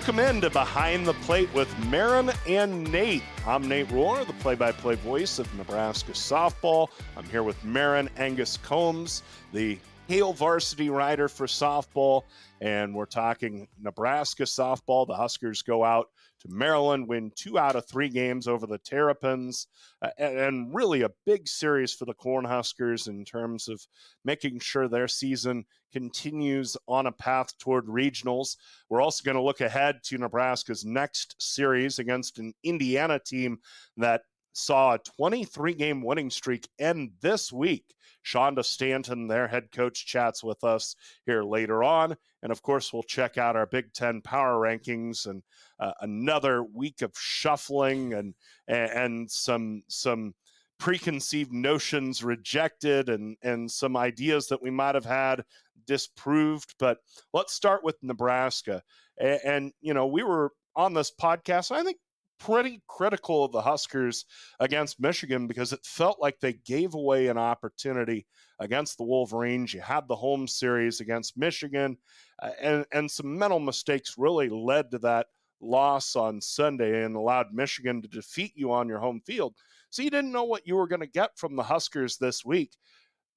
Welcome 0.00 0.20
in 0.20 0.40
to 0.40 0.48
Behind 0.48 1.06
the 1.06 1.12
Plate 1.12 1.52
with 1.52 1.68
Maren 1.90 2.30
and 2.48 2.90
Nate. 2.90 3.22
I'm 3.46 3.68
Nate 3.68 3.86
Rohr, 3.88 4.26
the 4.26 4.32
play 4.32 4.54
by 4.54 4.72
play 4.72 4.94
voice 4.94 5.38
of 5.38 5.54
Nebraska 5.58 6.12
softball. 6.12 6.88
I'm 7.18 7.26
here 7.26 7.42
with 7.42 7.62
Maren 7.62 8.08
Angus 8.16 8.56
Combs, 8.56 9.22
the 9.52 9.78
Hail 10.08 10.32
varsity 10.32 10.88
rider 10.88 11.28
for 11.28 11.46
softball. 11.46 12.22
And 12.62 12.94
we're 12.94 13.04
talking 13.04 13.68
Nebraska 13.78 14.44
softball. 14.44 15.06
The 15.06 15.14
Huskers 15.14 15.60
go 15.60 15.84
out 15.84 16.08
to 16.40 16.48
Maryland, 16.48 17.06
win 17.06 17.32
two 17.34 17.58
out 17.58 17.76
of 17.76 17.86
three 17.86 18.08
games 18.08 18.48
over 18.48 18.66
the 18.66 18.78
Terrapins, 18.78 19.66
uh, 20.02 20.08
and, 20.18 20.38
and, 20.38 20.74
really 20.74 21.02
a 21.02 21.10
big 21.26 21.46
series 21.46 21.92
for 21.92 22.04
the 22.04 22.14
Cornhuskers 22.14 23.08
in 23.08 23.24
terms 23.24 23.68
of 23.68 23.86
making 24.24 24.60
sure 24.60 24.88
their 24.88 25.08
season 25.08 25.64
continues 25.92 26.76
on 26.88 27.06
a 27.06 27.12
path 27.12 27.56
toward 27.58 27.86
regionals. 27.86 28.56
We're 28.88 29.02
also 29.02 29.24
going 29.24 29.36
to 29.36 29.42
look 29.42 29.60
ahead 29.60 30.02
to 30.04 30.18
Nebraska's 30.18 30.84
next 30.84 31.34
series 31.38 31.98
against 31.98 32.38
an 32.38 32.54
Indiana 32.62 33.18
team 33.18 33.58
that 33.96 34.22
saw 34.52 34.94
a 34.94 34.98
23 34.98 35.74
game 35.74 36.02
winning 36.02 36.30
streak 36.30 36.68
end 36.78 37.12
this 37.20 37.52
week. 37.52 37.84
Shonda 38.24 38.64
Stanton, 38.64 39.28
their 39.28 39.48
head 39.48 39.72
coach, 39.72 40.06
chats 40.06 40.44
with 40.44 40.62
us 40.62 40.94
here 41.24 41.42
later 41.42 41.82
on. 41.82 42.16
And 42.42 42.52
of 42.52 42.62
course, 42.62 42.92
we'll 42.92 43.02
check 43.02 43.38
out 43.38 43.56
our 43.56 43.66
Big 43.66 43.92
Ten 43.92 44.20
power 44.20 44.54
rankings 44.56 45.26
and 45.26 45.42
uh, 45.78 45.92
another 46.00 46.62
week 46.62 47.02
of 47.02 47.12
shuffling 47.16 48.14
and 48.14 48.34
and 48.68 49.30
some 49.30 49.82
some 49.88 50.34
preconceived 50.78 51.52
notions 51.52 52.22
rejected 52.22 53.08
and 53.08 53.36
and 53.42 53.70
some 53.70 53.96
ideas 53.96 54.48
that 54.48 54.62
we 54.62 54.70
might 54.70 54.94
have 54.94 55.04
had 55.04 55.44
disproved. 55.86 56.74
But 56.78 56.98
let's 57.32 57.52
start 57.52 57.84
with 57.84 57.96
Nebraska. 58.02 58.82
And, 59.18 59.40
and 59.44 59.72
you 59.80 59.94
know, 59.94 60.06
we 60.06 60.22
were 60.22 60.52
on 60.76 60.94
this 60.94 61.10
podcast. 61.10 61.70
I 61.72 61.82
think 61.82 61.98
pretty 62.40 62.82
critical 62.88 63.44
of 63.44 63.52
the 63.52 63.60
Huskers 63.60 64.24
against 64.58 65.00
Michigan 65.00 65.46
because 65.46 65.72
it 65.72 65.84
felt 65.84 66.20
like 66.20 66.40
they 66.40 66.54
gave 66.54 66.94
away 66.94 67.28
an 67.28 67.38
opportunity 67.38 68.26
against 68.58 68.98
the 68.98 69.04
Wolverines. 69.04 69.72
You 69.72 69.80
had 69.80 70.08
the 70.08 70.16
home 70.16 70.48
series 70.48 71.00
against 71.00 71.38
Michigan, 71.38 71.96
uh, 72.42 72.50
and, 72.60 72.84
and 72.92 73.10
some 73.10 73.38
mental 73.38 73.60
mistakes 73.60 74.16
really 74.18 74.48
led 74.48 74.90
to 74.90 74.98
that 75.00 75.26
loss 75.60 76.16
on 76.16 76.40
Sunday 76.40 77.04
and 77.04 77.14
allowed 77.14 77.52
Michigan 77.52 78.02
to 78.02 78.08
defeat 78.08 78.52
you 78.56 78.72
on 78.72 78.88
your 78.88 78.98
home 78.98 79.20
field. 79.24 79.54
So 79.90 80.02
you 80.02 80.10
didn't 80.10 80.32
know 80.32 80.44
what 80.44 80.66
you 80.66 80.76
were 80.76 80.88
going 80.88 81.00
to 81.00 81.06
get 81.06 81.36
from 81.36 81.56
the 81.56 81.62
Huskers 81.62 82.16
this 82.16 82.44
week 82.44 82.72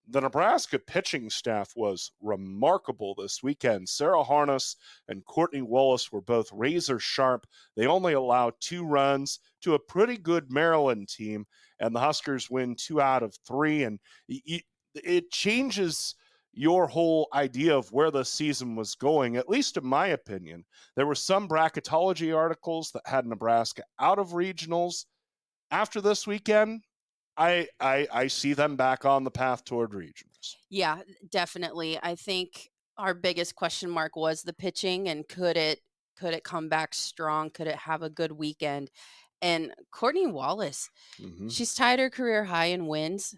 the 0.07 0.21
Nebraska 0.21 0.79
pitching 0.79 1.29
staff 1.29 1.71
was 1.75 2.11
remarkable 2.21 3.15
this 3.15 3.41
weekend. 3.41 3.87
Sarah 3.87 4.23
Harness 4.23 4.75
and 5.07 5.25
Courtney 5.25 5.61
Wallace 5.61 6.11
were 6.11 6.21
both 6.21 6.51
razor 6.51 6.99
sharp. 6.99 7.45
They 7.75 7.87
only 7.87 8.13
allowed 8.13 8.53
two 8.59 8.85
runs 8.85 9.39
to 9.61 9.75
a 9.75 9.79
pretty 9.79 10.17
good 10.17 10.51
Maryland 10.51 11.07
team, 11.07 11.45
and 11.79 11.95
the 11.95 11.99
Huskers 11.99 12.49
win 12.49 12.75
two 12.75 13.01
out 13.01 13.23
of 13.23 13.37
three. 13.47 13.83
And 13.83 13.99
it 14.27 15.31
changes 15.31 16.15
your 16.53 16.87
whole 16.87 17.27
idea 17.33 17.75
of 17.75 17.91
where 17.91 18.11
the 18.11 18.25
season 18.25 18.75
was 18.75 18.95
going, 18.95 19.37
at 19.37 19.49
least 19.49 19.77
in 19.77 19.85
my 19.85 20.07
opinion. 20.07 20.65
There 20.95 21.07
were 21.07 21.15
some 21.15 21.47
bracketology 21.47 22.35
articles 22.35 22.91
that 22.91 23.07
had 23.07 23.25
Nebraska 23.25 23.83
out 23.99 24.19
of 24.19 24.29
regionals. 24.29 25.05
After 25.71 26.01
this 26.01 26.27
weekend, 26.27 26.83
I, 27.37 27.67
I 27.79 28.07
I 28.11 28.27
see 28.27 28.53
them 28.53 28.75
back 28.75 29.05
on 29.05 29.23
the 29.23 29.31
path 29.31 29.65
toward 29.65 29.91
regionals. 29.91 30.55
Yeah, 30.69 30.99
definitely. 31.29 31.99
I 32.01 32.15
think 32.15 32.69
our 32.97 33.13
biggest 33.13 33.55
question 33.55 33.89
mark 33.89 34.15
was 34.15 34.43
the 34.43 34.53
pitching 34.53 35.09
and 35.09 35.27
could 35.27 35.57
it 35.57 35.79
could 36.17 36.33
it 36.33 36.43
come 36.43 36.69
back 36.69 36.93
strong? 36.93 37.49
Could 37.49 37.67
it 37.67 37.75
have 37.75 38.03
a 38.03 38.09
good 38.09 38.31
weekend? 38.31 38.91
And 39.41 39.73
Courtney 39.91 40.27
Wallace, 40.27 40.89
mm-hmm. 41.21 41.49
she's 41.49 41.73
tied 41.73 41.99
her 41.99 42.09
career 42.09 42.45
high 42.45 42.67
in 42.67 42.87
wins 42.87 43.35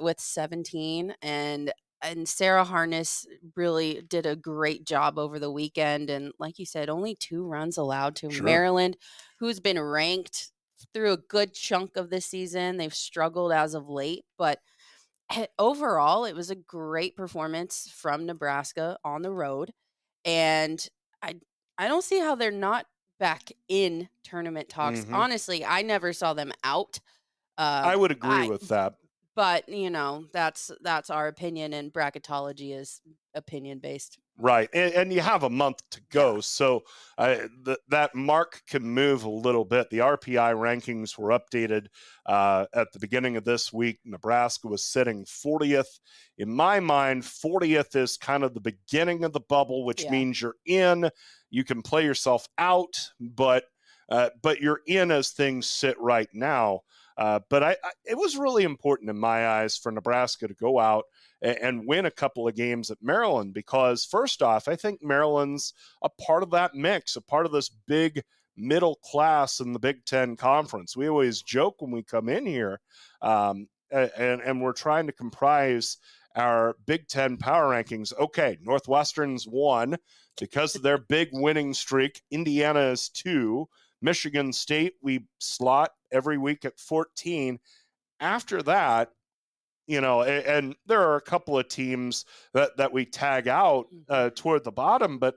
with 0.00 0.20
17 0.20 1.14
and 1.22 1.72
and 2.02 2.28
Sarah 2.28 2.64
Harness 2.64 3.26
really 3.56 4.02
did 4.06 4.26
a 4.26 4.36
great 4.36 4.84
job 4.84 5.18
over 5.18 5.38
the 5.38 5.50
weekend 5.50 6.10
and 6.10 6.32
like 6.38 6.58
you 6.58 6.66
said 6.66 6.88
only 6.88 7.14
two 7.14 7.46
runs 7.46 7.78
allowed 7.78 8.16
to 8.16 8.30
sure. 8.30 8.44
Maryland 8.44 8.96
who's 9.40 9.60
been 9.60 9.80
ranked 9.80 10.52
through 10.92 11.12
a 11.12 11.16
good 11.16 11.54
chunk 11.54 11.96
of 11.96 12.10
the 12.10 12.20
season. 12.20 12.76
They've 12.76 12.94
struggled 12.94 13.52
as 13.52 13.74
of 13.74 13.88
late, 13.88 14.24
but 14.38 14.60
overall, 15.58 16.24
it 16.24 16.34
was 16.34 16.50
a 16.50 16.54
great 16.54 17.16
performance 17.16 17.90
from 17.94 18.26
Nebraska 18.26 18.98
on 19.04 19.22
the 19.22 19.32
road. 19.32 19.72
And 20.24 20.86
I 21.22 21.36
I 21.78 21.88
don't 21.88 22.04
see 22.04 22.20
how 22.20 22.34
they're 22.34 22.50
not 22.50 22.86
back 23.18 23.50
in 23.68 24.08
tournament 24.24 24.68
talks. 24.68 25.00
Mm-hmm. 25.00 25.14
Honestly, 25.14 25.64
I 25.64 25.82
never 25.82 26.12
saw 26.12 26.34
them 26.34 26.52
out. 26.64 27.00
Uh, 27.58 27.82
I 27.84 27.96
would 27.96 28.10
agree 28.10 28.30
I, 28.30 28.48
with 28.48 28.68
that. 28.68 28.94
But 29.34 29.68
you 29.68 29.90
know, 29.90 30.24
that's 30.32 30.70
that's 30.80 31.10
our 31.10 31.28
opinion, 31.28 31.72
and 31.72 31.92
bracketology 31.92 32.78
is 32.78 33.00
opinion 33.34 33.78
based. 33.78 34.18
Right, 34.38 34.68
and, 34.74 34.92
and, 34.92 35.12
you 35.14 35.22
have 35.22 35.44
a 35.44 35.50
month 35.50 35.80
to 35.92 36.00
go, 36.12 36.40
so 36.40 36.82
uh, 37.16 37.36
th- 37.64 37.78
that 37.88 38.14
mark 38.14 38.60
can 38.68 38.82
move 38.82 39.24
a 39.24 39.30
little 39.30 39.64
bit. 39.64 39.88
The 39.88 40.00
RPI 40.00 40.54
rankings 40.54 41.16
were 41.16 41.30
updated 41.30 41.86
uh, 42.26 42.66
at 42.74 42.92
the 42.92 42.98
beginning 42.98 43.38
of 43.38 43.44
this 43.44 43.72
week. 43.72 43.98
Nebraska 44.04 44.68
was 44.68 44.84
sitting 44.84 45.24
40th. 45.24 46.00
In 46.36 46.54
my 46.54 46.80
mind, 46.80 47.22
40th 47.22 47.96
is 47.96 48.18
kind 48.18 48.44
of 48.44 48.52
the 48.52 48.60
beginning 48.60 49.24
of 49.24 49.32
the 49.32 49.40
bubble, 49.40 49.86
which 49.86 50.04
yeah. 50.04 50.10
means 50.10 50.42
you're 50.42 50.56
in. 50.66 51.08
You 51.48 51.64
can 51.64 51.80
play 51.80 52.04
yourself 52.04 52.46
out, 52.58 52.94
but 53.18 53.64
uh, 54.10 54.30
but 54.42 54.60
you're 54.60 54.82
in 54.86 55.10
as 55.10 55.30
things 55.30 55.66
sit 55.66 55.98
right 55.98 56.28
now. 56.34 56.82
Uh, 57.16 57.40
but 57.48 57.62
I, 57.62 57.70
I, 57.82 57.90
it 58.04 58.18
was 58.18 58.36
really 58.36 58.64
important 58.64 59.08
in 59.08 59.18
my 59.18 59.48
eyes 59.48 59.76
for 59.76 59.90
Nebraska 59.90 60.46
to 60.46 60.54
go 60.54 60.78
out 60.78 61.04
and, 61.42 61.86
win 61.86 62.06
a 62.06 62.10
couple 62.10 62.48
of 62.48 62.54
games 62.54 62.90
at 62.90 62.98
Maryland 63.02 63.52
because, 63.54 64.04
first 64.04 64.42
off, 64.42 64.68
I 64.68 64.76
think 64.76 65.02
Maryland's 65.02 65.74
a 66.02 66.08
part 66.08 66.42
of 66.42 66.50
that 66.50 66.74
mix, 66.74 67.16
a 67.16 67.20
part 67.20 67.46
of 67.46 67.52
this 67.52 67.70
big 67.86 68.22
middle 68.56 68.96
class 68.96 69.60
in 69.60 69.72
the 69.72 69.78
Big 69.78 70.04
Ten 70.04 70.36
Conference. 70.36 70.96
We 70.96 71.08
always 71.08 71.42
joke 71.42 71.76
when 71.80 71.90
we 71.90 72.02
come 72.02 72.28
in 72.28 72.46
here, 72.46 72.80
um, 73.20 73.68
and, 73.90 74.40
and 74.40 74.62
we're 74.62 74.72
trying 74.72 75.06
to 75.06 75.12
comprise 75.12 75.98
our 76.34 76.76
Big 76.86 77.08
Ten 77.08 77.36
power 77.36 77.70
rankings. 77.70 78.12
Okay, 78.18 78.58
Northwestern's 78.62 79.44
one 79.44 79.96
because 80.38 80.74
of 80.74 80.82
their 80.82 80.98
big 80.98 81.28
winning 81.32 81.74
streak. 81.74 82.22
Indiana 82.30 82.80
is 82.80 83.08
two. 83.08 83.68
Michigan 84.02 84.52
State, 84.52 84.94
we 85.02 85.26
slot 85.38 85.92
every 86.12 86.38
week 86.38 86.64
at 86.64 86.78
14. 86.78 87.58
After 88.20 88.62
that, 88.62 89.10
you 89.86 90.00
know, 90.00 90.22
and, 90.22 90.44
and 90.46 90.76
there 90.86 91.00
are 91.00 91.16
a 91.16 91.22
couple 91.22 91.58
of 91.58 91.68
teams 91.68 92.24
that, 92.54 92.76
that 92.76 92.92
we 92.92 93.04
tag 93.04 93.48
out 93.48 93.86
uh, 94.08 94.14
mm-hmm. 94.14 94.34
toward 94.34 94.64
the 94.64 94.72
bottom, 94.72 95.18
but 95.18 95.36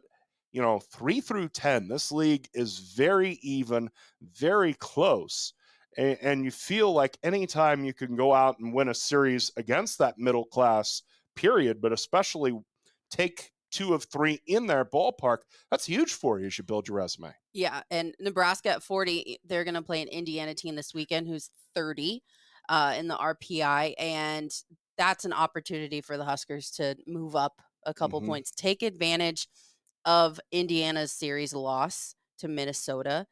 you 0.52 0.62
know, 0.62 0.80
three 0.80 1.22
through 1.22 1.50
10, 1.50 1.88
this 1.88 2.12
league 2.12 2.48
is 2.54 2.80
very 2.80 3.40
even, 3.44 3.90
very 4.22 4.74
close. 4.74 5.54
And, 5.98 6.18
and, 6.22 6.44
you 6.44 6.52
feel 6.52 6.92
like 6.92 7.18
anytime 7.24 7.84
you 7.84 7.94
can 7.94 8.16
go 8.16 8.34
out 8.34 8.58
and 8.60 8.74
win 8.74 8.90
a 8.90 8.94
series 8.94 9.52
against 9.58 10.00
that 10.00 10.18
middle 10.18 10.46
class 10.46 11.04
period, 11.36 11.82
but 11.82 11.92
especially 11.92 12.58
take 13.12 13.52
two 13.72 13.94
of 13.94 14.04
three 14.04 14.40
in 14.48 14.68
their 14.68 14.86
ballpark, 14.86 15.40
that's 15.70 15.86
huge 15.86 16.14
for 16.14 16.40
you 16.40 16.48
as 16.48 16.58
you 16.58 16.64
build 16.64 16.88
your 16.88 16.98
resume. 16.98 17.34
Yeah. 17.54 17.82
And 17.92 18.16
Nebraska 18.20 18.70
at 18.70 18.84
40, 18.84 19.40
they're 19.46 19.64
going 19.64 19.76
to 19.76 19.82
play 19.82 20.02
an 20.02 20.08
Indiana 20.08 20.54
team 20.54 20.76
this 20.76 20.94
weekend 20.94 21.28
who's 21.28 21.50
30 21.76 22.22
uh, 22.70 22.94
in 22.98 23.08
the 23.08 23.16
RPI. 23.16 23.96
And 24.00 24.52
that's 24.98 25.26
an 25.26 25.34
opportunity 25.34 26.00
for 26.00 26.16
the 26.16 26.24
Huskers 26.24 26.72
to 26.72 26.96
move 27.08 27.36
up 27.36 27.62
a 27.86 27.94
couple 27.94 28.20
mm-hmm. 28.20 28.30
points, 28.30 28.52
take 28.52 28.84
advantage 28.84 29.48
of 30.06 30.40
Indiana's 30.52 31.12
series 31.12 31.54
loss 31.54 32.16
to 32.38 32.48
Minnesota 32.48 33.26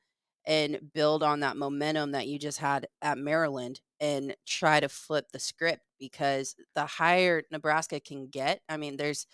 and 0.46 0.80
build 0.94 1.24
on 1.24 1.42
that 1.42 1.58
momentum 1.58 2.14
that 2.14 2.28
you 2.28 2.40
just 2.40 2.58
had 2.58 2.88
at 3.02 3.18
Maryland 3.18 3.82
and 4.00 4.36
try 4.46 4.80
to 4.80 4.88
flip 4.88 5.26
the 5.32 5.40
script 5.40 5.82
because 6.00 6.56
the 6.74 6.86
higher 6.86 7.44
Nebraska 7.52 8.00
can 8.00 8.28
get, 8.28 8.62
I 8.70 8.78
mean, 8.78 8.98
there's 8.98 9.28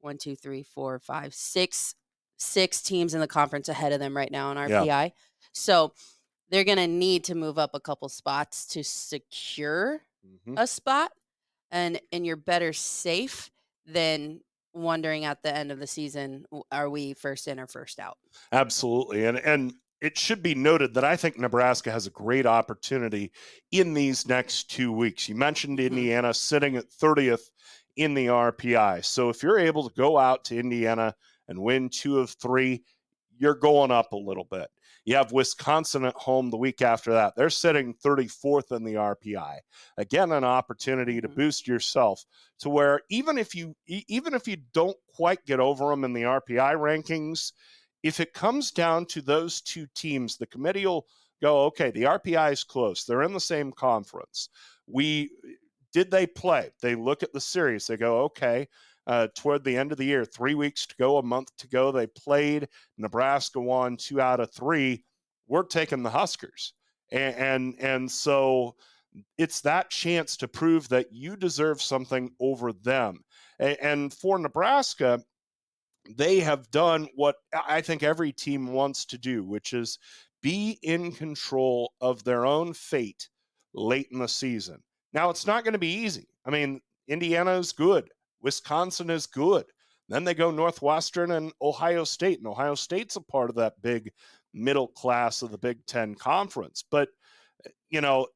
one, 0.00 0.18
two, 0.18 0.36
three, 0.36 0.62
four, 0.62 0.98
five, 1.00 1.34
six, 1.34 1.94
six 2.38 2.80
teams 2.80 3.14
in 3.14 3.20
the 3.20 3.26
conference 3.26 3.68
ahead 3.68 3.92
of 3.92 4.00
them 4.00 4.16
right 4.16 4.30
now 4.30 4.52
in 4.52 4.56
RPI. 4.56 4.86
Yeah. 4.86 5.08
So 5.52 5.92
they're 6.52 6.64
going 6.64 6.78
to 6.78 6.86
need 6.86 7.24
to 7.24 7.34
move 7.34 7.58
up 7.58 7.70
a 7.74 7.80
couple 7.80 8.08
spots 8.08 8.66
to 8.66 8.84
secure 8.84 10.02
mm-hmm. 10.24 10.56
a 10.56 10.66
spot, 10.66 11.10
and 11.72 12.00
and 12.12 12.24
you're 12.24 12.36
better 12.36 12.72
safe 12.72 13.50
than 13.86 14.40
wondering 14.74 15.24
at 15.24 15.42
the 15.42 15.54
end 15.54 15.72
of 15.72 15.80
the 15.80 15.86
season 15.86 16.46
are 16.70 16.88
we 16.88 17.12
first 17.14 17.46
in 17.46 17.60
or 17.60 17.66
first 17.66 17.98
out 17.98 18.16
absolutely 18.52 19.26
and 19.26 19.38
and 19.40 19.74
it 20.02 20.18
should 20.18 20.42
be 20.42 20.54
noted 20.54 20.94
that 20.94 21.04
I 21.04 21.14
think 21.14 21.38
Nebraska 21.38 21.92
has 21.92 22.08
a 22.08 22.10
great 22.10 22.44
opportunity 22.44 23.30
in 23.70 23.94
these 23.94 24.26
next 24.26 24.68
two 24.68 24.90
weeks. 24.90 25.28
You 25.28 25.36
mentioned 25.36 25.78
mm-hmm. 25.78 25.96
Indiana 25.96 26.34
sitting 26.34 26.76
at 26.76 26.90
30th 26.90 27.50
in 27.94 28.12
the 28.14 28.26
RPI. 28.26 29.04
So 29.04 29.28
if 29.28 29.44
you're 29.44 29.60
able 29.60 29.88
to 29.88 29.94
go 29.94 30.18
out 30.18 30.44
to 30.46 30.58
Indiana 30.58 31.14
and 31.46 31.56
win 31.56 31.88
two 31.88 32.18
of 32.18 32.30
three, 32.30 32.82
you're 33.38 33.54
going 33.54 33.92
up 33.92 34.12
a 34.12 34.16
little 34.16 34.46
bit. 34.50 34.68
You 35.04 35.16
have 35.16 35.32
Wisconsin 35.32 36.04
at 36.04 36.14
home 36.14 36.50
the 36.50 36.56
week 36.56 36.80
after 36.80 37.12
that. 37.12 37.34
They're 37.36 37.50
sitting 37.50 37.94
34th 37.94 38.74
in 38.74 38.84
the 38.84 38.94
RPI. 38.94 39.58
Again, 39.96 40.32
an 40.32 40.44
opportunity 40.44 41.20
to 41.20 41.28
mm-hmm. 41.28 41.36
boost 41.36 41.66
yourself 41.66 42.24
to 42.60 42.70
where 42.70 43.00
even 43.10 43.38
if 43.38 43.54
you 43.54 43.74
even 43.86 44.34
if 44.34 44.46
you 44.46 44.56
don't 44.72 44.96
quite 45.14 45.44
get 45.44 45.60
over 45.60 45.88
them 45.88 46.04
in 46.04 46.12
the 46.12 46.22
RPI 46.22 46.76
rankings, 46.76 47.52
if 48.02 48.20
it 48.20 48.32
comes 48.32 48.70
down 48.70 49.06
to 49.06 49.22
those 49.22 49.60
two 49.60 49.86
teams, 49.94 50.36
the 50.36 50.46
committee 50.46 50.86
will 50.86 51.06
go, 51.40 51.64
okay, 51.64 51.90
the 51.90 52.04
RPI 52.04 52.52
is 52.52 52.64
close. 52.64 53.04
They're 53.04 53.22
in 53.22 53.32
the 53.32 53.40
same 53.40 53.72
conference. 53.72 54.48
We 54.86 55.30
did 55.92 56.10
they 56.10 56.26
play? 56.26 56.70
They 56.80 56.94
look 56.94 57.22
at 57.22 57.32
the 57.32 57.40
series. 57.40 57.86
They 57.86 57.96
go, 57.96 58.22
okay, 58.22 58.68
uh, 59.06 59.28
toward 59.34 59.64
the 59.64 59.76
end 59.76 59.92
of 59.92 59.98
the 59.98 60.04
year, 60.04 60.24
three 60.24 60.54
weeks 60.54 60.86
to 60.86 60.94
go, 60.96 61.18
a 61.18 61.22
month 61.22 61.48
to 61.58 61.68
go. 61.68 61.90
They 61.92 62.06
played. 62.06 62.68
Nebraska 62.98 63.60
won 63.60 63.96
two 63.96 64.20
out 64.20 64.40
of 64.40 64.52
three. 64.52 65.04
We're 65.46 65.64
taking 65.64 66.02
the 66.02 66.10
Huskers, 66.10 66.74
and 67.10 67.34
and, 67.34 67.74
and 67.80 68.10
so 68.10 68.76
it's 69.36 69.60
that 69.62 69.90
chance 69.90 70.36
to 70.38 70.48
prove 70.48 70.88
that 70.88 71.12
you 71.12 71.36
deserve 71.36 71.82
something 71.82 72.30
over 72.40 72.72
them. 72.72 73.20
And, 73.58 73.76
and 73.80 74.14
for 74.14 74.38
Nebraska, 74.38 75.22
they 76.08 76.40
have 76.40 76.70
done 76.70 77.08
what 77.14 77.36
I 77.68 77.80
think 77.80 78.02
every 78.02 78.32
team 78.32 78.72
wants 78.72 79.04
to 79.06 79.18
do, 79.18 79.44
which 79.44 79.72
is 79.72 79.98
be 80.42 80.78
in 80.82 81.12
control 81.12 81.92
of 82.00 82.24
their 82.24 82.44
own 82.44 82.72
fate 82.72 83.28
late 83.74 84.08
in 84.10 84.18
the 84.18 84.28
season. 84.28 84.82
Now, 85.12 85.30
it's 85.30 85.46
not 85.46 85.64
going 85.64 85.74
to 85.74 85.78
be 85.78 85.92
easy. 85.92 86.26
I 86.44 86.50
mean, 86.50 86.80
Indiana 87.08 87.52
is 87.52 87.72
good, 87.72 88.08
Wisconsin 88.42 89.10
is 89.10 89.26
good. 89.26 89.64
Then 90.08 90.24
they 90.24 90.34
go 90.34 90.50
Northwestern 90.50 91.30
and 91.30 91.52
Ohio 91.62 92.04
State, 92.04 92.38
and 92.38 92.46
Ohio 92.46 92.74
State's 92.74 93.16
a 93.16 93.20
part 93.20 93.50
of 93.50 93.56
that 93.56 93.80
big 93.80 94.12
middle 94.52 94.88
class 94.88 95.42
of 95.42 95.50
the 95.50 95.58
Big 95.58 95.84
Ten 95.86 96.14
conference. 96.14 96.84
But, 96.90 97.08
eh, 97.64 97.70
you 97.88 98.00
know, 98.00 98.26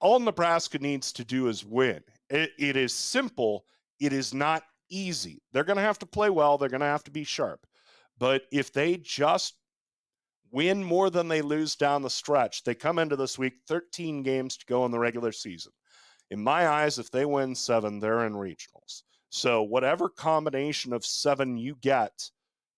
all 0.00 0.18
Nebraska 0.18 0.78
needs 0.78 1.12
to 1.12 1.24
do 1.24 1.48
is 1.48 1.64
win. 1.64 2.02
it, 2.30 2.50
it 2.58 2.76
is 2.76 2.94
simple, 2.94 3.64
it 4.00 4.12
is 4.12 4.32
not 4.32 4.62
easy. 4.90 5.42
They're 5.52 5.64
going 5.64 5.76
to 5.76 5.82
have 5.82 5.98
to 6.00 6.06
play 6.06 6.30
well, 6.30 6.58
they're 6.58 6.68
going 6.68 6.80
to 6.80 6.86
have 6.86 7.04
to 7.04 7.10
be 7.10 7.24
sharp. 7.24 7.66
But 8.18 8.42
if 8.52 8.72
they 8.72 8.96
just 8.96 9.54
win 10.50 10.84
more 10.84 11.10
than 11.10 11.28
they 11.28 11.42
lose 11.42 11.76
down 11.76 12.02
the 12.02 12.10
stretch, 12.10 12.62
they 12.62 12.74
come 12.74 12.98
into 12.98 13.16
this 13.16 13.38
week 13.38 13.54
13 13.68 14.22
games 14.22 14.56
to 14.58 14.66
go 14.66 14.84
in 14.84 14.90
the 14.90 14.98
regular 14.98 15.32
season. 15.32 15.72
In 16.32 16.42
my 16.42 16.66
eyes, 16.66 16.98
if 16.98 17.10
they 17.10 17.26
win 17.26 17.54
seven, 17.54 18.00
they're 18.00 18.24
in 18.24 18.32
regionals. 18.32 19.02
So, 19.28 19.62
whatever 19.62 20.08
combination 20.08 20.94
of 20.94 21.04
seven 21.04 21.58
you 21.58 21.76
get 21.82 22.30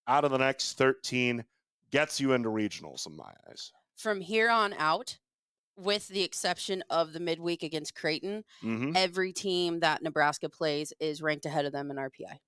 out 0.09 0.25
of 0.25 0.33
the 0.33 0.39
next 0.39 0.77
13 0.77 1.45
gets 1.93 2.21
you 2.21 2.33
into 2.33 2.49
regionals, 2.49 3.07
in 3.07 3.17
my 3.17 3.33
eyes. 3.49 3.71
From 3.97 4.21
here 4.21 4.51
on 4.51 4.75
out, 4.75 5.19
with 5.77 6.09
the 6.09 6.25
exception 6.25 6.83
of 6.91 7.13
the 7.13 7.21
midweek 7.21 7.63
against 7.63 7.95
Creighton, 7.95 8.43
mm-hmm. 8.61 8.91
every 8.97 9.33
team 9.33 9.79
that 9.81 10.03
Nebraska 10.03 10.49
plays 10.49 10.93
is 10.99 11.23
ranked 11.23 11.47
ahead 11.47 11.65
of 11.65 11.73
them 11.73 11.93
in 11.93 11.97
RPI. 11.97 12.39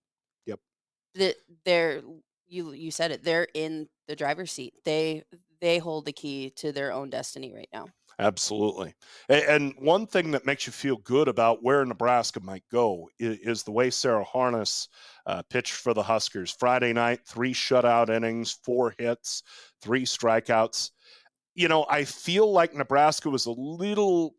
Yep. 0.47 0.61
The, 1.15 1.37
they're 1.65 2.03
you 2.49 2.73
you 2.73 2.91
said 2.91 3.13
it. 3.13 3.23
They're 3.23 3.47
in 3.55 3.89
the 4.09 4.17
driver's 4.17 4.51
seat. 4.51 4.75
They 4.85 5.23
they 5.61 5.79
hold 5.79 6.05
the 6.05 6.13
key 6.13 6.51
to 6.57 6.73
their 6.73 6.93
own 6.93 7.11
destiny 7.11 7.55
right 7.55 7.69
now. 7.73 7.87
Absolutely. 8.19 8.95
And 9.29 9.75
one 9.79 10.07
thing 10.07 10.31
that 10.31 10.47
makes 10.47 10.67
you 10.67 10.73
feel 10.73 10.97
good 10.97 11.29
about 11.29 11.63
where 11.63 11.85
Nebraska 11.85 12.41
might 12.41 12.65
go 12.73 13.11
is 13.19 13.63
the 13.63 13.73
way 13.73 13.91
Sarah 13.91 14.25
Harness 14.25 14.89
uh, 15.27 15.43
pitched 15.51 15.75
for 15.75 15.93
the 15.93 16.03
Huskers. 16.03 16.51
Friday 16.59 16.95
night, 16.95 17.21
three 17.27 17.53
shutout 17.53 18.09
innings, 18.09 18.53
four 18.65 18.95
hits, 18.99 19.43
three 19.83 20.05
strikeouts 20.05 20.91
you 21.57 21.69
know, 21.69 21.87
I 21.91 22.05
feel 22.05 22.53
like 22.53 22.75
Nebraska 22.75 23.31
was 23.31 23.47
a 23.47 23.53
little 23.53 24.37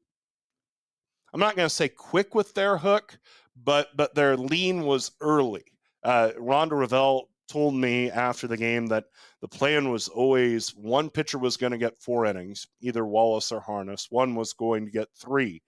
I'm 1.34 1.40
not 1.40 1.56
going 1.56 1.66
to 1.68 1.74
say 1.74 1.90
quick 1.90 2.36
with 2.36 2.54
their 2.54 2.78
hook, 2.78 3.18
but 3.56 3.96
but 3.96 4.16
their 4.16 4.38
lean 4.38 4.82
was 4.84 5.12
early. 5.22 5.66
Uh, 6.04 6.32
Rhonda 6.38 6.72
Revelle 6.72 7.24
told 7.48 7.76
me 7.76 8.12
after 8.12 8.48
the 8.48 8.58
game 8.58 8.88
that 8.88 9.06
the 9.42 9.48
plan 9.48 9.92
was 9.92 10.08
always 10.08 10.70
one 10.70 11.10
pitcher 11.10 11.38
was 11.38 11.58
going 11.58 11.72
to 11.72 11.78
get 11.78 12.02
four 12.02 12.26
innings, 12.26 12.68
either 12.82 13.06
Wallace 13.06 13.52
or 13.52 13.60
Harness. 13.60 14.08
One 14.10 14.36
was 14.36 14.54
going 14.54 14.86
to 14.86 14.92
get 14.92 15.10
three, 15.16 15.62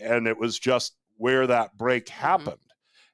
and 0.00 0.26
it 0.26 0.38
was 0.38 0.58
just 0.58 0.96
where 1.16 1.46
that 1.46 1.76
break 1.76 2.06
mm-hmm. 2.06 2.20
happened. 2.20 2.56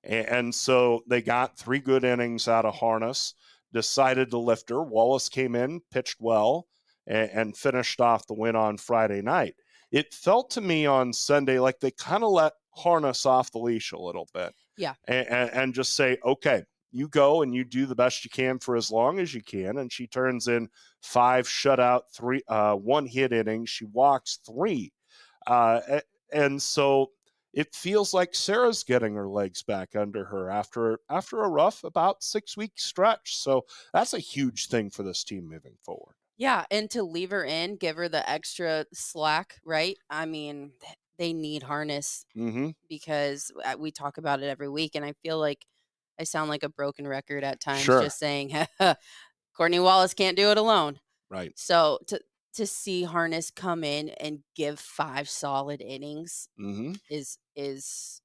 Mm-hmm. 0.09 0.35
And 0.35 0.55
so 0.55 1.03
they 1.09 1.23
got 1.23 1.57
three 1.57 1.79
good 1.79 2.05
innings 2.05 2.49
out 2.49 2.67
of 2.67 2.75
Harness. 2.75 3.35
Decided 3.73 4.31
to 4.31 4.39
lift 4.39 4.71
her. 4.71 4.83
Wallace 4.83 5.29
came 5.29 5.57
in, 5.57 5.81
pitched 5.91 6.19
well 6.21 6.67
and, 7.07 7.31
and 7.31 7.57
finished 7.57 8.01
off 8.01 8.27
the 8.27 8.35
win 8.35 8.55
on 8.55 8.77
Friday 8.77 9.21
night. 9.21 9.55
It 9.91 10.15
felt 10.15 10.51
to 10.51 10.61
me 10.61 10.87
on 10.87 11.13
Sunday 11.13 11.59
like 11.59 11.81
they 11.81 11.91
kind 11.91 12.23
of 12.23 12.31
let 12.31 12.53
harness 12.71 13.27
off 13.27 13.51
the 13.51 13.59
leash 13.59 13.93
a 13.93 13.99
little 13.99 14.29
bit. 14.33 14.53
Yeah. 14.77 14.95
And, 15.09 15.27
and, 15.29 15.51
and 15.51 15.75
just 15.75 15.97
say, 15.97 16.19
okay, 16.25 16.63
you 16.95 17.09
go 17.09 17.43
and 17.43 17.53
you 17.53 17.65
do 17.65 17.87
the 17.87 17.95
best 17.95 18.25
you 18.25 18.31
can 18.31 18.61
for 18.61 18.77
as 18.77 18.89
long 18.89 19.19
as 19.19 19.35
you 19.35 19.43
can. 19.43 19.79
And 19.79 19.93
she 19.93 20.07
turns 20.07 20.47
in 20.47 20.69
five 21.03 21.45
shutout, 21.47 22.03
three, 22.15 22.43
uh, 22.47 22.77
one 22.77 23.05
hit 23.05 23.33
innings. 23.33 23.69
She 23.69 23.85
walks 23.87 24.39
three. 24.47 24.93
Uh, 25.45 25.81
and 26.33 26.63
so 26.63 27.11
it 27.53 27.75
feels 27.75 28.15
like 28.15 28.33
Sarah's 28.33 28.85
getting 28.85 29.17
her 29.17 29.29
legs 29.29 29.65
back 29.65 29.97
under 29.97 30.25
her 30.25 30.49
after 30.51 31.01
after 31.11 31.43
a 31.43 31.49
rough 31.49 31.83
about 31.83 32.23
six 32.23 32.57
week 32.57 32.73
stretch. 32.77 33.37
So 33.37 33.65
that's 33.93 34.15
a 34.15 34.21
huge 34.21 34.69
thing 34.69 34.89
for 34.89 35.03
this 35.03 35.25
team 35.25 35.49
moving 35.49 35.75
forward. 35.83 36.15
Yeah, 36.37 36.65
and 36.71 36.89
to 36.91 37.03
leave 37.03 37.31
her 37.31 37.45
in, 37.45 37.77
give 37.77 37.97
her 37.97 38.09
the 38.09 38.29
extra 38.29 38.87
slack, 38.93 39.61
right? 39.65 39.97
I 40.11 40.27
mean, 40.27 40.73
they 41.19 41.33
need 41.33 41.65
harness 41.65 42.25
mm-hmm. 42.37 42.71
because 42.89 43.53
uh, 43.65 43.75
we 43.79 43.91
talk 43.91 44.19
about 44.19 44.43
it 44.43 44.47
every 44.47 44.69
week, 44.69 44.95
and 44.95 45.05
I 45.05 45.15
feel 45.23 45.39
like 45.39 45.65
I 46.19 46.25
sound 46.25 46.49
like 46.49 46.63
a 46.63 46.69
broken 46.69 47.07
record 47.07 47.45
at 47.45 47.61
times, 47.61 47.83
sure. 47.83 48.03
just 48.03 48.19
saying 48.19 48.53
Courtney 49.57 49.81
Wallace 49.81 50.15
can't 50.15 50.37
do 50.37 50.51
it 50.51 50.59
alone. 50.59 51.01
Right. 51.31 51.53
So 51.57 51.99
to 52.09 52.21
to 52.55 52.67
see 52.67 53.03
Harness 53.03 53.51
come 53.51 53.83
in 53.83 54.11
and 54.11 54.41
give 54.55 54.79
five 54.79 55.29
solid 55.29 55.81
innings 55.81 56.49
mm-hmm. 56.59 56.93
is 57.11 57.39
is 57.57 58.21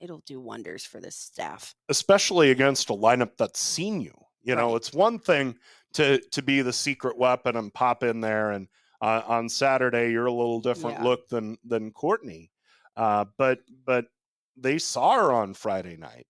it'll 0.00 0.22
do 0.26 0.40
wonders 0.40 0.84
for 0.84 1.00
this 1.00 1.16
staff, 1.16 1.74
especially 1.88 2.50
against 2.50 2.90
a 2.90 2.94
lineup 2.94 3.36
that's 3.38 3.60
seen 3.60 4.00
you. 4.00 4.12
You 4.42 4.54
know, 4.54 4.68
right. 4.68 4.76
it's 4.76 4.92
one 4.92 5.18
thing 5.18 5.56
to 5.94 6.20
to 6.32 6.42
be 6.42 6.60
the 6.60 6.72
secret 6.72 7.16
weapon 7.16 7.56
and 7.56 7.72
pop 7.72 8.02
in 8.02 8.20
there. 8.20 8.50
And 8.50 8.68
uh, 9.00 9.22
on 9.26 9.48
Saturday, 9.48 10.10
you're 10.10 10.26
a 10.26 10.32
little 10.32 10.60
different 10.60 10.98
yeah. 10.98 11.04
look 11.04 11.28
than 11.28 11.56
than 11.64 11.90
Courtney, 11.90 12.50
uh, 12.96 13.24
but 13.38 13.60
but 13.86 14.06
they 14.56 14.78
saw 14.78 15.16
her 15.16 15.32
on 15.32 15.54
Friday 15.54 15.96
night, 15.96 16.26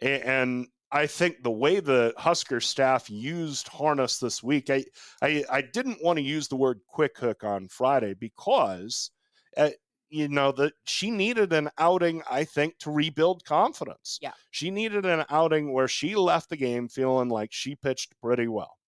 and 0.00 0.66
I 0.90 1.06
think 1.06 1.42
the 1.42 1.50
way 1.50 1.80
the 1.80 2.14
Husker 2.16 2.60
staff 2.60 3.10
used 3.10 3.68
harness 3.68 4.18
this 4.18 4.42
week, 4.42 4.70
I 4.70 4.84
I, 5.22 5.44
I 5.50 5.62
didn't 5.62 6.02
want 6.02 6.18
to 6.18 6.24
use 6.24 6.48
the 6.48 6.56
word 6.56 6.80
quick 6.88 7.18
hook 7.18 7.44
on 7.44 7.68
Friday 7.68 8.14
because. 8.14 9.10
Uh, 9.56 9.70
you 10.10 10.26
know 10.26 10.50
that 10.52 10.72
she 10.84 11.10
needed 11.10 11.52
an 11.52 11.68
outing 11.76 12.22
i 12.30 12.42
think 12.42 12.78
to 12.78 12.90
rebuild 12.90 13.44
confidence 13.44 14.18
yeah 14.22 14.32
she 14.50 14.70
needed 14.70 15.04
an 15.04 15.22
outing 15.28 15.70
where 15.70 15.88
she 15.88 16.14
left 16.14 16.48
the 16.48 16.56
game 16.56 16.88
feeling 16.88 17.28
like 17.28 17.50
she 17.52 17.74
pitched 17.74 18.14
pretty 18.22 18.48
well 18.48 18.78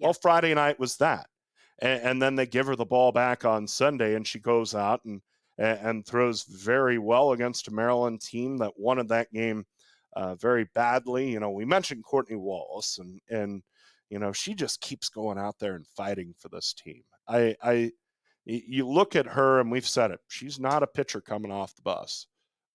yeah. 0.00 0.06
Well, 0.06 0.14
Friday 0.14 0.54
night 0.54 0.80
was 0.80 0.96
that. 0.96 1.26
And, 1.80 2.02
and, 2.02 2.22
then 2.22 2.34
they 2.34 2.46
give 2.46 2.66
her 2.66 2.76
the 2.76 2.84
ball 2.84 3.12
back 3.12 3.44
on 3.44 3.66
Sunday, 3.66 4.14
and 4.14 4.26
she 4.26 4.38
goes 4.38 4.74
out 4.74 5.04
and, 5.04 5.20
and 5.60 6.06
throws 6.06 6.44
very 6.44 6.98
well 6.98 7.32
against 7.32 7.68
a 7.68 7.70
Maryland 7.70 8.20
team 8.20 8.56
that 8.58 8.72
wanted 8.78 9.08
that 9.08 9.32
game 9.32 9.64
uh, 10.16 10.34
very 10.36 10.66
badly. 10.74 11.30
You 11.30 11.40
know, 11.40 11.50
we 11.50 11.64
mentioned 11.64 12.04
Courtney 12.04 12.36
Wallace, 12.36 12.98
and, 12.98 13.20
and 13.28 13.62
you 14.08 14.18
know, 14.18 14.32
she 14.32 14.54
just 14.54 14.80
keeps 14.80 15.08
going 15.08 15.38
out 15.38 15.58
there 15.58 15.76
and 15.76 15.86
fighting 15.86 16.34
for 16.38 16.48
this 16.48 16.72
team. 16.72 17.02
I, 17.28 17.54
I, 17.62 17.92
you 18.44 18.88
look 18.88 19.14
at 19.16 19.26
her, 19.26 19.60
and 19.60 19.70
we've 19.70 19.86
said 19.86 20.10
it. 20.10 20.20
She's 20.28 20.58
not 20.58 20.82
a 20.82 20.88
pitcher 20.88 21.20
coming 21.20 21.52
off 21.52 21.76
the 21.76 21.82
bus, 21.82 22.26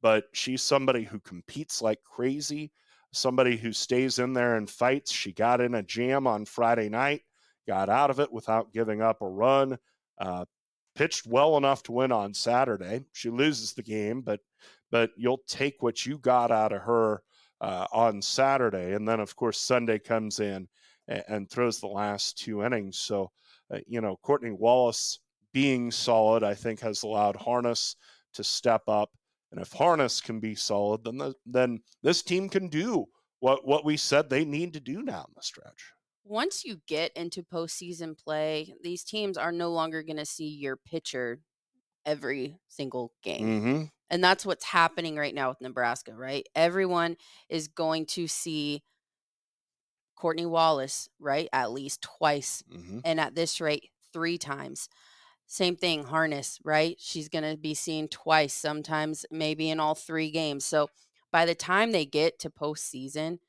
but 0.01 0.25
she's 0.33 0.61
somebody 0.61 1.03
who 1.03 1.19
competes 1.19 1.81
like 1.81 1.99
crazy. 2.03 2.71
Somebody 3.11 3.57
who 3.57 3.71
stays 3.71 4.19
in 4.19 4.33
there 4.33 4.57
and 4.57 4.69
fights. 4.69 5.11
She 5.11 5.31
got 5.31 5.61
in 5.61 5.75
a 5.75 5.83
jam 5.83 6.27
on 6.27 6.45
Friday 6.45 6.89
night, 6.89 7.21
got 7.67 7.89
out 7.89 8.09
of 8.09 8.19
it 8.19 8.31
without 8.31 8.73
giving 8.73 9.01
up 9.01 9.21
a 9.21 9.27
run. 9.27 9.77
Uh, 10.19 10.45
pitched 10.95 11.27
well 11.27 11.57
enough 11.57 11.83
to 11.83 11.91
win 11.91 12.11
on 12.11 12.33
Saturday. 12.33 13.01
She 13.13 13.29
loses 13.29 13.73
the 13.73 13.83
game, 13.83 14.21
but 14.21 14.39
but 14.91 15.11
you'll 15.17 15.41
take 15.47 15.81
what 15.81 16.05
you 16.05 16.17
got 16.17 16.51
out 16.51 16.71
of 16.71 16.81
her 16.81 17.21
uh, 17.61 17.87
on 17.91 18.21
Saturday, 18.21 18.93
and 18.93 19.07
then 19.07 19.19
of 19.19 19.35
course 19.35 19.59
Sunday 19.59 19.99
comes 19.99 20.39
in 20.39 20.67
and, 21.07 21.23
and 21.27 21.49
throws 21.49 21.79
the 21.79 21.87
last 21.87 22.37
two 22.37 22.63
innings. 22.63 22.97
So 22.97 23.31
uh, 23.73 23.79
you 23.87 24.01
know 24.01 24.17
Courtney 24.21 24.51
Wallace 24.51 25.19
being 25.53 25.91
solid, 25.91 26.43
I 26.43 26.53
think, 26.53 26.79
has 26.81 27.03
allowed 27.03 27.35
Harness 27.35 27.95
to 28.33 28.43
step 28.43 28.83
up. 28.87 29.09
And 29.51 29.61
if 29.61 29.71
Harness 29.71 30.19
can 30.19 30.39
be 30.41 30.53
solid, 30.55 31.03
then 31.05 31.17
the, 31.17 31.33
then 31.45 31.79
this 32.03 32.21
team 32.21 32.49
can 32.49 32.67
do 32.67 33.05
what 33.39 33.65
what 33.67 33.85
we 33.85 33.97
said 33.97 34.29
they 34.29 34.45
need 34.45 34.73
to 34.73 34.79
do 34.79 35.01
now 35.01 35.25
in 35.27 35.33
the 35.35 35.41
stretch 35.43 35.94
once 36.25 36.65
you 36.65 36.81
get 36.87 37.11
into 37.15 37.43
postseason 37.43 38.17
play, 38.17 38.73
these 38.83 39.03
teams 39.03 39.37
are 39.37 39.51
no 39.51 39.69
longer 39.69 40.01
going 40.03 40.17
to 40.17 40.25
see 40.25 40.47
your 40.47 40.75
pitcher 40.75 41.39
every 42.05 42.57
single 42.67 43.13
game. 43.23 43.61
Mm-hmm. 43.61 43.83
And 44.09 44.23
that's 44.23 44.45
what's 44.45 44.65
happening 44.65 45.15
right 45.15 45.33
now 45.33 45.49
with 45.49 45.61
Nebraska, 45.61 46.13
right? 46.13 46.47
Everyone 46.55 47.15
is 47.49 47.67
going 47.67 48.05
to 48.07 48.27
see 48.27 48.83
Courtney 50.15 50.45
Wallace, 50.45 51.09
right? 51.19 51.47
At 51.53 51.71
least 51.71 52.01
twice. 52.01 52.63
Mm-hmm. 52.71 52.99
And 53.03 53.19
at 53.19 53.35
this 53.35 53.61
rate, 53.61 53.89
three 54.13 54.37
times. 54.37 54.89
Same 55.47 55.75
thing, 55.75 56.05
Harness, 56.05 56.59
right? 56.63 56.95
She's 56.99 57.29
going 57.29 57.43
to 57.43 57.57
be 57.57 57.75
seen 57.75 58.07
twice, 58.07 58.53
sometimes 58.53 59.25
maybe 59.29 59.69
in 59.69 59.79
all 59.79 59.93
three 59.93 60.31
games. 60.31 60.65
So 60.65 60.89
by 61.31 61.45
the 61.45 61.53
time 61.53 61.91
they 61.91 62.05
get 62.05 62.39
to 62.39 62.49
postseason, 62.49 63.39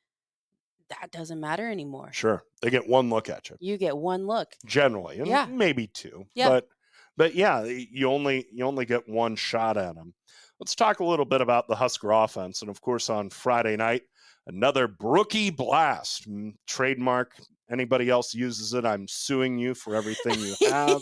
that 0.91 1.11
doesn't 1.11 1.41
matter 1.41 1.69
anymore. 1.71 2.11
Sure. 2.13 2.43
They 2.63 2.71
get 2.71 2.89
one 2.89 3.11
look 3.11 3.29
at 3.29 3.51
you. 3.51 3.57
You 3.61 3.77
get 3.77 3.97
one 3.97 4.27
look. 4.27 4.55
Generally. 4.65 5.19
And 5.19 5.27
Yeah. 5.27 5.47
maybe 5.47 5.87
two. 5.89 6.27
Yeah. 6.35 6.49
But 6.49 6.69
but 7.17 7.35
yeah, 7.35 7.65
you 7.65 8.09
only 8.11 8.47
you 8.53 8.65
only 8.65 8.85
get 8.85 9.09
one 9.09 9.37
shot 9.37 9.77
at 9.77 9.95
them. 9.95 10.15
Let's 10.61 10.75
talk 10.75 11.01
a 11.01 11.05
little 11.05 11.25
bit 11.25 11.41
about 11.41 11.67
the 11.69 11.77
Husker 11.77 12.11
offense. 12.13 12.61
And 12.63 12.71
of 12.71 12.81
course, 12.81 13.11
on 13.11 13.31
Friday 13.31 13.77
night, 13.77 14.03
another 14.47 14.87
brookie 14.89 15.51
blast. 15.51 16.29
Mm, 16.29 16.55
Trademark. 16.67 17.33
Anybody 17.71 18.09
else 18.11 18.33
uses 18.33 18.75
it, 18.75 18.85
I'm 18.85 19.09
suing 19.09 19.59
you 19.59 19.75
for 19.75 19.97
everything 19.97 20.39
you 20.39 20.55
have. 20.71 21.01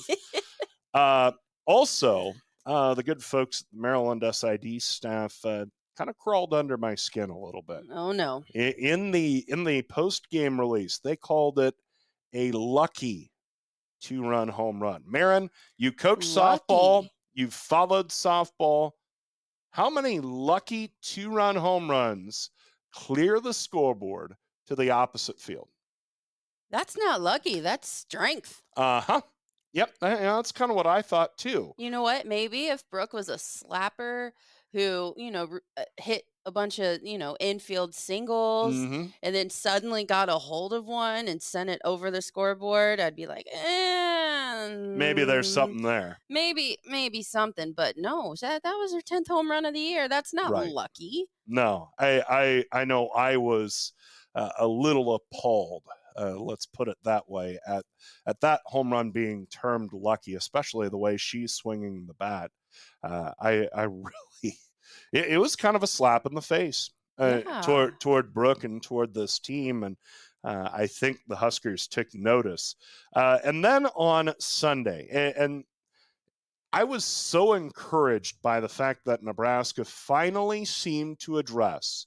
uh, 0.95 1.33
also, 1.67 2.33
uh, 2.65 2.95
the 2.95 3.03
good 3.03 3.23
folks 3.23 3.61
at 3.61 3.67
the 3.71 3.83
Maryland 3.83 4.25
SID 4.33 4.81
staff 4.81 5.37
uh, 5.45 5.67
kind 5.97 6.11
of 6.11 6.17
crawled 6.19 6.53
under 6.55 6.77
my 6.77 6.95
skin 6.95 7.31
a 7.31 7.39
little 7.39 7.63
bit. 7.63 7.83
oh 7.93 8.13
no. 8.13 8.43
In 8.55 9.11
the 9.11 9.45
in 9.49 9.65
the 9.65 9.83
post 9.83 10.29
game 10.31 10.59
release 10.59 10.99
they 10.99 11.17
called 11.17 11.59
it 11.59 11.75
a 12.33 12.51
lucky 12.53 13.31
two 14.01 14.23
run 14.29 14.49
home 14.49 14.83
run 14.83 15.03
Maren 15.07 15.49
you 15.79 15.93
coach 15.93 16.27
softball 16.27 17.09
you've 17.33 17.55
followed 17.55 18.09
softball 18.11 18.93
how 19.71 19.89
many 19.89 20.21
lucky 20.21 20.93
two 21.03 21.31
run 21.31 21.57
home 21.57 21.91
runs 21.91 22.51
clear 22.93 23.41
the 23.41 23.55
scoreboard 23.55 24.35
to 24.67 24.75
the 24.77 24.91
opposite 24.91 25.39
field 25.41 25.69
That's 26.71 26.97
not 26.97 27.21
lucky. 27.21 27.61
That's 27.61 27.89
strength. 27.89 28.63
uh-huh 28.77 29.21
yep 29.73 29.91
that's 30.01 30.53
kind 30.53 30.71
of 30.71 30.77
what 30.77 30.87
i 30.87 31.03
thought 31.03 31.37
too 31.39 31.73
You 31.79 31.91
know 31.91 32.03
what? 32.03 32.27
Maybe 32.27 32.67
if 32.67 32.89
Brooke 32.91 33.13
was 33.13 33.29
a 33.29 33.35
slapper 33.37 34.31
who, 34.75 35.15
you 35.17 35.31
know, 35.33 35.61
uh, 35.79 35.85
hit 35.99 36.25
a 36.47 36.53
bunch 36.53 36.79
of, 36.81 37.01
you 37.03 37.19
know, 37.19 37.37
infield 37.41 37.95
singles 37.95 38.89
Mhm. 38.89 39.15
and 39.23 39.35
then 39.35 39.51
suddenly 39.51 40.05
got 40.05 40.29
a 40.29 40.39
hold 40.39 40.75
of 40.75 40.85
one 40.87 41.29
and 41.29 41.43
sent 41.43 41.71
it 41.71 41.81
over 41.85 42.11
the 42.11 42.23
scoreboard, 42.23 43.01
I'd 43.01 43.17
be 43.17 43.27
like, 43.27 43.47
eh, 43.53 44.69
maybe 44.95 45.25
there's 45.25 45.49
mm, 45.49 45.49
something 45.49 45.83
there 45.83 46.21
Maybe, 46.29 46.79
maybe 46.87 47.23
something, 47.23 47.73
but 47.75 47.97
no, 47.99 48.35
that 48.41 48.63
that 48.65 48.75
was 48.75 48.95
her 48.95 49.03
tenth 49.03 49.29
home 49.29 49.51
run 49.51 49.65
of 49.67 49.75
the 49.75 49.81
year. 49.81 50.09
That's 50.09 50.35
not 50.35 50.57
Right. 50.57 50.75
lucky. 50.75 51.27
No, 51.47 51.91
I 51.99 52.65
I 52.73 52.83
I 52.83 52.85
know 52.87 53.09
I 53.11 53.37
was 53.39 53.93
uh, 54.35 54.53
a 54.59 54.69
little 54.69 55.15
appalled. 55.15 55.85
Uh, 56.19 56.39
let's 56.41 56.67
put 56.67 56.89
it 56.89 56.99
that 57.05 57.29
way 57.31 57.59
at 57.67 57.85
at 58.27 58.41
that 58.41 58.63
home 58.67 58.93
run 58.93 59.13
being 59.13 59.47
termed 59.49 59.93
lucky, 59.95 60.35
especially 60.35 60.89
the 60.89 60.99
way 60.99 61.17
she's 61.19 61.55
swinging 61.55 62.07
the 62.07 62.15
bat. 62.15 62.53
Uh, 63.03 63.33
I 63.41 63.69
I 63.75 63.83
really 63.85 64.59
it, 65.15 65.27
it 65.29 65.39
was 65.39 65.57
kind 65.57 65.77
of 65.77 65.83
a 65.83 65.87
slap 65.87 66.27
in 66.27 66.35
the 66.35 66.43
face 66.43 66.91
uh, 67.19 67.41
Yeah. 67.47 67.61
toward 67.63 68.01
toward 68.01 68.35
Brooke 68.35 68.65
and 68.65 68.83
toward 68.83 69.15
this 69.15 69.39
team, 69.39 69.85
and 69.85 69.97
uh, 70.43 70.69
I 70.73 70.87
think 70.87 71.21
the 71.27 71.37
Huskers 71.37 71.87
took 71.89 72.09
notice. 72.15 72.77
Uh, 73.17 73.39
and 73.45 73.65
then 73.65 73.87
on 73.87 74.35
Sunday, 74.39 75.09
and, 75.11 75.37
and 75.37 75.65
I 76.73 76.85
was 76.85 77.05
so 77.05 77.53
encouraged 77.55 78.43
by 78.43 78.61
the 78.61 78.69
fact 78.69 79.05
that 79.07 79.23
Nebraska 79.23 79.85
finally 79.85 80.65
seemed 80.65 81.21
to 81.21 81.39
address 81.39 82.07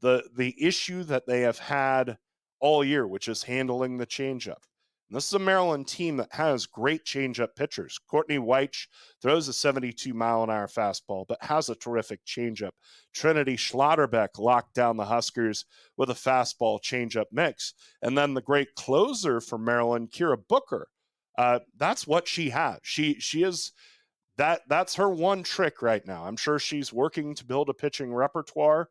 the 0.00 0.22
the 0.36 0.54
issue 0.64 1.02
that 1.04 1.26
they 1.26 1.40
have 1.40 1.58
had 1.58 2.16
all 2.60 2.84
year, 2.84 3.06
which 3.06 3.28
is 3.28 3.42
handling 3.42 3.98
the 3.98 4.06
changeup. 4.06 4.62
And 5.10 5.16
this 5.16 5.26
is 5.26 5.32
a 5.32 5.40
Maryland 5.40 5.88
team 5.88 6.18
that 6.18 6.32
has 6.32 6.66
great 6.66 7.04
changeup 7.04 7.56
pitchers. 7.56 7.98
Courtney 8.08 8.38
Weich 8.38 8.86
throws 9.20 9.48
a 9.48 9.52
72 9.52 10.14
mile 10.14 10.44
an 10.44 10.50
hour 10.50 10.68
fastball, 10.68 11.24
but 11.26 11.42
has 11.42 11.68
a 11.68 11.74
terrific 11.74 12.24
changeup. 12.24 12.70
Trinity 13.12 13.56
Schlotterbeck 13.56 14.38
locked 14.38 14.74
down 14.74 14.96
the 14.96 15.04
Huskers 15.04 15.64
with 15.96 16.10
a 16.10 16.14
fastball 16.14 16.80
changeup 16.80 17.26
mix. 17.32 17.74
And 18.02 18.16
then 18.16 18.34
the 18.34 18.40
great 18.40 18.72
closer 18.76 19.40
for 19.40 19.58
Maryland, 19.58 20.12
Kira 20.12 20.38
Booker. 20.48 20.86
Uh, 21.36 21.58
that's 21.76 22.06
what 22.06 22.28
she 22.28 22.50
has. 22.50 22.78
She 22.82 23.14
she 23.18 23.42
is 23.42 23.72
that 24.36 24.60
that's 24.68 24.94
her 24.94 25.10
one 25.10 25.42
trick 25.42 25.82
right 25.82 26.06
now. 26.06 26.24
I'm 26.24 26.36
sure 26.36 26.60
she's 26.60 26.92
working 26.92 27.34
to 27.34 27.44
build 27.44 27.68
a 27.68 27.74
pitching 27.74 28.14
repertoire, 28.14 28.88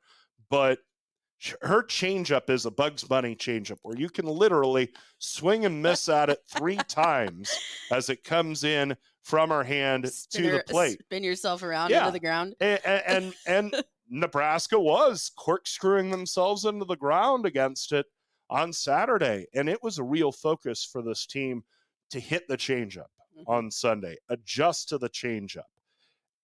but 0.50 0.80
her 1.62 1.84
changeup 1.84 2.50
is 2.50 2.66
a 2.66 2.72
Bugs 2.72 3.04
Bunny 3.04 3.36
changeup 3.36 3.78
where 3.84 3.96
you 3.98 4.10
can 4.10 4.26
literally 4.26 4.92
swing 5.20 5.66
and 5.66 5.82
miss 5.82 6.10
at 6.10 6.30
it 6.30 6.40
three 6.48 6.76
times 6.88 7.52
as 7.92 8.10
it 8.10 8.24
comes 8.24 8.64
in 8.64 8.96
from 9.24 9.50
her 9.50 9.64
hand 9.64 10.10
Spin 10.10 10.44
to 10.44 10.52
the 10.52 10.64
plate. 10.64 11.00
spin 11.04 11.24
yourself 11.24 11.64
around 11.64 11.92
Yeah. 11.92 12.00
into 12.02 12.12
the 12.14 12.20
ground. 12.20 12.56
And 12.60 12.80
and, 12.86 13.34
and 13.46 13.84
Nebraska 14.10 14.80
was 14.80 15.32
corkscrewing 15.38 16.10
themselves 16.12 16.66
into 16.66 16.86
the 16.86 16.96
ground 16.98 17.46
against 17.46 17.92
it 17.92 18.06
on 18.50 18.74
Saturday, 18.74 19.46
and 19.54 19.70
it 19.70 19.82
was 19.84 20.00
a 20.00 20.04
real 20.04 20.32
focus 20.32 20.84
for 20.84 21.02
this 21.04 21.26
team 21.28 21.64
to 22.10 22.20
hit 22.20 22.48
the 22.48 22.58
changeup 22.58 23.06
Mhm. 23.38 23.44
on 23.48 23.70
Sunday, 23.72 24.18
adjust 24.30 24.90
to 24.90 24.98
the 24.98 25.10
changeup. 25.10 25.70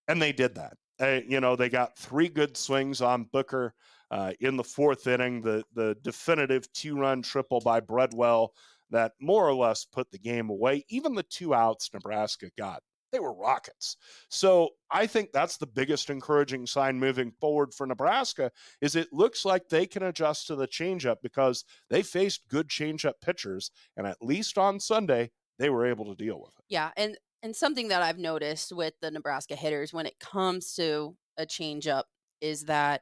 And 0.08 0.22
they 0.22 0.32
did 0.32 0.54
that. 0.56 0.78
Uh, 1.02 1.22
you 1.28 1.40
know, 1.42 1.56
they 1.56 1.68
got 1.68 1.98
three 1.98 2.30
good 2.30 2.56
swings 2.56 3.02
on 3.02 3.24
Booker 3.26 3.74
uh, 4.12 4.34
in 4.40 4.58
the 4.58 4.64
fourth 4.64 5.08
inning, 5.08 5.42
the, 5.42 5.64
the 5.74 5.96
definitive 6.04 6.72
two 6.74 6.98
run 6.98 7.22
triple 7.22 7.60
by 7.60 7.80
Bredwell 7.80 8.50
that 8.92 9.14
more 9.20 9.48
or 9.48 9.56
less 9.56 9.86
put 9.86 10.12
the 10.12 10.20
game 10.20 10.50
away. 10.50 10.84
Even 10.90 11.16
the 11.16 11.24
two 11.24 11.54
outs 11.54 11.90
Nebraska 11.94 12.52
got, 12.58 12.82
they 13.12 13.20
were 13.20 13.34
rockets. 13.34 13.98
So 14.30 14.70
I 14.92 15.08
think 15.08 15.32
that's 15.32 15.58
the 15.58 15.68
biggest 15.68 16.10
encouraging 16.10 16.68
sign 16.68 17.00
moving 17.00 17.32
forward 17.40 17.74
for 17.74 17.88
Nebraska 17.88 18.52
is 18.82 18.96
it 18.96 19.08
looks 19.12 19.46
like 19.46 19.70
they 19.70 19.86
can 19.86 20.04
adjust 20.04 20.48
to 20.48 20.56
the 20.56 20.68
changeup 20.68 21.18
because 21.24 21.64
they 21.90 22.02
faced 22.02 22.48
good 22.50 22.68
changeup 22.68 23.14
pitchers, 23.22 23.72
and 23.98 24.06
at 24.06 24.18
least 24.22 24.58
on 24.58 24.80
Sunday 24.80 25.32
they 25.58 25.70
were 25.70 25.86
able 25.86 26.06
to 26.06 26.24
deal 26.24 26.40
with 26.40 26.52
it. 26.60 26.66
Yeah, 26.70 26.92
and 26.98 27.18
and 27.42 27.56
something 27.56 27.88
that 27.90 28.02
I've 28.02 28.18
noticed 28.18 28.72
with 28.74 28.94
the 29.02 29.12
Nebraska 29.12 29.56
hitters 29.56 29.94
when 29.94 30.06
it 30.06 30.20
comes 30.20 30.74
to 30.74 31.16
a 31.38 31.46
changeup 31.46 32.04
is 32.42 32.64
that 32.64 33.02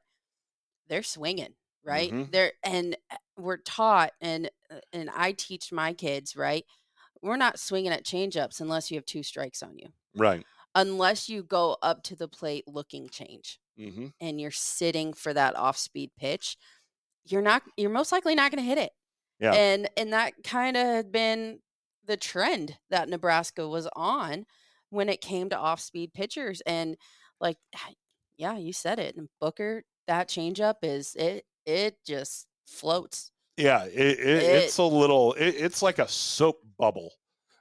they're 0.88 1.04
swinging, 1.04 1.54
right? 1.84 2.12
Mhm. 2.12 2.32
They're 2.32 2.54
and 2.64 2.96
uh, 3.12 3.18
we're 3.38 3.58
taught 3.58 4.12
and 4.22 4.50
uh, 4.72 4.80
and 4.92 5.10
I 5.16 5.32
teach 5.34 5.72
my 5.72 5.94
kids, 5.94 6.36
right? 6.36 6.66
We're 7.22 7.38
not 7.38 7.60
swinging 7.60 7.92
at 7.92 8.04
changeups 8.06 8.60
unless 8.62 8.92
you 8.92 8.98
have 8.98 9.06
two 9.06 9.24
strikes 9.24 9.64
on 9.64 9.78
you. 9.78 9.88
Right. 10.16 10.46
Unless 10.76 11.30
you 11.30 11.44
go 11.44 11.78
up 11.82 12.04
to 12.04 12.16
the 12.16 12.28
plate 12.28 12.66
looking 12.68 13.10
change 13.10 13.60
Mm-hmm. 13.80 14.08
and 14.22 14.40
you're 14.40 14.52
sitting 14.52 15.14
for 15.14 15.34
that 15.34 15.56
off-speed 15.56 16.12
pitch, 16.16 16.58
you're 17.26 17.42
not 17.42 17.64
you're 17.76 17.90
most 17.90 18.12
likely 18.12 18.36
not 18.36 18.52
going 18.52 18.62
to 18.64 18.70
hit 18.70 18.78
it. 18.78 18.92
Yeah. 19.40 19.54
And 19.54 19.90
and 19.98 20.14
that 20.14 20.34
kind 20.44 20.78
of 20.78 20.86
had 20.86 21.12
been 21.12 21.60
the 22.06 22.18
trend 22.18 22.78
that 22.92 23.10
Nebraska 23.10 23.68
was 23.68 23.88
on 23.96 24.46
when 24.90 25.10
it 25.10 25.22
came 25.22 25.50
to 25.50 25.58
off-speed 25.58 26.14
pitchers 26.14 26.62
and 26.68 26.98
like 27.40 27.58
yeah, 28.38 28.58
you 28.58 28.74
said 28.74 29.00
it. 29.00 29.16
And 29.16 29.30
Booker 29.40 29.84
that 30.08 30.30
changeup 30.30 30.78
is 30.84 31.16
it 31.16 31.46
it 31.66 31.98
just 32.06 32.48
floats. 32.68 33.32
Yeah, 33.58 33.86
it, 33.86 33.94
it, 33.94 34.20
it, 34.20 34.44
it's 34.44 34.78
a 34.78 34.84
little. 34.84 35.36
it's 35.38 35.82
like 35.82 36.00
a 36.00 36.08
soap 36.08 36.60
bubble. 36.78 37.12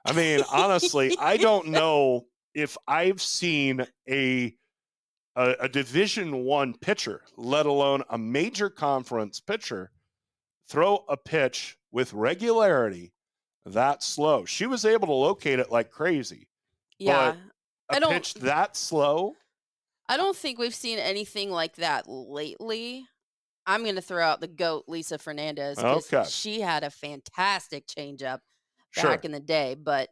I 0.05 0.13
mean, 0.13 0.41
honestly, 0.51 1.15
I 1.19 1.37
don't 1.37 1.67
know 1.69 2.25
if 2.53 2.77
I've 2.87 3.21
seen 3.21 3.85
a 4.09 4.55
a, 5.35 5.55
a 5.61 5.69
Division 5.69 6.43
One 6.43 6.73
pitcher, 6.73 7.21
let 7.37 7.65
alone 7.65 8.03
a 8.09 8.17
major 8.17 8.69
conference 8.69 9.39
pitcher, 9.39 9.91
throw 10.67 11.03
a 11.07 11.17
pitch 11.17 11.77
with 11.91 12.13
regularity 12.13 13.13
that 13.65 14.03
slow. 14.03 14.45
She 14.45 14.65
was 14.65 14.85
able 14.85 15.07
to 15.07 15.13
locate 15.13 15.59
it 15.59 15.71
like 15.71 15.89
crazy. 15.89 16.47
Yeah, 16.99 17.35
a 17.89 17.95
I 17.95 17.99
don't, 17.99 18.11
pitch 18.11 18.33
that 18.35 18.75
slow. 18.75 19.35
I 20.09 20.17
don't 20.17 20.35
think 20.35 20.59
we've 20.59 20.75
seen 20.75 20.99
anything 20.99 21.49
like 21.49 21.75
that 21.77 22.05
lately. 22.07 23.05
I'm 23.65 23.83
going 23.83 23.95
to 23.95 24.01
throw 24.01 24.23
out 24.23 24.41
the 24.41 24.47
goat 24.47 24.85
Lisa 24.87 25.17
Fernandez 25.17 25.77
because 25.77 26.13
okay. 26.13 26.29
she 26.29 26.59
had 26.59 26.83
a 26.83 26.89
fantastic 26.89 27.87
changeup 27.87 28.39
back 28.95 29.03
sure. 29.03 29.19
in 29.23 29.31
the 29.31 29.39
day, 29.39 29.75
but 29.75 30.09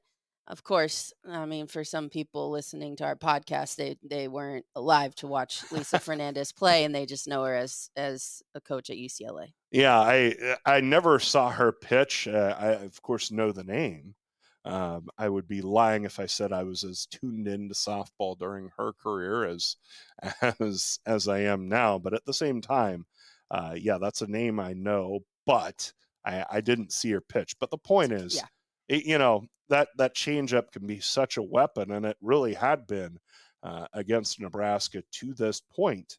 of 0.48 0.64
course, 0.64 1.14
I 1.28 1.46
mean, 1.46 1.68
for 1.68 1.84
some 1.84 2.10
people 2.10 2.52
listening 2.52 2.98
to 2.98 3.06
our 3.06 3.16
podcast, 3.16 3.76
they 3.76 3.98
they 4.04 4.28
weren't 4.28 4.66
alive 4.76 5.16
to 5.16 5.28
watch 5.28 5.64
Lisa 5.72 6.00
Fernandez 6.00 6.52
play, 6.52 6.84
and 6.84 6.94
they 6.94 7.06
just 7.06 7.28
know 7.28 7.44
her 7.44 7.56
as 7.56 7.90
as 7.96 8.42
a 8.56 8.62
coach 8.62 8.90
at 8.90 8.98
UCLA. 8.98 9.54
Yeah, 9.72 9.98
I 9.98 10.58
I 10.66 10.82
never 10.82 11.20
saw 11.20 11.50
her 11.52 11.72
pitch. 11.72 12.28
Uh, 12.28 12.56
I 12.60 12.68
of 12.72 13.02
course 13.02 13.32
know 13.32 13.52
the 13.52 13.64
name. 13.64 14.16
Um, 14.64 15.10
I 15.18 15.28
would 15.28 15.48
be 15.48 15.62
lying 15.62 16.04
if 16.04 16.20
I 16.20 16.28
said 16.28 16.54
I 16.54 16.64
was 16.64 16.84
as 16.84 17.08
tuned 17.08 17.48
into 17.48 17.74
softball 17.74 18.38
during 18.38 18.70
her 18.78 18.94
career 18.94 19.46
as 19.46 19.76
as 20.60 21.00
as 21.06 21.28
I 21.28 21.40
am 21.40 21.68
now. 21.68 21.98
But 21.98 22.14
at 22.14 22.26
the 22.26 22.34
same 22.34 22.62
time, 22.62 23.06
uh, 23.50 23.76
yeah, 23.76 23.98
that's 24.00 24.22
a 24.22 24.28
name 24.28 24.60
I 24.60 24.74
know, 24.74 25.22
but 25.46 25.92
I, 26.24 26.46
I 26.50 26.62
didn't 26.62 26.92
see 26.92 27.12
her 27.12 27.22
pitch. 27.22 27.56
But 27.60 27.72
the 27.72 27.78
point 27.78 28.12
is, 28.12 28.36
yeah. 28.36 28.46
it, 28.88 29.06
you 29.06 29.18
know, 29.18 29.46
that 29.70 29.90
that 29.98 30.16
changeup 30.16 30.72
can 30.72 30.86
be 30.86 31.00
such 31.00 31.38
a 31.38 31.44
weapon, 31.44 31.92
and 31.92 32.06
it 32.06 32.18
really 32.22 32.54
had 32.54 32.86
been 32.86 33.18
uh, 33.64 33.88
against 33.94 34.40
Nebraska 34.40 35.04
to 35.12 35.34
this 35.34 35.62
point. 35.62 36.18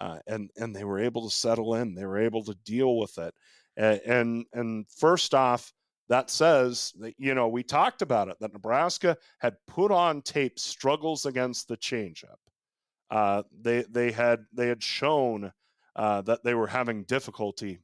Uh, 0.00 0.18
and 0.26 0.50
and 0.56 0.76
they 0.76 0.84
were 0.84 1.00
able 1.00 1.28
to 1.28 1.34
settle 1.34 1.74
in. 1.74 1.94
They 1.94 2.04
were 2.04 2.18
able 2.18 2.44
to 2.44 2.54
deal 2.64 2.98
with 2.98 3.18
it. 3.18 3.34
And 3.76 4.00
and, 4.06 4.46
and 4.52 4.86
first 4.88 5.34
off, 5.34 5.72
that 6.08 6.30
says 6.30 6.92
that 7.00 7.14
you 7.18 7.34
know 7.34 7.48
we 7.48 7.62
talked 7.62 8.02
about 8.02 8.28
it 8.28 8.36
that 8.40 8.52
Nebraska 8.52 9.16
had 9.38 9.56
put 9.66 9.90
on 9.90 10.22
tape 10.22 10.58
struggles 10.58 11.26
against 11.26 11.68
the 11.68 11.76
changeup. 11.76 12.36
Uh, 13.10 13.42
they 13.60 13.84
they 13.90 14.10
had 14.10 14.44
they 14.52 14.68
had 14.68 14.82
shown 14.82 15.52
uh, 15.96 16.22
that 16.22 16.42
they 16.44 16.54
were 16.54 16.66
having 16.66 17.04
difficulty 17.04 17.80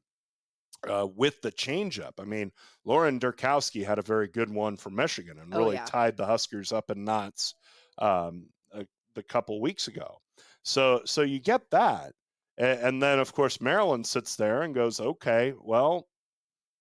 uh, 0.89 1.07
with 1.15 1.41
the 1.43 1.53
changeup. 1.53 2.13
I 2.19 2.25
mean, 2.25 2.53
Lauren 2.85 3.19
Derkowski 3.19 3.85
had 3.85 3.99
a 3.99 4.03
very 4.03 4.29
good 4.29 4.51
one 4.51 4.77
for 4.77 4.91
Michigan 4.91 5.39
and 5.39 5.53
oh, 5.55 5.59
really 5.59 5.77
oh, 5.77 5.81
yeah. 5.81 5.87
tied 5.87 6.17
the 6.17 6.27
Huskers 6.27 6.73
up 6.73 6.91
in 6.91 7.05
knots 7.05 7.55
um, 7.99 8.47
a, 8.73 8.87
a, 9.17 9.23
couple 9.23 9.61
weeks 9.61 9.89
ago. 9.89 10.19
So, 10.63 11.03
so 11.05 11.23
you 11.23 11.41
get 11.41 11.63
that, 11.71 12.13
and, 12.59 12.81
and, 12.81 13.03
then 13.03 13.19
of 13.19 13.33
course 13.33 13.61
Maryland 13.61 14.07
sits 14.07 14.37
there 14.37 14.63
and 14.63 14.75
goes, 14.75 15.01
"Okay, 15.01 15.55
well, 15.61 16.07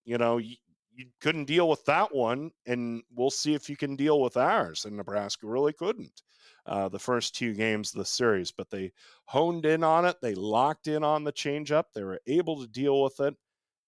you 0.05 0.17
know, 0.17 0.37
you, 0.37 0.55
you 0.95 1.05
couldn't 1.21 1.45
deal 1.45 1.69
with 1.69 1.83
that 1.85 2.13
one, 2.13 2.51
and 2.65 3.03
we'll 3.15 3.31
see 3.31 3.53
if 3.53 3.69
you 3.69 3.75
can 3.77 3.95
deal 3.95 4.21
with 4.21 4.37
ours." 4.37 4.85
And 4.85 4.97
Nebraska 4.97 5.47
really 5.47 5.73
couldn't. 5.73 6.21
Uh, 6.65 6.87
the 6.89 6.99
first 6.99 7.35
two 7.35 7.53
games 7.53 7.93
of 7.93 7.99
the 7.99 8.05
series, 8.05 8.51
but 8.51 8.69
they 8.69 8.91
honed 9.25 9.65
in 9.65 9.83
on 9.83 10.05
it. 10.05 10.17
They 10.21 10.33
locked 10.33 10.87
in 10.87 11.03
on 11.03 11.23
the 11.23 11.33
changeup. 11.33 11.85
They 11.93 12.03
were 12.03 12.21
able 12.25 12.61
to 12.61 12.67
deal 12.67 13.01
with 13.01 13.19
it 13.19 13.35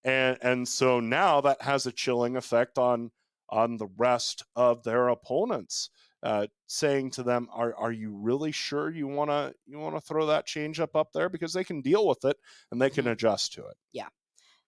and 0.05 0.37
and 0.41 0.67
so 0.67 0.99
now 1.01 1.41
that 1.41 1.61
has 1.61 1.85
a 1.85 1.91
chilling 1.91 2.37
effect 2.37 2.77
on 2.77 3.11
on 3.49 3.75
the 3.77 3.87
rest 3.97 4.43
of 4.55 4.83
their 4.83 5.09
opponents 5.09 5.89
uh, 6.23 6.47
saying 6.67 7.11
to 7.11 7.23
them 7.23 7.47
are 7.51 7.75
are 7.75 7.91
you 7.91 8.11
really 8.15 8.51
sure 8.51 8.89
you 8.89 9.07
want 9.07 9.29
to 9.29 9.53
you 9.65 9.77
want 9.77 9.95
to 9.95 10.01
throw 10.01 10.25
that 10.25 10.45
change 10.45 10.79
up 10.79 10.95
up 10.95 11.11
there 11.13 11.27
because 11.27 11.51
they 11.51 11.63
can 11.63 11.81
deal 11.81 12.07
with 12.07 12.23
it 12.23 12.37
and 12.71 12.81
they 12.81 12.89
can 12.89 13.03
mm-hmm. 13.03 13.11
adjust 13.13 13.53
to 13.53 13.65
it 13.65 13.75
yeah 13.91 14.07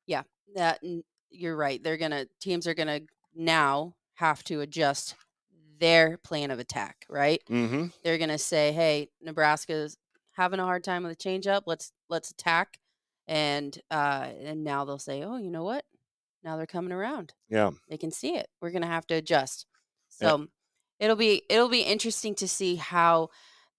yeah 0.08 0.24
that 0.56 0.80
you're 1.30 1.56
right 1.56 1.84
they're 1.84 1.98
gonna 1.98 2.26
teams 2.40 2.68
are 2.68 2.74
gonna 2.74 3.02
now 3.36 3.94
have 4.16 4.44
to 4.44 4.62
adjust 4.62 5.16
their 5.80 6.18
plan 6.18 6.50
of 6.52 6.60
attack 6.60 7.06
right? 7.10 7.42
Mm-hmm. 7.50 7.88
they're 8.04 8.18
gonna 8.18 8.38
say 8.38 8.72
hey 8.72 9.10
nebraska's 9.22 9.98
having 10.38 10.60
a 10.60 10.64
hard 10.64 10.84
time 10.84 11.04
with 11.04 11.12
the 11.12 11.16
change 11.16 11.48
up 11.48 11.64
let's 11.66 11.92
let's 12.10 12.32
attack. 12.32 12.80
And 13.28 13.78
uh 13.92 14.30
and 14.42 14.64
now 14.64 14.86
they'll 14.86 15.00
say 15.00 15.24
oh 15.24 15.38
you 15.38 15.52
know 15.52 15.64
what? 15.64 15.84
Now 16.44 16.56
they're 16.56 16.66
coming 16.66 16.94
around. 16.94 17.34
Yeah. 17.50 17.72
They 17.90 17.98
can 17.98 18.12
see 18.12 18.36
it. 18.36 18.48
We're 18.62 18.72
gonna 18.72 18.88
have 18.88 19.08
to 19.08 19.16
adjust. 19.16 19.66
So 20.08 20.38
yeah. 20.38 20.46
it'll 21.00 21.16
be 21.18 21.42
it'll 21.50 21.70
be 21.70 21.82
interesting 21.82 22.36
to 22.36 22.48
see 22.48 22.76
how 22.76 23.30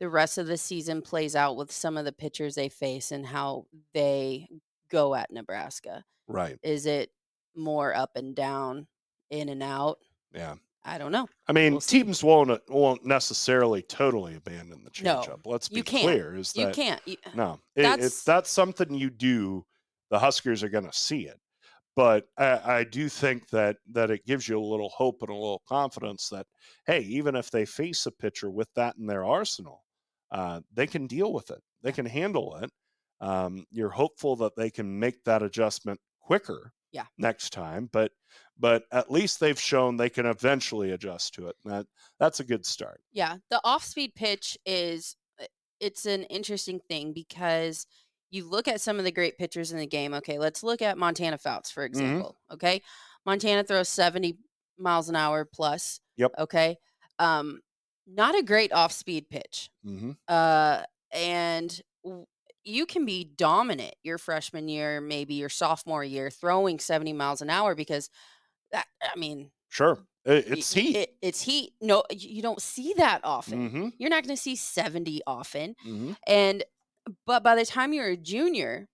the 0.00 0.08
rest 0.08 0.36
of 0.38 0.46
the 0.46 0.58
season 0.58 1.00
plays 1.02 1.34
out 1.34 1.56
with 1.56 1.72
some 1.72 1.96
of 1.96 2.04
the 2.04 2.12
pitchers 2.12 2.54
they 2.54 2.68
face 2.68 3.10
and 3.10 3.26
how 3.26 3.66
they 3.94 4.48
go 4.90 5.14
at 5.14 5.30
nebraska. 5.30 6.04
Right. 6.26 6.58
Is 6.62 6.86
it 6.86 7.10
more 7.58 7.94
up 7.94 8.10
and 8.16 8.34
down 8.34 8.86
in 9.30 9.48
and 9.48 9.62
out 9.62 9.98
yeah 10.32 10.54
I 10.88 10.96
don't 10.96 11.12
know. 11.12 11.28
I 11.46 11.52
mean, 11.52 11.72
we'll 11.72 11.80
teams 11.82 12.24
won't 12.24 12.50
uh, 12.50 12.58
won't 12.68 13.04
necessarily 13.04 13.82
totally 13.82 14.36
abandon 14.36 14.82
the 14.84 14.90
changeup. 14.90 15.28
No, 15.28 15.38
Let's 15.44 15.68
be 15.68 15.82
clear. 15.82 16.34
Is 16.34 16.52
that 16.54 16.60
you 16.60 16.72
can't? 16.72 17.00
You, 17.04 17.16
no, 17.34 17.60
it, 17.76 17.82
that's 17.82 18.24
that's 18.24 18.50
something 18.50 18.94
you 18.94 19.10
do. 19.10 19.66
The 20.10 20.18
Huskers 20.18 20.62
are 20.62 20.70
going 20.70 20.86
to 20.86 20.92
see 20.92 21.26
it, 21.26 21.38
but 21.94 22.28
I, 22.38 22.78
I, 22.78 22.84
do 22.84 23.10
think 23.10 23.48
that 23.50 23.76
that 23.92 24.10
it 24.10 24.24
gives 24.24 24.48
you 24.48 24.58
a 24.58 24.64
little 24.64 24.88
hope 24.88 25.20
and 25.20 25.28
a 25.28 25.34
little 25.34 25.62
confidence 25.68 26.30
that 26.30 26.46
hey, 26.86 27.00
even 27.00 27.36
if 27.36 27.50
they 27.50 27.66
face 27.66 28.06
a 28.06 28.10
pitcher 28.10 28.50
with 28.50 28.68
that 28.74 28.96
in 28.96 29.06
their 29.06 29.24
arsenal, 29.24 29.84
uh, 30.30 30.60
they 30.72 30.86
can 30.86 31.06
deal 31.06 31.34
with 31.34 31.50
it. 31.50 31.60
They 31.82 31.92
can 31.92 32.06
handle 32.06 32.56
it. 32.62 32.70
Um, 33.20 33.66
you're 33.70 33.90
hopeful 33.90 34.36
that 34.36 34.56
they 34.56 34.70
can 34.70 34.98
make 34.98 35.22
that 35.24 35.42
adjustment 35.42 36.00
quicker 36.20 36.72
yeah 36.92 37.04
next 37.18 37.50
time 37.50 37.88
but 37.92 38.12
but 38.58 38.84
at 38.92 39.10
least 39.10 39.40
they've 39.40 39.60
shown 39.60 39.96
they 39.96 40.10
can 40.10 40.26
eventually 40.26 40.92
adjust 40.92 41.34
to 41.34 41.48
it 41.48 41.56
that 41.64 41.86
that's 42.18 42.40
a 42.40 42.44
good 42.44 42.64
start 42.64 43.00
yeah 43.12 43.36
the 43.50 43.60
off 43.64 43.84
speed 43.84 44.14
pitch 44.14 44.58
is 44.66 45.16
uh, 45.40 45.46
it's 45.80 46.06
an 46.06 46.24
interesting 46.24 46.80
thing 46.88 47.12
because 47.12 47.86
you 48.30 48.48
look 48.48 48.68
at 48.68 48.80
some 48.80 48.98
of 48.98 49.04
the 49.04 49.12
great 49.12 49.38
pitchers 49.38 49.72
in 49.72 49.78
the 49.78 49.86
game 49.86 50.14
okay 50.14 50.38
let's 50.38 50.62
look 50.62 50.82
at 50.82 50.98
montana 50.98 51.38
fouts 51.38 51.70
for 51.70 51.84
mm-hmm. 51.84 52.00
example 52.00 52.30
mm-hmm. 52.30 52.54
okay 52.54 52.82
montana 53.24 53.64
throws 53.64 53.88
70 53.88 54.38
miles 54.78 55.08
an 55.08 55.16
hour 55.16 55.44
plus 55.44 56.00
yep 56.16 56.32
okay 56.38 56.76
um 57.18 57.60
not 58.06 58.38
a 58.38 58.42
great 58.42 58.72
off 58.72 58.92
speed 58.92 59.28
pitch 59.28 59.70
mm-hmm. 59.84 60.12
uh 60.28 60.82
and 61.12 61.80
you 62.64 62.86
can 62.86 63.04
be 63.04 63.24
dominant 63.24 63.94
your 64.02 64.18
freshman 64.18 64.68
year, 64.68 65.00
maybe 65.00 65.34
your 65.34 65.48
sophomore 65.48 66.04
year, 66.04 66.30
throwing 66.30 66.78
70 66.78 67.12
miles 67.12 67.40
an 67.40 67.50
hour 67.50 67.74
because 67.74 68.10
that, 68.72 68.86
I 69.02 69.18
mean, 69.18 69.50
sure. 69.68 69.98
It's 70.24 70.74
heat. 70.74 70.96
It, 70.96 71.14
it's 71.22 71.42
heat. 71.42 71.72
No, 71.80 72.04
you 72.10 72.42
don't 72.42 72.60
see 72.60 72.92
that 72.98 73.20
often. 73.24 73.68
Mm-hmm. 73.68 73.88
You're 73.96 74.10
not 74.10 74.24
going 74.24 74.36
to 74.36 74.42
see 74.42 74.56
70 74.56 75.22
often. 75.26 75.74
Mm-hmm. 75.86 76.12
And, 76.26 76.64
but 77.24 77.42
by 77.42 77.54
the 77.54 77.64
time 77.64 77.94
you're 77.94 78.10
a 78.10 78.16
junior, 78.16 78.88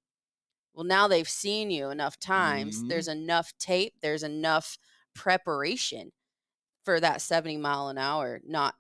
well, 0.75 0.85
now 0.85 1.09
they've 1.09 1.29
seen 1.29 1.73
you 1.73 1.91
enough 1.91 2.21
times. 2.21 2.79
Mm-hmm. 2.79 2.89
There's 2.89 3.09
enough 3.09 3.53
tape, 3.59 3.95
there's 4.01 4.23
enough 4.23 4.79
preparation 5.15 6.13
for 6.85 7.01
that 7.01 7.21
70 7.21 7.57
mile 7.57 7.89
an 7.89 7.99
hour 7.99 8.41
not 8.47 8.75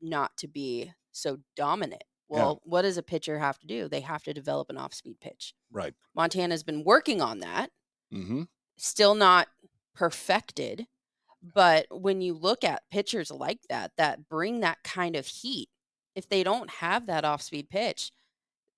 not 0.00 0.36
to 0.38 0.48
be 0.48 0.92
so 1.12 1.38
dominant 1.54 2.04
well, 2.28 2.60
yeah. 2.62 2.70
what 2.70 2.82
does 2.82 2.98
a 2.98 3.02
pitcher 3.02 3.38
have 3.38 3.58
to 3.60 3.66
do? 3.66 3.88
They 3.88 4.00
have 4.00 4.22
to 4.24 4.34
develop 4.34 4.70
an 4.70 4.78
off 4.78 4.94
speed 4.94 5.20
pitch. 5.20 5.54
Right. 5.70 5.94
Montana's 6.14 6.62
been 6.62 6.84
working 6.84 7.20
on 7.22 7.40
that. 7.40 7.70
Mm-hmm. 8.12 8.42
Still 8.76 9.14
not 9.14 9.48
perfected. 9.94 10.86
But 11.54 11.86
when 11.90 12.20
you 12.20 12.34
look 12.34 12.64
at 12.64 12.82
pitchers 12.90 13.30
like 13.30 13.60
that, 13.68 13.92
that 13.98 14.28
bring 14.28 14.60
that 14.60 14.78
kind 14.82 15.14
of 15.14 15.26
heat, 15.26 15.68
if 16.14 16.28
they 16.28 16.42
don't 16.42 16.68
have 16.70 17.06
that 17.06 17.24
off 17.24 17.42
speed 17.42 17.68
pitch, 17.70 18.10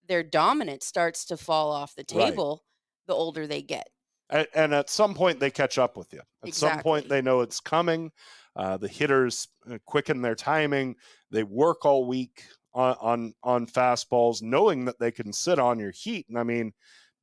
their 0.07 0.23
dominance 0.23 0.85
starts 0.85 1.25
to 1.27 1.37
fall 1.37 1.71
off 1.71 1.95
the 1.95 2.05
table 2.05 2.63
right. 2.63 3.07
the 3.07 3.15
older 3.15 3.47
they 3.47 3.63
get. 3.63 3.89
And, 4.31 4.75
at 4.75 4.91
some 4.91 5.15
point, 5.15 5.41
they 5.41 5.51
catch 5.51 5.79
up 5.79 5.97
with 5.97 6.13
you. 6.13 6.19
At 6.19 6.49
exactly. 6.49 6.77
some 6.77 6.83
point, 6.83 7.09
they 7.09 7.23
know 7.23 7.41
it's 7.41 7.61
coming. 7.61 8.13
Uh, 8.55 8.77
the 8.77 8.89
hitters 8.89 9.49
uh, 9.71 9.79
quicken 9.87 10.21
their 10.21 10.35
timing. 10.35 10.97
They 11.31 11.45
work 11.45 11.87
all 11.87 12.07
week 12.07 12.45
on 12.79 12.97
on, 13.01 13.35
on 13.43 13.67
fastballs, 13.67 14.43
knowing 14.43 14.85
that 14.85 14.99
they 14.99 15.11
can 15.11 15.33
sit 15.33 15.59
on 15.59 15.79
your 15.79 15.91
heat. 15.91 16.27
And 16.29 16.39
I 16.39 16.45
mean, 16.45 16.73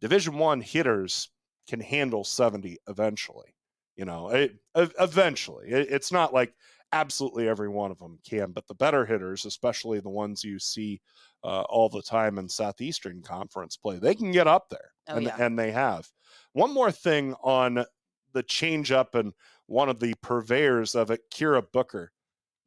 Division 0.02 0.38
One 0.38 0.62
hitters 0.62 1.30
can 1.68 1.80
handle 1.80 2.24
70 2.24 2.78
eventually. 2.88 3.56
You 3.96 4.06
know, 4.06 4.30
it, 4.30 4.56
eventually. 4.76 5.70
It, 5.70 5.88
it's 5.90 6.12
not 6.12 6.34
like 6.34 6.54
absolutely 6.92 7.48
every 7.48 7.70
one 7.70 7.92
of 7.92 7.98
them 7.98 8.20
can, 8.30 8.52
but 8.52 8.68
the 8.68 8.76
better 8.76 9.06
hitters, 9.06 9.46
especially 9.46 10.02
the 10.02 10.10
ones 10.10 10.44
you 10.44 10.60
see 10.60 11.02
uh, 11.44 11.62
all 11.62 11.88
the 11.88 12.02
time 12.02 12.38
in 12.38 12.50
Southeastern 12.50 13.22
Conference 13.22 13.78
play, 13.78 13.98
they 13.98 14.14
can 14.14 14.32
get 14.32 14.48
up 14.48 14.70
there. 14.70 14.92
Oh, 15.08 15.16
and 15.16 15.26
yeah. 15.26 15.36
and 15.40 15.58
they 15.58 15.72
have. 15.72 16.08
One 16.54 16.74
more 16.74 16.92
thing 16.92 17.36
on 17.42 17.86
the 18.34 18.44
changeup 18.44 19.16
and 19.16 19.34
one 19.68 19.88
of 19.88 20.00
the 20.00 20.14
purveyors 20.22 20.94
of 20.94 21.10
it, 21.10 21.22
Kira 21.34 21.64
Booker. 21.72 22.12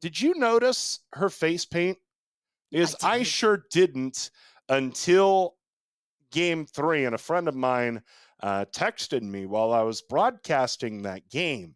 Did 0.01 0.19
you 0.19 0.33
notice 0.35 0.99
her 1.13 1.29
face 1.29 1.65
paint? 1.65 1.97
Is 2.71 2.95
I 3.03 3.15
I, 3.17 3.23
sure 3.23 3.65
didn't 3.71 4.29
until 4.67 5.55
game 6.31 6.65
three, 6.65 7.05
and 7.05 7.15
a 7.15 7.19
friend 7.19 7.47
of 7.47 7.55
mine 7.55 8.03
uh, 8.41 8.65
texted 8.71 9.21
me 9.21 9.45
while 9.45 9.73
I 9.73 9.81
was 9.81 10.01
broadcasting 10.01 11.01
that 11.03 11.27
game, 11.29 11.75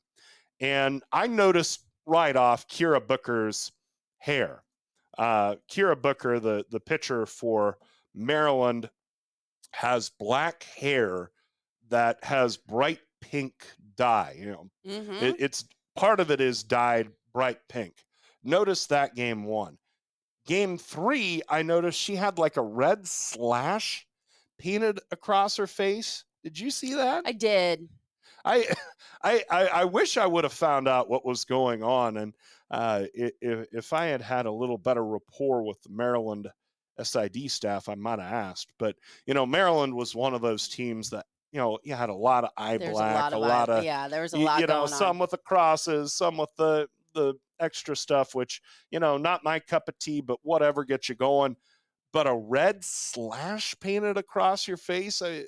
and 0.60 1.04
I 1.12 1.28
noticed 1.28 1.86
right 2.06 2.36
off 2.36 2.68
Kira 2.68 3.06
Booker's 3.06 3.72
hair. 4.20 4.64
Uh, 5.18 5.56
Kira 5.72 6.00
Booker, 6.00 6.40
the 6.40 6.66
the 6.70 6.80
pitcher 6.80 7.26
for 7.26 7.78
Maryland, 8.14 8.90
has 9.72 10.10
black 10.10 10.64
hair 10.64 11.32
that 11.90 12.24
has 12.24 12.58
bright 12.58 13.00
pink 13.22 13.54
dye. 13.96 14.36
You 14.38 14.46
know, 14.48 14.70
Mhm. 14.86 15.22
it, 15.22 15.36
it's 15.40 15.66
part 15.96 16.20
of 16.20 16.32
it 16.32 16.42
is 16.42 16.64
dyed 16.64 17.12
bright 17.34 17.60
pink. 17.68 18.06
Notice 18.44 18.88
that 18.88 19.16
game 19.16 19.44
one. 19.46 19.78
Game 20.46 20.78
three, 20.78 21.42
I 21.48 21.62
noticed 21.62 22.00
she 22.00 22.16
had 22.16 22.38
like 22.38 22.58
a 22.58 22.62
red 22.62 23.08
slash 23.08 24.06
painted 24.58 25.00
across 25.12 25.56
her 25.58 25.68
face. 25.68 26.26
Did 26.44 26.60
you 26.60 26.70
see 26.70 26.96
that? 26.96 27.24
I 27.26 27.32
did. 27.32 27.88
I, 28.46 28.66
I, 29.24 29.44
I, 29.50 29.68
I 29.68 29.86
wish 29.86 30.18
I 30.18 30.26
would 30.26 30.44
have 30.44 30.54
found 30.54 30.88
out 30.88 31.10
what 31.10 31.26
was 31.26 31.46
going 31.46 31.84
on, 31.84 32.18
and 32.18 32.34
uh, 32.72 33.06
if, 33.14 33.68
if 33.72 33.94
I 33.94 34.06
had 34.06 34.22
had 34.22 34.46
a 34.46 34.52
little 34.52 34.78
better 34.78 35.06
rapport 35.06 35.64
with 35.64 35.82
the 35.84 35.90
Maryland 35.90 36.50
SID 37.02 37.50
staff, 37.50 37.88
I 37.88 37.96
might 37.96 38.20
have 38.20 38.34
asked. 38.34 38.74
But 38.78 38.96
you 39.26 39.34
know, 39.34 39.46
Maryland 39.46 39.94
was 39.94 40.16
one 40.16 40.34
of 40.34 40.42
those 40.42 40.68
teams 40.68 41.10
that 41.12 41.26
you 41.52 41.60
know 41.60 41.80
you 41.84 41.94
had 41.94 42.10
a 42.10 42.16
lot 42.16 42.44
of 42.44 42.50
eye 42.58 42.78
There's 42.78 42.92
black, 42.92 43.32
a 43.32 43.38
lot 43.38 43.70
of, 43.70 43.76
eye- 43.76 43.80
of 43.80 43.84
yeah. 43.86 44.08
There 44.08 44.22
was 44.22 44.34
a 44.34 44.40
you, 44.40 44.46
lot 44.46 44.60
you 44.60 44.68
know 44.68 44.86
some 44.88 45.18
on. 45.18 45.20
with 45.20 45.32
the 45.32 45.38
crosses 45.38 46.14
some 46.14 46.38
with 46.38 46.54
the 46.58 46.88
the 47.14 47.36
extra 47.64 47.96
stuff 47.96 48.36
which 48.36 48.62
you 48.92 49.00
know 49.00 49.18
not 49.18 49.44
my 49.44 49.60
cup 49.60 49.90
of 49.90 49.98
tea 50.00 50.22
but 50.22 50.40
whatever 50.44 50.84
gets 50.86 51.10
you 51.10 51.16
going 51.16 51.56
but 52.14 52.28
a 52.28 52.36
red 52.36 52.84
slash 52.84 53.76
painted 53.80 54.18
across 54.18 54.68
your 54.68 54.78
face 54.78 55.22
I, 55.22 55.46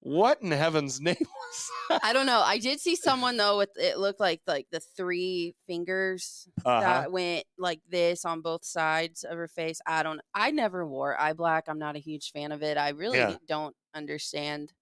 what 0.00 0.42
in 0.42 0.50
heaven's 0.52 1.00
name 1.02 1.16
was 1.20 1.70
that? 1.88 2.00
I 2.04 2.12
don't 2.12 2.26
know. 2.26 2.40
I 2.40 2.58
did 2.58 2.80
see 2.80 2.96
someone 2.96 3.36
though 3.36 3.58
with 3.58 3.70
it 3.76 3.98
looked 3.98 4.20
like 4.20 4.42
like 4.46 4.68
the 4.70 4.80
three 4.80 5.54
fingers 5.66 6.48
Uh-huh. 6.64 7.04
that 7.04 7.12
went 7.12 7.46
like 7.58 7.80
this 7.88 8.24
on 8.24 8.42
both 8.42 8.64
sides 8.64 9.24
of 9.24 9.36
her 9.36 9.48
face. 9.48 9.80
I 9.86 10.02
don't. 10.02 10.20
I 10.34 10.50
never 10.50 10.86
wore 10.86 11.18
eye 11.20 11.32
black. 11.32 11.64
I'm 11.68 11.78
not 11.78 11.96
a 11.96 12.00
huge 12.00 12.32
fan 12.32 12.52
of 12.52 12.62
it. 12.62 12.76
I 12.76 12.90
really 12.90 13.18
Yeah. 13.18 13.38
don't 13.46 13.74
understand 13.94 14.72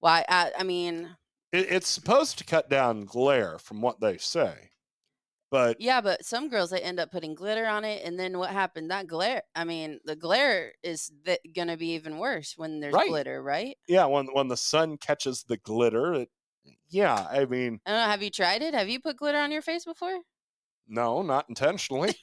why. 0.00 0.24
I, 0.28 0.52
I 0.58 0.62
mean, 0.64 1.16
It, 1.52 1.72
it's 1.72 1.88
supposed 1.88 2.38
to 2.38 2.44
cut 2.44 2.68
down 2.68 3.04
glare 3.06 3.58
from 3.58 3.80
what 3.80 4.00
they 4.00 4.18
say 4.18 4.70
but 5.54 5.80
yeah, 5.80 6.00
but 6.00 6.24
some 6.24 6.48
girls 6.48 6.70
they 6.70 6.80
end 6.80 6.98
up 6.98 7.12
putting 7.12 7.36
glitter 7.36 7.64
on 7.64 7.84
it, 7.84 8.02
and 8.04 8.18
then 8.18 8.38
what 8.38 8.50
happened? 8.50 8.90
That 8.90 9.06
glare. 9.06 9.44
I 9.54 9.62
mean, 9.62 10.00
the 10.04 10.16
glare 10.16 10.72
is 10.82 11.12
th- 11.24 11.38
gonna 11.54 11.76
be 11.76 11.90
even 11.92 12.18
worse 12.18 12.54
when 12.56 12.80
there's 12.80 12.92
Right. 12.92 13.08
glitter, 13.08 13.40
right? 13.40 13.76
yeah 13.86 14.04
when 14.06 14.26
when 14.32 14.48
the 14.48 14.56
sun 14.56 14.96
catches 14.98 15.44
the 15.44 15.56
glitter 15.56 16.12
it, 16.14 16.28
yeah 16.88 17.28
i 17.30 17.44
mean 17.44 17.80
I 17.86 17.90
don't 17.92 18.00
know. 18.00 18.06
Have 18.10 18.22
you 18.24 18.30
tried 18.30 18.62
it? 18.62 18.74
Have 18.74 18.88
you 18.88 18.98
put 18.98 19.16
glitter 19.16 19.38
on 19.38 19.52
your 19.52 19.62
face 19.62 19.84
before? 19.84 20.18
No, 20.88 21.22
not 21.22 21.46
intentionally. 21.48 22.14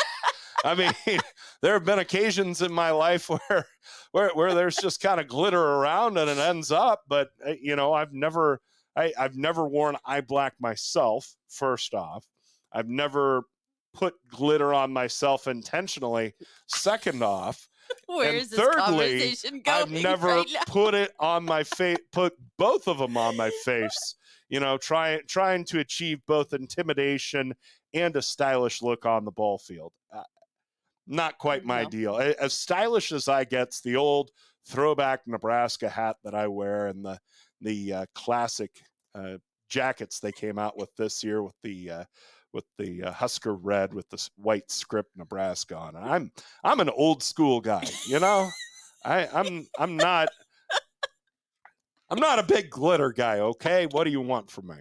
I 0.64 0.74
mean, 0.74 0.92
there 1.62 1.72
have 1.72 1.84
been 1.86 1.98
occasions 1.98 2.60
in 2.60 2.72
my 2.72 2.90
life 2.90 3.30
where 3.48 3.66
where 4.12 4.30
where 4.34 4.54
there's 4.54 4.76
just 4.76 5.00
kind 5.00 5.18
of 5.18 5.28
glitter 5.28 5.62
around 5.62 6.18
and 6.18 6.28
it 6.28 6.36
ends 6.38 6.70
up, 6.70 7.04
but 7.08 7.30
uh, 7.46 7.54
you 7.58 7.74
know, 7.74 7.94
I've 7.94 8.12
never 8.12 8.60
I, 8.96 9.14
I've 9.18 9.36
never 9.36 9.66
worn 9.66 9.96
eye 10.04 10.20
black 10.20 10.54
myself, 10.60 11.36
first 11.48 11.94
off. 11.94 12.26
I've 12.72 12.88
never 12.88 13.44
put 13.94 14.14
glitter 14.28 14.74
on 14.74 14.92
myself 14.92 15.46
intentionally, 15.46 16.34
second 16.66 17.22
off. 17.22 17.68
Where 18.06 18.28
And 18.28 18.36
is 18.38 18.50
this 18.50 18.60
thirdly, 18.60 19.20
conversation 19.20 19.60
going? 19.62 19.82
I've 19.82 19.90
never 20.02 20.26
right 20.28 20.56
put 20.66 20.94
it 20.94 21.12
on 21.18 21.44
my 21.44 21.62
face, 21.64 21.98
put 22.12 22.34
both 22.58 22.88
of 22.88 22.98
them 22.98 23.16
on 23.16 23.36
my 23.36 23.50
face. 23.64 24.16
You 24.48 24.60
know, 24.60 24.76
trying 24.78 25.20
trying 25.28 25.64
to 25.66 25.80
achieve 25.80 26.20
both 26.26 26.52
intimidation 26.52 27.54
and 27.94 28.14
a 28.16 28.22
stylish 28.22 28.82
look 28.82 29.06
on 29.06 29.24
the 29.24 29.32
ball 29.32 29.58
field. 29.58 29.92
Uh, 30.12 30.22
not 31.06 31.38
quite 31.38 31.64
my 31.64 31.84
No. 31.84 31.88
deal. 31.90 32.16
As 32.18 32.52
stylish 32.52 33.12
as 33.12 33.28
I 33.28 33.44
gets, 33.44 33.80
the 33.80 33.96
old 33.96 34.30
throwback 34.66 35.26
Nebraska 35.26 35.88
hat 35.88 36.16
that 36.24 36.34
I 36.34 36.48
wear 36.48 36.88
and 36.88 37.04
the 37.04 37.18
the 37.60 37.92
uh, 37.92 38.06
classic 38.14 38.82
uh, 39.14 39.38
jackets 39.68 40.20
they 40.20 40.32
came 40.32 40.58
out 40.58 40.76
with 40.76 40.94
this 40.96 41.24
year 41.24 41.42
with 41.42 41.54
the 41.62 41.90
uh, 41.90 42.04
with 42.56 42.64
the 42.78 43.04
uh, 43.04 43.12
Husker 43.12 43.54
red 43.54 43.92
with 43.94 44.08
the 44.08 44.28
white 44.36 44.70
script 44.70 45.10
Nebraska 45.14 45.76
on 45.76 45.94
it. 45.94 46.00
I'm 46.00 46.32
I'm 46.64 46.80
an 46.80 46.88
old 46.88 47.22
school 47.22 47.60
guy, 47.60 47.84
you 48.08 48.18
know. 48.18 48.48
I 49.04 49.28
I'm 49.28 49.68
I'm 49.78 49.96
not 49.96 50.30
I'm 52.10 52.18
not 52.18 52.38
a 52.38 52.42
big 52.42 52.70
glitter 52.70 53.12
guy. 53.12 53.40
Okay, 53.40 53.86
what 53.90 54.04
do 54.04 54.10
you 54.10 54.20
want 54.22 54.50
from 54.50 54.68
me? 54.68 54.76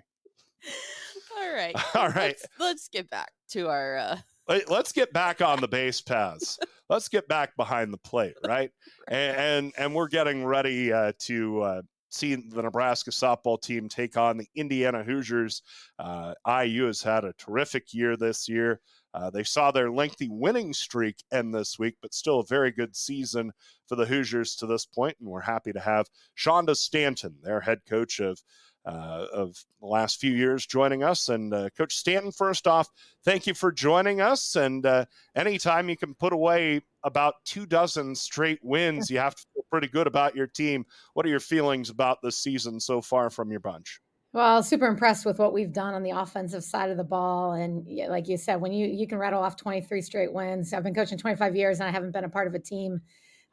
All 1.37 1.53
right. 1.53 1.75
All 1.95 2.09
right. 2.09 2.35
Let's, 2.41 2.47
let's 2.59 2.87
get 2.87 3.09
back 3.09 3.31
to 3.49 3.67
our. 3.67 3.97
uh 3.97 4.17
Let- 4.47 4.69
Let's 4.69 4.91
get 4.91 5.11
back 5.11 5.41
on 5.41 5.59
the 5.59 5.67
base 5.67 6.01
paths. 6.01 6.57
Let's 6.89 7.09
get 7.09 7.27
back 7.27 7.55
behind 7.57 7.91
the 7.91 7.97
plate, 7.97 8.35
right? 8.45 8.71
And 9.07 9.37
and, 9.37 9.73
and 9.77 9.95
we're 9.95 10.07
getting 10.07 10.43
ready 10.45 10.91
uh, 10.91 11.11
to 11.19 11.61
uh, 11.61 11.81
see 12.09 12.35
the 12.35 12.61
Nebraska 12.61 13.11
softball 13.11 13.61
team 13.61 13.89
take 13.89 14.17
on 14.17 14.37
the 14.37 14.47
Indiana 14.55 15.03
Hoosiers. 15.03 15.61
Uh, 15.99 16.33
IU 16.47 16.85
has 16.85 17.01
had 17.01 17.25
a 17.25 17.33
terrific 17.33 17.93
year 17.93 18.15
this 18.15 18.47
year. 18.47 18.79
Uh, 19.13 19.29
they 19.29 19.43
saw 19.43 19.71
their 19.71 19.89
lengthy 19.89 20.27
winning 20.29 20.73
streak 20.73 21.15
end 21.31 21.53
this 21.55 21.79
week, 21.79 21.95
but 22.01 22.13
still 22.13 22.41
a 22.41 22.45
very 22.45 22.71
good 22.71 22.95
season 22.95 23.51
for 23.87 23.95
the 23.95 24.05
Hoosiers 24.05 24.55
to 24.57 24.65
this 24.65 24.85
point, 24.85 25.15
and 25.19 25.29
we're 25.29 25.41
happy 25.41 25.71
to 25.71 25.79
have 25.79 26.07
Shonda 26.37 26.75
Stanton, 26.75 27.35
their 27.41 27.61
head 27.61 27.79
coach 27.87 28.19
of 28.19 28.39
uh, 28.85 29.25
of 29.33 29.57
the 29.81 29.87
last 29.87 30.19
few 30.19 30.31
years, 30.31 30.65
joining 30.65 31.03
us. 31.03 31.29
And 31.29 31.53
uh, 31.53 31.69
Coach 31.77 31.95
Stanton, 31.95 32.31
first 32.31 32.67
off, 32.67 32.87
thank 33.23 33.47
you 33.47 33.53
for 33.53 33.71
joining 33.71 34.21
us. 34.21 34.55
And 34.55 34.85
uh, 34.85 35.05
anytime 35.35 35.89
you 35.89 35.97
can 35.97 36.13
put 36.13 36.33
away 36.33 36.81
about 37.03 37.35
two 37.45 37.65
dozen 37.65 38.15
straight 38.15 38.59
wins, 38.63 39.09
you 39.09 39.17
have 39.17 39.35
to 39.35 39.43
feel 39.53 39.63
pretty 39.71 39.87
good 39.87 40.07
about 40.07 40.35
your 40.35 40.47
team. 40.47 40.85
What 41.13 41.25
are 41.25 41.29
your 41.29 41.39
feelings 41.39 41.89
about 41.89 42.21
this 42.21 42.37
season 42.37 42.79
so 42.79 43.01
far 43.01 43.29
from 43.29 43.51
your 43.51 43.59
bunch? 43.59 43.99
Well, 44.35 44.63
super 44.63 44.87
impressed 44.87 45.25
with 45.25 45.39
what 45.39 45.53
we've 45.53 45.71
done 45.71 45.93
on 45.93 46.03
the 46.03 46.09
offensive 46.09 46.61
side 46.61 46.89
of 46.89 46.97
the 46.97 47.05
ball, 47.05 47.53
and 47.53 47.87
like 48.09 48.27
you 48.27 48.35
said, 48.35 48.59
when 48.59 48.73
you 48.73 48.85
you 48.85 49.07
can 49.07 49.17
rattle 49.17 49.41
off 49.41 49.55
23 49.55 50.01
straight 50.01 50.33
wins. 50.33 50.73
I've 50.73 50.83
been 50.83 50.93
coaching 50.93 51.17
25 51.17 51.55
years, 51.55 51.79
and 51.79 51.87
I 51.87 51.91
haven't 51.93 52.11
been 52.11 52.25
a 52.25 52.29
part 52.29 52.47
of 52.47 52.53
a 52.53 52.59
team 52.59 52.99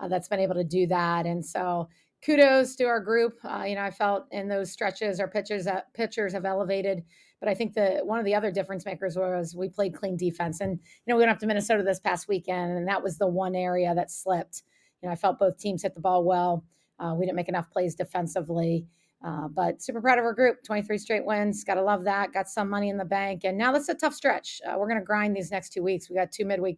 uh, 0.00 0.08
that's 0.08 0.26
been 0.26 0.40
able 0.40 0.56
to 0.56 0.64
do 0.64 0.88
that. 0.88 1.24
And 1.24 1.46
so, 1.46 1.88
kudos 2.24 2.76
to 2.76 2.84
our 2.84 3.00
group. 3.00 3.38
Uh, 3.44 3.64
you 3.66 3.74
know, 3.74 3.82
I 3.82 3.90
felt 3.90 4.26
in 4.30 4.48
those 4.48 4.70
stretches, 4.70 5.20
our 5.20 5.28
pitchers 5.28 5.66
uh, 5.66 5.80
pitchers 5.94 6.32
have 6.32 6.44
elevated. 6.44 7.02
But 7.40 7.48
I 7.48 7.54
think 7.54 7.74
the 7.74 8.00
one 8.04 8.20
of 8.20 8.24
the 8.24 8.36
other 8.36 8.52
difference 8.52 8.86
makers 8.86 9.16
was 9.16 9.56
we 9.56 9.68
played 9.68 9.94
clean 9.94 10.16
defense, 10.16 10.60
and 10.60 10.78
you 10.78 11.08
know 11.08 11.16
we 11.16 11.22
went 11.22 11.32
up 11.32 11.40
to 11.40 11.46
Minnesota 11.46 11.82
this 11.82 11.98
past 11.98 12.28
weekend, 12.28 12.76
and 12.78 12.86
that 12.86 13.02
was 13.02 13.18
the 13.18 13.26
one 13.26 13.56
area 13.56 13.92
that 13.94 14.10
slipped. 14.10 14.62
You 15.02 15.08
know, 15.08 15.12
I 15.12 15.16
felt 15.16 15.40
both 15.40 15.58
teams 15.58 15.82
hit 15.82 15.94
the 15.94 16.00
ball 16.00 16.22
well. 16.22 16.64
Uh, 17.00 17.14
we 17.18 17.26
didn't 17.26 17.36
make 17.36 17.48
enough 17.48 17.70
plays 17.70 17.96
defensively. 17.96 18.86
Uh, 19.24 19.46
but 19.48 19.80
super 19.80 20.00
proud 20.00 20.18
of 20.18 20.24
our 20.24 20.32
group 20.32 20.56
23 20.64 20.98
straight 20.98 21.24
wins 21.24 21.62
gotta 21.62 21.80
love 21.80 22.02
that 22.02 22.32
got 22.32 22.48
some 22.48 22.68
money 22.68 22.88
in 22.88 22.96
the 22.96 23.04
bank 23.04 23.42
and 23.44 23.56
now 23.56 23.70
that's 23.70 23.88
a 23.88 23.94
tough 23.94 24.12
stretch 24.12 24.60
uh, 24.66 24.74
we're 24.76 24.88
gonna 24.88 25.00
grind 25.00 25.36
these 25.36 25.52
next 25.52 25.72
two 25.72 25.80
weeks 25.80 26.10
we 26.10 26.16
got 26.16 26.32
two 26.32 26.44
midweek 26.44 26.76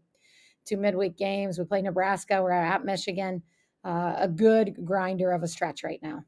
two 0.66 0.76
midweek 0.76 1.16
games 1.16 1.58
we 1.58 1.64
play 1.64 1.80
nebraska 1.80 2.42
we're 2.42 2.50
at 2.50 2.84
michigan 2.84 3.40
uh, 3.84 4.14
a 4.18 4.28
good 4.28 4.84
grinder 4.84 5.30
of 5.30 5.42
a 5.42 5.48
stretch 5.48 5.84
right 5.84 6.00
now 6.02 6.24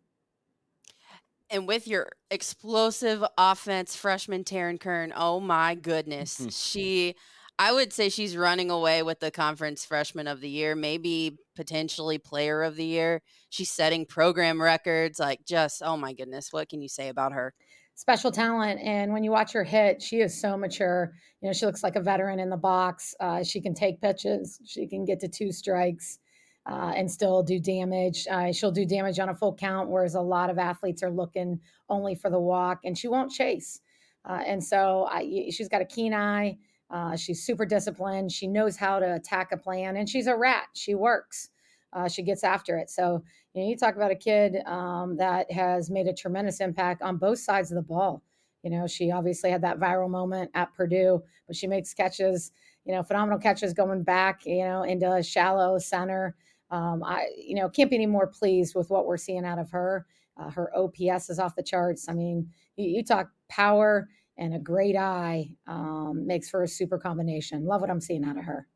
and 1.51 1.67
with 1.67 1.87
your 1.87 2.11
explosive 2.31 3.25
offense, 3.39 3.95
freshman 3.95 4.45
Taryn 4.45 4.81
Kern, 4.81 5.13
oh 5.17 5.41
my 5.41 5.75
goodness. 5.75 6.47
she, 6.51 7.15
I 7.59 7.73
would 7.73 7.93
say 7.93 8.09
she's 8.09 8.37
running 8.37 8.71
away 8.71 9.03
with 9.03 9.21
the 9.21 9.31
conference 9.31 9.85
freshman 9.85 10.27
of 10.27 10.41
the 10.41 10.49
year, 10.49 10.75
maybe 10.75 11.39
potentially 11.55 12.19
player 12.19 12.63
of 12.63 12.77
the 12.77 12.85
year. 12.85 13.23
She's 13.49 13.71
setting 13.71 14.07
program 14.07 14.61
records. 14.61 15.19
Like, 15.19 15.45
just, 15.47 15.83
oh 15.85 15.97
my 15.97 16.13
goodness. 16.13 16.53
What 16.53 16.69
can 16.69 16.81
you 16.83 16.89
say 16.89 17.09
about 17.09 17.33
her? 17.33 17.55
special 17.99 18.31
talent 18.31 18.79
and 18.83 19.11
when 19.11 19.25
you 19.25 19.31
watch 19.31 19.55
her 19.55 19.65
hit 19.65 20.03
she 20.03 20.21
is 20.21 20.39
so 20.39 20.55
mature 20.55 21.15
you 21.41 21.49
know 21.49 21.53
she 21.55 21.65
looks 21.65 21.83
like 21.83 21.97
a 21.97 22.01
veteran 22.01 22.39
in 22.39 22.51
the 22.51 22.57
box 22.57 23.15
uh, 23.21 23.43
she 23.43 23.59
can 23.59 23.73
take 23.73 23.99
pitches 24.03 24.61
she 24.67 24.87
can 24.87 25.07
get 25.07 25.19
to 25.19 25.27
two 25.27 25.51
strikes 25.51 26.19
uh, 26.69 26.93
and 26.97 27.11
still 27.11 27.43
do 27.43 27.59
damage 27.59 28.27
uh, 28.31 28.53
she'll 28.53 28.71
do 28.71 28.85
damage 28.85 29.19
on 29.19 29.29
a 29.29 29.35
full 29.35 29.55
count 29.55 29.89
whereas 29.89 30.15
a 30.15 30.21
lot 30.21 30.51
of 30.51 30.59
athletes 30.59 31.03
are 31.03 31.11
looking 31.11 31.61
only 31.89 32.15
for 32.15 32.31
the 32.31 32.41
walk 32.41 32.81
and 32.85 32.97
she 32.97 33.09
won't 33.09 33.31
chase 33.31 33.81
uh, 34.29 34.43
and 34.47 34.63
so 34.63 35.07
I, 35.11 35.49
she's 35.51 35.69
got 35.69 35.83
a 35.83 35.87
keen 35.87 36.15
eye 36.15 36.59
uh, 36.91 37.17
she's 37.17 37.43
super 37.43 37.67
disciplined 37.67 38.33
she 38.33 38.47
knows 38.47 38.77
how 38.77 38.99
to 38.99 39.15
attack 39.15 39.53
a 39.53 39.57
plan 39.57 39.97
and 39.97 40.09
she's 40.09 40.27
a 40.27 40.37
rat 40.37 40.67
she 40.75 40.95
works 40.95 41.51
uh, 41.97 42.09
she 42.09 42.23
gets 42.23 42.45
after 42.45 42.77
it. 42.77 42.91
So, 42.91 43.23
you 43.55 43.63
know, 43.63 43.69
you 43.69 43.77
talk 43.77 43.97
about 43.97 44.11
a 44.11 44.17
kid 44.17 44.57
um, 44.67 45.17
that 45.17 45.51
has 45.51 45.91
made 45.91 46.07
a 46.07 46.13
tremendous 46.13 46.61
impact 46.61 47.01
on 47.03 47.17
both 47.17 47.39
sides 47.39 47.71
of 47.71 47.77
the 47.77 47.83
ball. 47.83 48.23
You 48.63 48.71
know, 48.71 48.87
she 48.87 49.11
obviously 49.11 49.51
had 49.51 49.63
that 49.63 49.79
viral 49.79 50.11
moment 50.11 50.51
at 50.55 50.75
Purdue, 50.75 51.23
but 51.47 51.57
she 51.57 51.67
makes 51.67 51.95
catches, 51.95 52.53
you 52.85 52.93
know, 52.93 53.03
phenomenal 53.03 53.39
catches 53.39 53.73
going 53.73 54.03
back, 54.03 54.45
you 54.45 54.65
know, 54.65 54.83
into 54.83 55.11
a 55.11 55.23
shallow 55.23 55.79
center. 55.79 56.37
Um, 56.71 57.03
I, 57.05 57.29
you 57.37 57.55
know, 57.55 57.69
can't 57.69 57.91
be 57.91 57.97
any 57.97 58.07
more 58.07 58.27
pleased 58.27 58.75
with 58.75 58.91
what 58.91 59.07
we're 59.07 59.17
seeing 59.17 59.45
out 59.45 59.59
of 59.59 59.71
her. 59.71 60.07
Uh, 60.37 60.51
her 60.51 60.71
OPS 60.77 61.31
is 61.31 61.39
off 61.39 61.57
the 61.57 61.63
charts. 61.63 62.09
I 62.09 62.13
mean, 62.13 62.51
you, 62.77 62.89
you 62.89 63.05
talk 63.05 63.31
power 63.49 64.09
and 64.37 64.55
a 64.55 64.59
great 64.59 64.97
eye 64.97 65.49
um, 65.67 66.27
makes 66.27 66.51
for 66.51 66.63
a 66.63 66.69
super 66.69 66.99
combination. 66.99 67.65
Love 67.65 67.81
what 67.81 67.91
I'm 67.91 68.01
seeing 68.01 68.25
out 68.25 68.37
of 68.37 68.45
her 68.45 68.67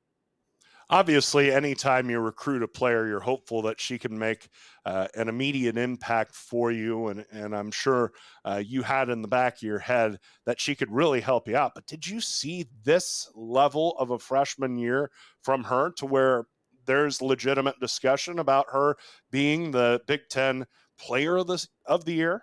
obviously, 0.90 1.52
anytime 1.52 2.10
you 2.10 2.18
recruit 2.18 2.62
a 2.62 2.68
player, 2.68 3.06
you're 3.06 3.20
hopeful 3.20 3.62
that 3.62 3.80
she 3.80 3.96
can 3.96 4.18
make 4.18 4.48
uh, 4.84 5.06
an 5.14 5.28
immediate 5.28 5.78
impact 5.78 6.34
for 6.34 6.70
you. 6.70 7.08
And, 7.08 7.24
and 7.30 7.54
I'm 7.54 7.70
sure 7.70 8.12
uh, 8.44 8.62
you 8.64 8.82
had 8.82 9.08
in 9.08 9.22
the 9.22 9.28
back 9.28 9.56
of 9.56 9.62
your 9.62 9.78
head 9.78 10.18
that 10.44 10.60
she 10.60 10.74
could 10.74 10.90
really 10.90 11.20
help 11.20 11.48
you 11.48 11.56
out. 11.56 11.72
But 11.74 11.86
did 11.86 12.06
you 12.06 12.20
see 12.20 12.66
this 12.84 13.30
level 13.34 13.96
of 13.98 14.10
a 14.10 14.18
freshman 14.18 14.76
year 14.76 15.10
from 15.42 15.64
her 15.64 15.92
to 15.96 16.06
where 16.06 16.46
there's 16.86 17.22
legitimate 17.22 17.78
discussion 17.80 18.38
about 18.38 18.66
her 18.70 18.96
being 19.30 19.70
the 19.70 20.00
Big 20.06 20.28
Ten 20.28 20.66
player 20.98 21.36
of, 21.36 21.46
this, 21.46 21.68
of 21.86 22.04
the 22.04 22.12
year? 22.12 22.42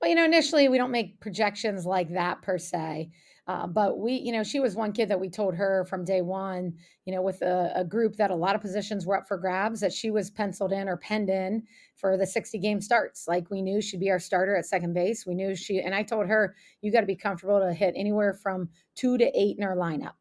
Well, 0.00 0.10
you 0.10 0.16
know, 0.16 0.24
initially 0.24 0.68
we 0.68 0.78
don't 0.78 0.90
make 0.90 1.20
projections 1.20 1.86
like 1.86 2.12
that 2.12 2.42
per 2.42 2.58
se. 2.58 3.10
Uh, 3.48 3.66
but 3.66 3.98
we, 3.98 4.14
you 4.14 4.32
know, 4.32 4.42
she 4.42 4.58
was 4.58 4.74
one 4.74 4.92
kid 4.92 5.08
that 5.08 5.20
we 5.20 5.28
told 5.28 5.54
her 5.54 5.84
from 5.84 6.04
day 6.04 6.20
one, 6.20 6.74
you 7.04 7.14
know, 7.14 7.22
with 7.22 7.42
a, 7.42 7.70
a, 7.76 7.84
group 7.84 8.16
that 8.16 8.32
a 8.32 8.34
lot 8.34 8.56
of 8.56 8.60
positions 8.60 9.06
were 9.06 9.16
up 9.16 9.28
for 9.28 9.38
grabs, 9.38 9.78
that 9.78 9.92
she 9.92 10.10
was 10.10 10.30
penciled 10.30 10.72
in 10.72 10.88
or 10.88 10.96
penned 10.96 11.30
in 11.30 11.62
for 11.94 12.16
the 12.16 12.26
60 12.26 12.58
game 12.58 12.80
starts. 12.80 13.28
Like 13.28 13.48
we 13.48 13.62
knew 13.62 13.80
she'd 13.80 14.00
be 14.00 14.10
our 14.10 14.18
starter 14.18 14.56
at 14.56 14.66
second 14.66 14.94
base. 14.94 15.26
We 15.26 15.36
knew 15.36 15.54
she, 15.54 15.80
and 15.80 15.94
I 15.94 16.02
told 16.02 16.26
her, 16.26 16.56
you 16.82 16.90
got 16.90 17.02
to 17.02 17.06
be 17.06 17.14
comfortable 17.14 17.60
to 17.60 17.72
hit 17.72 17.94
anywhere 17.96 18.34
from 18.34 18.68
two 18.96 19.16
to 19.16 19.30
eight 19.38 19.56
in 19.58 19.62
our 19.62 19.76
lineup. 19.76 20.14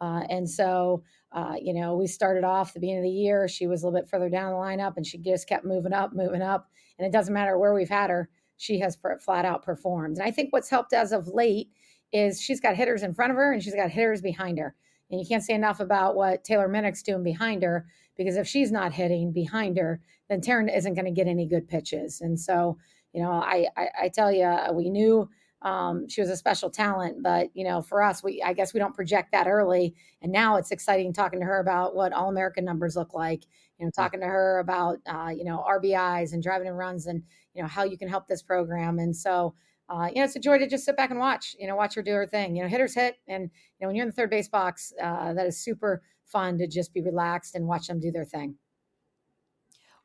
Uh, 0.00 0.22
and 0.28 0.48
so, 0.48 1.02
uh, 1.32 1.54
you 1.60 1.74
know, 1.74 1.96
we 1.96 2.06
started 2.06 2.44
off 2.44 2.72
the 2.72 2.80
beginning 2.80 3.00
of 3.00 3.04
the 3.04 3.10
year. 3.10 3.48
She 3.48 3.66
was 3.66 3.82
a 3.82 3.86
little 3.86 4.00
bit 4.00 4.08
further 4.08 4.28
down 4.28 4.52
the 4.52 4.58
lineup 4.58 4.96
and 4.96 5.06
she 5.06 5.18
just 5.18 5.48
kept 5.48 5.64
moving 5.64 5.92
up, 5.92 6.12
moving 6.12 6.42
up. 6.42 6.68
And 6.98 7.06
it 7.06 7.12
doesn't 7.12 7.34
matter 7.34 7.58
where 7.58 7.74
we've 7.74 7.88
had 7.88 8.10
her, 8.10 8.28
she 8.56 8.80
has 8.80 8.98
flat 9.24 9.44
out 9.44 9.62
performed. 9.62 10.18
And 10.18 10.26
I 10.26 10.30
think 10.30 10.52
what's 10.52 10.70
helped 10.70 10.92
as 10.92 11.12
of 11.12 11.28
late 11.28 11.70
is 12.12 12.40
she's 12.40 12.60
got 12.60 12.76
hitters 12.76 13.02
in 13.02 13.14
front 13.14 13.30
of 13.30 13.36
her 13.36 13.52
and 13.52 13.62
she's 13.62 13.74
got 13.74 13.90
hitters 13.90 14.20
behind 14.20 14.58
her. 14.58 14.74
And 15.10 15.20
you 15.20 15.26
can't 15.26 15.42
say 15.42 15.54
enough 15.54 15.80
about 15.80 16.14
what 16.14 16.44
Taylor 16.44 16.68
Minnick's 16.68 17.02
doing 17.02 17.22
behind 17.22 17.62
her 17.62 17.86
because 18.16 18.36
if 18.36 18.46
she's 18.46 18.70
not 18.70 18.92
hitting 18.92 19.32
behind 19.32 19.78
her, 19.78 20.00
then 20.28 20.40
Taryn 20.40 20.74
isn't 20.74 20.94
going 20.94 21.06
to 21.06 21.10
get 21.10 21.26
any 21.26 21.46
good 21.46 21.68
pitches. 21.68 22.20
And 22.20 22.38
so, 22.38 22.78
you 23.12 23.22
know, 23.22 23.32
I 23.32 23.66
I, 23.76 23.88
I 24.02 24.08
tell 24.08 24.30
you, 24.30 24.54
we 24.72 24.90
knew 24.90 25.28
um, 25.62 26.08
she 26.08 26.20
was 26.20 26.30
a 26.30 26.36
special 26.36 26.70
talent, 26.70 27.22
but 27.22 27.50
you 27.54 27.64
know, 27.64 27.82
for 27.82 28.02
us, 28.02 28.22
we 28.22 28.42
I 28.42 28.52
guess 28.52 28.72
we 28.72 28.80
don't 28.80 28.94
project 28.94 29.32
that 29.32 29.46
early. 29.46 29.94
And 30.22 30.32
now 30.32 30.56
it's 30.56 30.70
exciting 30.70 31.12
talking 31.12 31.40
to 31.40 31.46
her 31.46 31.60
about 31.60 31.94
what 31.94 32.12
All 32.12 32.28
American 32.28 32.64
numbers 32.64 32.96
look 32.96 33.14
like. 33.14 33.44
You 33.78 33.86
know, 33.86 33.92
talking 33.94 34.20
to 34.20 34.26
her 34.26 34.58
about 34.58 34.98
uh, 35.06 35.30
you 35.36 35.44
know 35.44 35.64
RBIs 35.68 36.32
and 36.32 36.42
driving 36.42 36.68
and 36.68 36.78
runs, 36.78 37.06
and 37.06 37.22
you 37.54 37.62
know 37.62 37.68
how 37.68 37.84
you 37.84 37.98
can 37.98 38.08
help 38.08 38.26
this 38.26 38.42
program. 38.42 38.98
And 38.98 39.14
so 39.14 39.54
uh, 39.90 40.06
you 40.06 40.16
know, 40.16 40.24
it's 40.24 40.36
a 40.36 40.40
joy 40.40 40.56
to 40.56 40.68
just 40.68 40.84
sit 40.84 40.96
back 40.96 41.10
and 41.10 41.18
watch, 41.18 41.56
you 41.58 41.66
know, 41.66 41.74
watch 41.74 41.96
her 41.96 42.02
do 42.02 42.12
her 42.12 42.26
thing. 42.26 42.54
You 42.54 42.62
know, 42.62 42.68
hitters 42.68 42.94
hit. 42.94 43.16
And, 43.26 43.42
you 43.42 43.48
know, 43.80 43.88
when 43.88 43.96
you're 43.96 44.04
in 44.04 44.10
the 44.10 44.14
third 44.14 44.30
base 44.30 44.48
box, 44.48 44.92
uh, 45.02 45.32
that 45.32 45.46
is 45.46 45.58
super 45.58 46.02
fun 46.26 46.58
to 46.58 46.68
just 46.68 46.94
be 46.94 47.02
relaxed 47.02 47.56
and 47.56 47.66
watch 47.66 47.88
them 47.88 47.98
do 47.98 48.12
their 48.12 48.24
thing. 48.24 48.54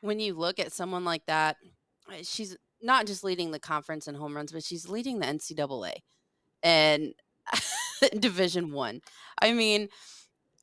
When 0.02 0.20
you 0.20 0.34
look 0.34 0.60
at 0.60 0.72
someone 0.72 1.06
like 1.06 1.28
that, 1.28 1.58
eh, 2.12 2.24
she's 2.24 2.58
not 2.86 3.08
just 3.08 3.24
leading 3.24 3.52
the 3.52 3.60
conference 3.60 4.08
in 4.08 4.16
home 4.16 4.36
runs, 4.36 4.52
but 4.52 4.64
she's 4.64 4.88
leading 4.88 5.20
the 5.20 5.26
NCAA 5.26 5.96
and 6.64 7.14
Division 8.20 8.72
One. 8.72 9.02
I. 9.40 9.50
I 9.50 9.54
mean, 9.54 9.90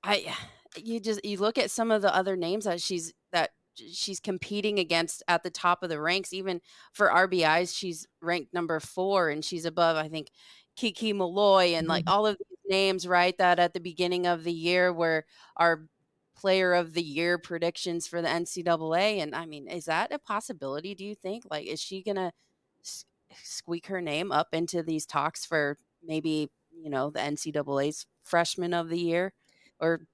I 0.05 0.35
you 0.77 1.01
just 1.01 1.25
you 1.25 1.39
look 1.39 1.59
at 1.59 1.71
some 1.71 1.91
of 1.91 2.03
the 2.03 2.15
other 2.15 2.37
names 2.37 2.65
that 2.65 2.81
she's 2.81 3.13
that 3.33 3.51
she's 3.75 4.21
competing 4.21 4.79
against 4.79 5.23
at 5.29 5.43
the 5.43 5.51
top 5.51 5.83
of 5.83 5.89
the 5.89 6.01
ranks. 6.01 6.33
Even 6.33 6.61
for 6.93 7.09
RBIs, 7.09 7.77
she's 7.77 8.07
ranked 8.21 8.55
number 8.55 8.79
four, 8.81 9.29
and 9.29 9.45
she's 9.45 9.65
above, 9.65 9.97
I 9.97 10.09
think, 10.09 10.31
Kiki 10.77 11.13
Milloy 11.13 11.75
and 11.75 11.87
like 11.87 12.05
mm-hmm. 12.05 12.15
all 12.15 12.27
of 12.27 12.39
these 12.39 12.59
names, 12.71 13.07
right? 13.07 13.37
That 13.39 13.59
at 13.59 13.75
the 13.75 13.81
beginning 13.81 14.27
of 14.27 14.45
the 14.45 14.53
year 14.53 14.93
were 14.93 15.25
our 15.57 15.87
player 16.35 16.73
of 16.75 16.95
the 16.95 17.03
year 17.03 17.39
predictions 17.39 18.07
for 18.07 18.23
the 18.23 18.29
NCAA. 18.29 19.19
And 19.19 19.35
I 19.35 19.47
mean, 19.47 19.69
is 19.69 19.87
that 19.87 20.13
a 20.13 20.19
possibility? 20.19 20.95
Do 20.95 21.05
you 21.05 21.15
think? 21.15 21.45
Like, 21.51 21.67
is 21.67 21.81
she 21.81 22.03
gonna 22.03 22.33
squeak 23.43 23.87
her 23.87 24.01
name 24.01 24.33
up 24.33 24.49
into 24.53 24.83
these 24.83 25.07
talks 25.07 25.45
for 25.47 25.79
maybe 26.03 26.51
you 26.71 26.91
know 26.91 27.11
the 27.11 27.21
NCAA's 27.21 28.07
freshman 28.23 28.75
of 28.75 28.89
the 28.89 28.99
year, 28.99 29.33
or? 29.81 30.07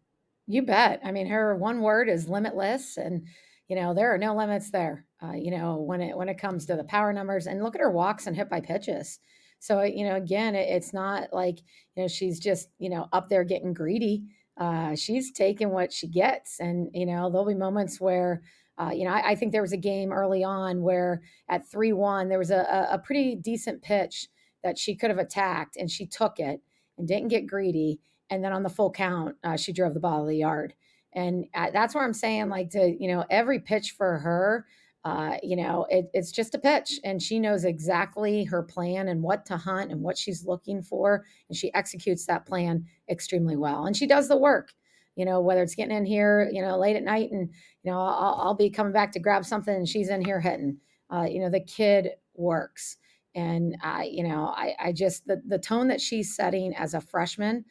You 0.47 0.63
bet. 0.63 1.01
I 1.05 1.13
mean, 1.13 1.27
her 1.27 1.55
one 1.55 1.83
word 1.83 2.09
is 2.09 2.29
limitless, 2.29 2.97
and 2.97 3.27
you 3.69 3.77
know 3.77 3.93
there 3.93 4.13
are 4.15 4.19
no 4.19 4.35
limits 4.35 4.71
there 4.71 5.07
uh, 5.23 5.33
you 5.33 5.51
know 5.51 5.77
when 5.77 6.01
it 6.01 6.17
when 6.17 6.29
it 6.31 6.39
comes 6.39 6.65
to 6.67 6.75
the 6.77 6.85
power 6.85 7.13
numbers 7.13 7.47
and 7.47 7.63
look 7.63 7.75
at 7.75 7.83
her 7.83 7.91
walks 7.91 8.27
and 8.27 8.35
hit 8.35 8.49
by 8.49 8.61
pitches 8.63 9.19
so 9.59 9.83
you 9.83 10.05
know 10.05 10.17
again 10.17 10.55
it, 10.55 10.71
it's 10.71 10.95
not 10.95 11.35
like 11.35 11.59
you 11.95 12.03
know 12.03 12.09
she's 12.09 12.41
just 12.41 12.71
you 12.79 12.89
know 12.89 13.07
up 13.13 13.29
there 13.29 13.45
getting 13.45 13.75
greedy 13.75 14.27
uh, 14.59 14.95
she's 14.95 15.33
taking 15.33 15.71
what 15.71 15.93
she 15.93 16.09
gets 16.09 16.61
and 16.61 16.89
you 16.93 17.07
know 17.07 17.31
there'll 17.31 17.47
be 17.47 17.55
moments 17.55 18.01
where 18.01 18.43
uh, 18.79 18.91
you 18.93 19.05
know 19.05 19.11
I, 19.11 19.31
I, 19.31 19.35
think 19.35 19.53
there 19.53 19.63
was 19.63 19.73
a 19.73 19.77
game 19.77 20.13
early 20.13 20.43
on 20.43 20.83
where 20.83 21.23
at 21.49 21.71
3-1 21.71 22.29
there 22.29 22.39
was 22.39 22.51
a, 22.51 22.89
a 22.91 22.99
pretty 22.99 23.35
decent 23.37 23.83
pitch 23.83 24.29
that 24.65 24.79
she 24.79 24.97
could 24.97 25.11
have 25.11 25.19
attacked 25.19 25.77
and 25.77 25.91
she 25.91 26.07
took 26.07 26.41
it 26.41 26.61
and 26.97 27.07
didn't 27.07 27.29
get 27.29 27.47
greedy 27.47 28.01
and 28.31 28.45
then 28.45 28.53
on 28.53 28.63
the 28.63 28.69
full 28.69 28.91
count 28.91 29.37
uh, 29.45 29.57
she 29.57 29.73
drove 29.73 29.95
the 29.95 30.01
ball 30.01 30.23
of 30.23 30.29
the 30.29 30.37
yard. 30.37 30.75
And 31.15 31.47
uh, 31.55 31.71
that's 31.73 31.95
where 31.95 32.05
I'm 32.05 32.13
saying, 32.13 32.49
like, 32.49 32.71
to, 32.71 32.95
you 32.99 33.09
know, 33.09 33.25
every 33.31 33.61
pitch 33.61 33.95
for 33.97 34.19
her, 34.19 34.67
uh, 35.09 35.39
you 35.43 35.57
know, 35.57 35.87
it, 35.89 36.11
it's 36.13 36.31
just 36.31 36.55
a 36.55 36.59
pitch 36.59 37.01
and 37.03 37.23
she 37.23 37.39
knows 37.39 37.65
exactly 37.65 38.45
her 38.45 38.63
plan 38.63 39.09
and 39.09 39.23
what 39.23 39.47
to 39.47 39.57
hunt 39.57 39.91
and 39.91 40.03
what 40.03 40.19
she's 40.19 40.45
looking 40.45 40.83
for. 40.83 41.25
And 41.49 41.57
she 41.57 41.73
executes 41.73 42.27
that 42.27 42.45
plan 42.45 42.85
extremely 43.09 43.57
well. 43.57 43.87
And 43.87 43.97
she 43.97 44.07
does 44.07 44.29
the 44.29 44.37
work, 44.37 44.75
you 45.17 45.25
know, 45.25 45.41
whether 45.41 45.63
it's 45.63 45.75
getting 45.75 45.97
in 45.97 46.05
here, 46.05 46.51
you 46.53 46.61
know, 46.61 46.79
late 46.79 46.95
at 46.95 47.05
night 47.05 47.31
and, 47.33 47.49
you 47.83 47.91
know, 47.91 47.99
I'll, 47.99 48.39
I'll 48.39 48.55
be 48.55 48.69
coming 48.69 48.93
back 48.93 49.13
to 49.13 49.19
grab 49.19 49.47
something 49.47 49.75
and 49.75 49.89
she's 49.89 50.11
in 50.11 50.23
here 50.23 50.41
hitting. 50.41 50.77
Uh, 51.11 51.27
you 51.31 51.41
know, 51.41 51.49
the 51.49 51.65
kid 51.65 52.11
works. 52.35 52.99
And 53.35 53.79
I, 53.83 54.11
you 54.13 54.29
know, 54.29 54.53
I, 54.55 54.75
I 54.79 54.93
just, 54.93 55.27
the, 55.27 55.41
the 55.47 55.59
tone 55.59 55.89
that 55.89 56.03
she's 56.03 56.37
setting 56.37 56.75
as 56.75 56.93
a 56.93 57.01
freshman, 57.01 57.65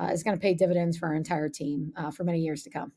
uh, 0.00 0.10
is 0.12 0.22
going 0.22 0.36
to 0.36 0.40
pay 0.40 0.54
dividends 0.54 0.96
for 0.96 1.08
our 1.08 1.14
entire 1.14 1.48
team 1.48 1.92
uh, 1.96 2.10
for 2.12 2.22
many 2.22 2.38
years 2.38 2.62
to 2.64 2.70
come. 2.70 2.92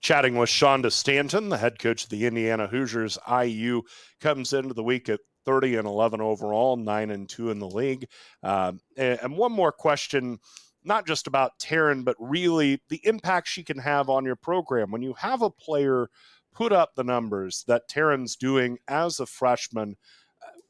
Chatting 0.00 0.36
with 0.36 0.50
Shonda 0.50 0.92
Stanton, 0.92 1.48
the 1.48 1.58
head 1.58 1.78
coach 1.78 2.04
of 2.04 2.10
the 2.10 2.26
Indiana 2.26 2.66
Hoosiers, 2.66 3.18
IU 3.28 3.82
comes 4.20 4.52
into 4.52 4.74
the 4.74 4.82
week 4.82 5.08
at 5.08 5.20
30 5.46 5.76
and 5.76 5.86
11 5.86 6.20
overall, 6.20 6.76
9 6.76 7.10
and 7.10 7.28
2 7.28 7.50
in 7.50 7.58
the 7.58 7.68
league. 7.68 8.06
Um, 8.42 8.80
and, 8.96 9.18
and 9.22 9.36
one 9.36 9.52
more 9.52 9.72
question 9.72 10.38
not 10.84 11.06
just 11.06 11.26
about 11.26 11.58
Taryn, 11.58 12.04
but 12.04 12.16
really 12.18 12.80
the 12.88 13.00
impact 13.04 13.48
she 13.48 13.64
can 13.64 13.78
have 13.78 14.10
on 14.10 14.24
your 14.24 14.36
program. 14.36 14.90
When 14.90 15.02
you 15.02 15.14
have 15.14 15.42
a 15.42 15.50
player 15.50 16.08
put 16.54 16.72
up 16.72 16.94
the 16.94 17.04
numbers 17.04 17.64
that 17.66 17.88
Taryn's 17.90 18.36
doing 18.36 18.78
as 18.86 19.18
a 19.18 19.26
freshman, 19.26 19.96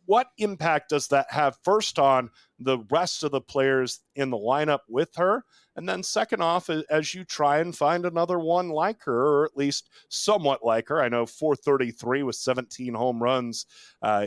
what 0.06 0.28
impact 0.38 0.90
does 0.90 1.08
that 1.08 1.30
have 1.30 1.58
first 1.64 1.98
on 1.98 2.30
the 2.58 2.78
rest 2.90 3.24
of 3.24 3.32
the 3.32 3.40
players 3.40 4.00
in 4.14 4.30
the 4.30 4.36
lineup 4.36 4.80
with 4.88 5.14
her? 5.16 5.44
And 5.76 5.88
then, 5.88 6.02
second 6.02 6.40
off, 6.40 6.70
as 6.90 7.14
you 7.14 7.24
try 7.24 7.58
and 7.58 7.76
find 7.76 8.06
another 8.06 8.38
one 8.38 8.68
like 8.68 9.02
her, 9.04 9.26
or 9.26 9.44
at 9.44 9.56
least 9.56 9.90
somewhat 10.08 10.64
like 10.64 10.88
her, 10.88 11.02
I 11.02 11.08
know 11.08 11.26
433 11.26 12.22
with 12.22 12.36
17 12.36 12.94
home 12.94 13.22
runs. 13.22 13.66
Uh, 14.00 14.26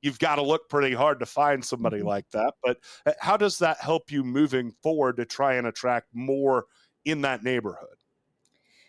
you've 0.00 0.18
got 0.18 0.36
to 0.36 0.42
look 0.42 0.68
pretty 0.68 0.94
hard 0.94 1.20
to 1.20 1.26
find 1.26 1.64
somebody 1.64 1.98
mm-hmm. 1.98 2.08
like 2.08 2.30
that. 2.30 2.54
But 2.62 2.78
uh, 3.06 3.12
how 3.20 3.36
does 3.36 3.58
that 3.58 3.80
help 3.80 4.10
you 4.10 4.24
moving 4.24 4.72
forward 4.82 5.16
to 5.16 5.24
try 5.24 5.54
and 5.54 5.66
attract 5.66 6.08
more 6.14 6.66
in 7.04 7.20
that 7.22 7.42
neighborhood? 7.42 7.88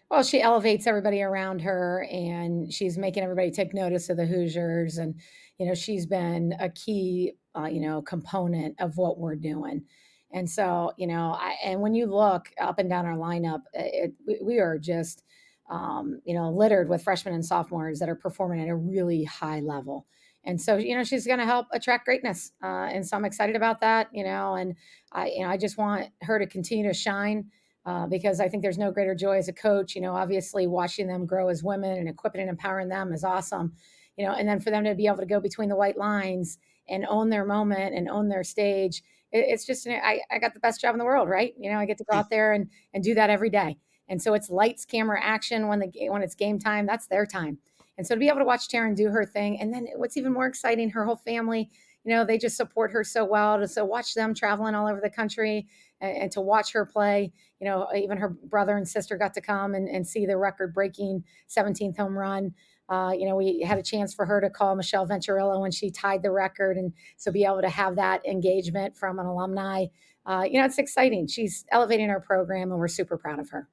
Well, 0.09 0.23
she 0.23 0.41
elevates 0.41 0.87
everybody 0.87 1.21
around 1.21 1.61
her 1.61 2.07
and 2.11 2.73
she's 2.73 2.97
making 2.97 3.23
everybody 3.23 3.51
take 3.51 3.75
notice 3.75 4.09
of 4.09 4.17
the 4.17 4.25
Hoosiers. 4.25 4.97
And, 4.97 5.15
you 5.59 5.67
know, 5.67 5.75
she's 5.75 6.07
been 6.07 6.55
a 6.59 6.69
key, 6.69 7.33
uh, 7.55 7.67
you 7.67 7.79
know, 7.79 8.01
component 8.01 8.75
of 8.79 8.97
what 8.97 9.19
we're 9.19 9.35
doing. 9.35 9.83
And 10.31 10.49
so, 10.49 10.93
you 10.97 11.07
know, 11.07 11.35
I, 11.39 11.55
and 11.63 11.81
when 11.81 11.93
you 11.93 12.05
look 12.05 12.49
up 12.59 12.79
and 12.79 12.89
down 12.89 13.05
our 13.05 13.17
lineup, 13.17 13.61
it, 13.73 14.13
we, 14.27 14.39
we 14.41 14.59
are 14.59 14.77
just, 14.77 15.23
um, 15.69 16.21
you 16.23 16.33
know, 16.33 16.51
littered 16.51 16.89
with 16.89 17.03
freshmen 17.03 17.33
and 17.33 17.45
sophomores 17.45 17.99
that 17.99 18.09
are 18.09 18.15
performing 18.15 18.61
at 18.61 18.69
a 18.69 18.75
really 18.75 19.23
high 19.23 19.59
level. 19.59 20.05
And 20.43 20.59
so, 20.59 20.77
you 20.77 20.95
know, 20.95 21.03
she's 21.03 21.27
going 21.27 21.39
to 21.39 21.45
help 21.45 21.67
attract 21.71 22.05
greatness. 22.05 22.51
Uh, 22.63 22.87
and 22.91 23.05
so 23.05 23.17
I'm 23.17 23.25
excited 23.25 23.55
about 23.55 23.81
that, 23.81 24.07
you 24.13 24.23
know, 24.23 24.55
and 24.55 24.75
I, 25.11 25.27
you 25.27 25.41
know, 25.41 25.49
I 25.49 25.57
just 25.57 25.77
want 25.77 26.07
her 26.21 26.39
to 26.39 26.47
continue 26.47 26.87
to 26.87 26.93
shine 26.93 27.51
uh, 27.85 28.07
because 28.07 28.39
I 28.39 28.47
think 28.47 28.63
there's 28.63 28.77
no 28.77 28.91
greater 28.91 29.15
joy 29.15 29.37
as 29.37 29.47
a 29.47 29.53
coach. 29.53 29.95
You 29.95 30.01
know, 30.01 30.15
obviously 30.15 30.67
watching 30.67 31.07
them 31.07 31.25
grow 31.25 31.49
as 31.49 31.63
women 31.63 31.97
and 31.97 32.07
equipping 32.07 32.41
and 32.41 32.49
empowering 32.49 32.89
them 32.89 33.11
is 33.13 33.23
awesome. 33.23 33.73
You 34.15 34.25
know, 34.25 34.33
and 34.33 34.47
then 34.47 34.59
for 34.59 34.69
them 34.69 34.83
to 34.83 34.95
be 34.95 35.07
able 35.07 35.17
to 35.17 35.25
go 35.25 35.39
between 35.39 35.69
the 35.69 35.75
white 35.75 35.97
lines 35.97 36.57
and 36.87 37.05
own 37.07 37.29
their 37.29 37.45
moment 37.45 37.95
and 37.95 38.09
own 38.09 38.29
their 38.29 38.43
stage, 38.43 39.03
it, 39.31 39.45
it's 39.47 39.65
just 39.65 39.87
I, 39.87 40.21
I 40.31 40.39
got 40.39 40.53
the 40.53 40.59
best 40.59 40.81
job 40.81 40.93
in 40.93 40.99
the 40.99 41.05
world, 41.05 41.29
right? 41.29 41.53
You 41.59 41.71
know, 41.71 41.77
I 41.77 41.85
get 41.85 41.97
to 41.99 42.03
go 42.03 42.15
mm. 42.15 42.19
out 42.19 42.29
there 42.29 42.53
and 42.53 42.69
and 42.93 43.03
do 43.03 43.13
that 43.15 43.29
every 43.29 43.49
day. 43.49 43.77
And 44.07 44.21
so 44.21 44.33
it's 44.33 44.49
lights, 44.49 44.85
camera, 44.85 45.19
action 45.23 45.67
when 45.67 45.79
the 45.79 45.91
when 46.09 46.21
it's 46.21 46.35
game 46.35 46.59
time. 46.59 46.85
That's 46.85 47.07
their 47.07 47.25
time. 47.25 47.59
And 47.97 48.07
so 48.07 48.15
to 48.15 48.19
be 48.19 48.27
able 48.27 48.39
to 48.39 48.45
watch 48.45 48.69
Taryn 48.69 48.95
do 48.95 49.09
her 49.09 49.25
thing, 49.25 49.59
and 49.59 49.73
then 49.73 49.87
what's 49.97 50.15
even 50.15 50.33
more 50.33 50.45
exciting, 50.45 50.89
her 50.91 51.05
whole 51.05 51.17
family 51.17 51.69
you 52.03 52.15
know, 52.15 52.23
they 52.25 52.37
just 52.37 52.57
support 52.57 52.91
her 52.91 53.03
so 53.03 53.25
well. 53.25 53.59
To 53.59 53.67
so 53.67 53.83
watch 53.85 54.13
them 54.13 54.33
traveling 54.33 54.75
all 54.75 54.87
over 54.87 55.01
the 55.01 55.09
country 55.09 55.67
and, 56.01 56.17
and, 56.17 56.31
to 56.31 56.41
watch 56.41 56.71
her 56.71 56.85
play, 56.85 57.31
you 57.59 57.65
know, 57.65 57.87
even 57.95 58.17
her 58.17 58.29
brother 58.29 58.77
and 58.77 58.87
sister 58.87 59.17
got 59.17 59.33
to 59.33 59.41
come 59.41 59.75
and, 59.75 59.89
and 59.89 60.07
see 60.07 60.25
the 60.25 60.37
record 60.37 60.73
breaking 60.73 61.23
17th 61.49 61.97
home 61.97 62.17
run. 62.17 62.53
Uh, 62.89 63.11
you 63.17 63.27
know, 63.27 63.35
we 63.35 63.61
had 63.61 63.77
a 63.77 63.83
chance 63.83 64.13
for 64.13 64.25
her 64.25 64.41
to 64.41 64.49
call 64.49 64.75
Michelle 64.75 65.07
Venturella 65.07 65.61
when 65.61 65.71
she 65.71 65.91
tied 65.91 66.23
the 66.23 66.31
record. 66.31 66.77
And 66.77 66.93
so 67.17 67.31
be 67.31 67.45
able 67.45 67.61
to 67.61 67.69
have 67.69 67.95
that 67.97 68.25
engagement 68.25 68.97
from 68.97 69.19
an 69.19 69.27
alumni, 69.27 69.85
uh, 70.25 70.43
you 70.49 70.59
know, 70.59 70.65
it's 70.65 70.77
exciting. 70.77 71.27
She's 71.27 71.65
elevating 71.71 72.09
our 72.09 72.19
program 72.19 72.71
and 72.71 72.79
we're 72.79 72.87
super 72.87 73.17
proud 73.17 73.39
of 73.39 73.49
her. 73.51 73.69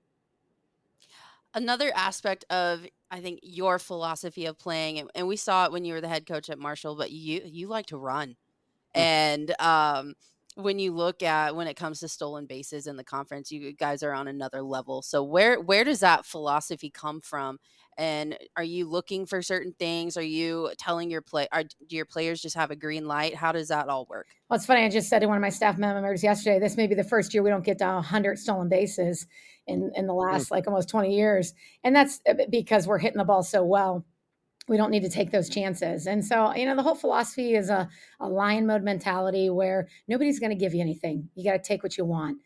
Another 1.54 1.90
aspect 1.94 2.44
of 2.50 2.86
I 3.10 3.20
think 3.20 3.40
your 3.42 3.78
philosophy 3.78 4.46
of 4.46 4.58
playing, 4.58 5.08
and, 5.14 5.28
we 5.28 5.36
saw 5.36 5.64
it 5.64 5.72
when 5.72 5.84
you 5.84 5.94
were 5.94 6.00
the 6.00 6.08
head 6.08 6.26
coach 6.26 6.50
at 6.50 6.58
Marshall, 6.58 6.96
but 6.96 7.10
you 7.12 7.40
you 7.44 7.68
like 7.68 7.86
to 7.86 7.96
run, 7.96 8.30
mm. 8.94 9.00
and 9.00 9.54
um, 9.60 10.14
when 10.56 10.78
you 10.78 10.90
look 10.92 11.22
at 11.22 11.54
when 11.54 11.66
it 11.66 11.76
comes 11.76 12.00
to 12.00 12.08
stolen 12.08 12.46
bases 12.46 12.86
in 12.86 12.96
the 12.96 13.04
conference, 13.04 13.52
you 13.52 13.72
guys 13.74 14.02
are 14.02 14.12
on 14.12 14.26
another 14.26 14.62
level. 14.62 15.02
So 15.02 15.22
where 15.22 15.60
where 15.60 15.84
does 15.84 16.00
that 16.00 16.24
philosophy 16.24 16.88
come 16.90 17.20
from? 17.20 17.58
And 17.98 18.38
are 18.56 18.64
you 18.64 18.88
looking 18.88 19.26
for 19.26 19.42
certain 19.42 19.74
things? 19.78 20.16
Are 20.16 20.22
you 20.22 20.70
telling 20.78 21.10
your 21.10 21.20
play? 21.20 21.46
Are 21.52 21.62
do 21.62 21.96
your 21.96 22.06
players 22.06 22.40
just 22.40 22.56
have 22.56 22.70
a 22.70 22.76
green 22.76 23.06
light? 23.06 23.34
How 23.34 23.52
does 23.52 23.68
that 23.68 23.88
all 23.88 24.06
work? 24.08 24.28
Well, 24.48 24.56
it's 24.56 24.64
funny. 24.64 24.82
I 24.82 24.88
just 24.88 25.10
said 25.10 25.18
to 25.20 25.26
one 25.26 25.36
of 25.36 25.42
my 25.42 25.50
staff 25.50 25.76
members 25.76 26.22
yesterday, 26.22 26.58
this 26.58 26.76
may 26.78 26.86
be 26.86 26.94
the 26.94 27.04
first 27.04 27.34
year 27.34 27.42
we 27.42 27.50
don't 27.50 27.64
get 27.64 27.78
to 27.78 27.86
100 27.86 28.38
stolen 28.38 28.70
bases 28.70 29.26
in 29.66 29.92
in 29.94 30.06
the 30.06 30.14
mm. 30.14 30.32
last 30.32 30.50
like 30.50 30.66
almost 30.66 30.88
20 30.88 31.14
years, 31.14 31.52
and 31.84 31.94
that's 31.94 32.20
uh, 32.26 32.34
because 32.50 32.86
we're 32.86 32.98
hitting 32.98 33.18
the 33.18 33.24
ball 33.24 33.42
so 33.42 33.62
well. 33.62 34.06
We 34.68 34.76
don't 34.76 34.90
need 34.90 35.02
to 35.02 35.08
take 35.08 35.30
those 35.30 35.48
chances. 35.48 36.06
And 36.06 36.24
so, 36.24 36.54
you 36.54 36.66
know, 36.66 36.74
the 36.74 36.82
whole 36.82 36.94
philosophy 36.94 37.54
is 37.54 37.70
a, 37.70 37.88
a 38.18 38.28
lion 38.28 38.66
mode 38.66 38.82
mentality 38.82 39.48
where 39.48 39.88
nobody's 40.08 40.40
going 40.40 40.50
to 40.50 40.56
give 40.56 40.74
you 40.74 40.80
anything. 40.80 41.28
You 41.34 41.44
got 41.44 41.52
to 41.52 41.62
take 41.62 41.82
what 41.82 41.96
you 41.96 42.04
want. 42.04 42.38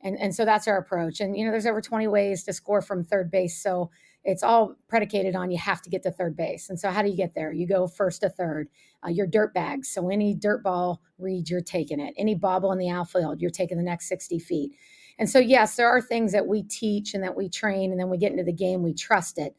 And, 0.00 0.18
and 0.18 0.34
so 0.34 0.44
that's 0.44 0.68
our 0.68 0.76
approach. 0.76 1.20
And, 1.20 1.36
you 1.36 1.44
know, 1.44 1.50
there's 1.50 1.66
over 1.66 1.80
20 1.80 2.06
ways 2.06 2.44
to 2.44 2.52
score 2.52 2.82
from 2.82 3.02
third 3.02 3.30
base. 3.30 3.60
So 3.60 3.90
it's 4.24 4.42
all 4.42 4.76
predicated 4.88 5.36
on 5.36 5.50
you 5.50 5.58
have 5.58 5.82
to 5.82 5.90
get 5.90 6.02
to 6.02 6.10
third 6.10 6.36
base. 6.36 6.70
And 6.70 6.80
so, 6.80 6.90
how 6.90 7.02
do 7.02 7.08
you 7.08 7.16
get 7.16 7.34
there? 7.34 7.52
You 7.52 7.66
go 7.66 7.86
first 7.86 8.22
to 8.22 8.30
third. 8.30 8.68
Uh, 9.04 9.10
your 9.10 9.26
dirt 9.26 9.52
bags. 9.52 9.88
So, 9.90 10.08
any 10.08 10.34
dirt 10.34 10.62
ball 10.62 11.02
read, 11.18 11.50
you're 11.50 11.60
taking 11.60 12.00
it. 12.00 12.14
Any 12.16 12.34
bobble 12.34 12.72
in 12.72 12.78
the 12.78 12.88
outfield, 12.88 13.40
you're 13.40 13.50
taking 13.50 13.76
the 13.76 13.84
next 13.84 14.08
60 14.08 14.38
feet. 14.38 14.72
And 15.18 15.28
so, 15.28 15.38
yes, 15.38 15.76
there 15.76 15.88
are 15.88 16.00
things 16.00 16.32
that 16.32 16.46
we 16.46 16.62
teach 16.62 17.14
and 17.14 17.22
that 17.22 17.36
we 17.36 17.48
train, 17.48 17.90
and 17.90 18.00
then 18.00 18.08
we 18.08 18.18
get 18.18 18.32
into 18.32 18.44
the 18.44 18.52
game, 18.52 18.82
we 18.82 18.94
trust 18.94 19.38
it. 19.38 19.54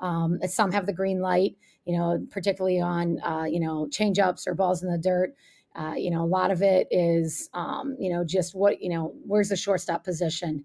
Um, 0.00 0.38
some 0.46 0.72
have 0.72 0.86
the 0.86 0.92
green 0.92 1.20
light, 1.20 1.56
you 1.84 1.96
know, 1.96 2.26
particularly 2.30 2.80
on, 2.80 3.20
uh, 3.22 3.44
you 3.44 3.60
know, 3.60 3.88
change 3.88 4.18
ups 4.18 4.46
or 4.46 4.54
balls 4.54 4.82
in 4.82 4.90
the 4.90 4.98
dirt. 4.98 5.34
Uh, 5.76 5.94
you 5.96 6.10
know, 6.10 6.22
a 6.22 6.26
lot 6.26 6.50
of 6.50 6.62
it 6.62 6.88
is, 6.90 7.48
um, 7.54 7.94
you 7.98 8.10
know, 8.12 8.24
just 8.24 8.54
what, 8.54 8.82
you 8.82 8.90
know, 8.90 9.14
where's 9.24 9.50
the 9.50 9.56
shortstop 9.56 10.04
position? 10.04 10.64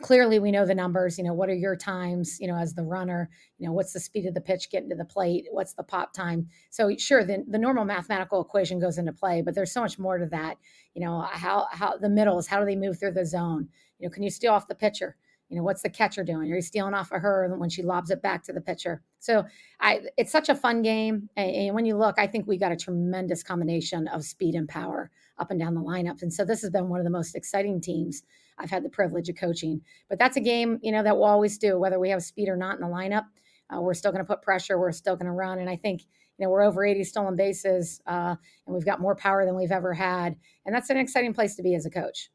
clearly 0.00 0.38
we 0.38 0.50
know 0.50 0.66
the 0.66 0.74
numbers 0.74 1.18
you 1.18 1.24
know 1.24 1.34
what 1.34 1.48
are 1.48 1.54
your 1.54 1.76
times 1.76 2.38
you 2.40 2.48
know 2.48 2.56
as 2.56 2.74
the 2.74 2.82
runner? 2.82 3.30
You 3.58 3.66
know 3.66 3.72
what's 3.72 3.92
the 3.92 4.00
speed 4.00 4.26
of 4.26 4.34
the 4.34 4.40
pitch 4.40 4.70
getting 4.70 4.88
to 4.90 4.96
the 4.96 5.04
plate? 5.04 5.46
What's 5.50 5.74
the 5.74 5.82
pop 5.82 6.12
time? 6.12 6.48
So 6.70 6.96
sure 6.96 7.24
the, 7.24 7.44
the 7.46 7.58
normal 7.58 7.84
mathematical 7.84 8.40
equation 8.40 8.80
goes 8.80 8.98
into 8.98 9.12
play 9.12 9.42
but 9.42 9.54
there's 9.54 9.72
so 9.72 9.82
much 9.82 9.98
more 9.98 10.18
to 10.18 10.26
that. 10.26 10.56
You 10.94 11.04
know 11.04 11.20
how 11.30 11.66
how 11.70 11.96
the 11.96 12.08
middles 12.08 12.46
how 12.46 12.60
do 12.60 12.66
they 12.66 12.76
move 12.76 12.98
through 12.98 13.12
the 13.12 13.26
zone? 13.26 13.68
You 13.98 14.08
know 14.08 14.12
can 14.12 14.22
you 14.22 14.30
steal 14.30 14.52
off 14.52 14.68
the 14.68 14.74
pitcher 14.74 15.16
you 15.50 15.56
know 15.56 15.62
what's 15.62 15.82
the 15.82 15.90
catcher 15.90 16.24
doing 16.24 16.50
are 16.50 16.56
you 16.56 16.62
stealing 16.62 16.94
off 16.94 17.12
of 17.12 17.20
her 17.20 17.52
when 17.58 17.68
she 17.68 17.82
lobs 17.82 18.10
it 18.10 18.22
back 18.22 18.42
to 18.44 18.52
the 18.52 18.60
pitcher 18.60 19.02
so 19.18 19.44
i 19.80 20.00
it's 20.16 20.32
such 20.32 20.48
a 20.48 20.54
fun 20.54 20.80
game 20.80 21.28
and, 21.36 21.74
when 21.74 21.84
you 21.84 21.96
look 21.96 22.18
i 22.18 22.26
think 22.26 22.46
we 22.46 22.56
got 22.56 22.72
a 22.72 22.76
tremendous 22.76 23.42
combination 23.42 24.08
of 24.08 24.24
speed 24.24 24.54
and 24.54 24.68
power 24.68 25.10
up 25.38 25.50
and 25.50 25.60
down 25.60 25.74
the 25.74 25.80
lineup 25.80 26.22
and 26.22 26.32
so 26.32 26.44
this 26.44 26.62
has 26.62 26.70
been 26.70 26.88
one 26.88 27.00
of 27.00 27.04
the 27.04 27.10
most 27.10 27.34
exciting 27.34 27.80
teams 27.80 28.22
I've 28.60 28.70
had 28.70 28.84
the 28.84 28.90
privilege 28.90 29.28
of 29.28 29.36
coaching. 29.36 29.80
But 30.08 30.18
that's 30.18 30.36
a 30.36 30.40
game, 30.40 30.78
you 30.82 30.92
know, 30.92 31.02
that 31.02 31.16
we'll 31.16 31.24
always 31.24 31.58
do, 31.58 31.78
whether 31.78 31.98
we 31.98 32.10
have 32.10 32.22
speed 32.22 32.48
or 32.48 32.56
not 32.56 32.76
in 32.76 32.80
the 32.80 32.86
lineup. 32.86 33.24
Uh, 33.74 33.80
we're 33.80 33.94
still 33.94 34.12
going 34.12 34.24
to 34.24 34.28
put 34.28 34.42
pressure. 34.42 34.78
We're 34.78 34.92
still 34.92 35.16
going 35.16 35.26
to 35.26 35.32
run. 35.32 35.58
And 35.58 35.70
I 35.70 35.76
think, 35.76 36.02
you 36.38 36.44
know, 36.44 36.50
we're 36.50 36.62
over 36.62 36.84
80 36.84 37.04
stolen 37.04 37.36
bases 37.36 38.00
uh, 38.06 38.34
and 38.66 38.74
we've 38.74 38.84
got 38.84 39.00
more 39.00 39.14
power 39.14 39.44
than 39.44 39.56
we've 39.56 39.72
ever 39.72 39.94
had. 39.94 40.36
And 40.66 40.74
that's 40.74 40.90
an 40.90 40.96
exciting 40.96 41.34
place 41.34 41.56
to 41.56 41.62
be 41.62 41.74
as 41.74 41.86
a 41.86 41.90
coach. 41.90 42.30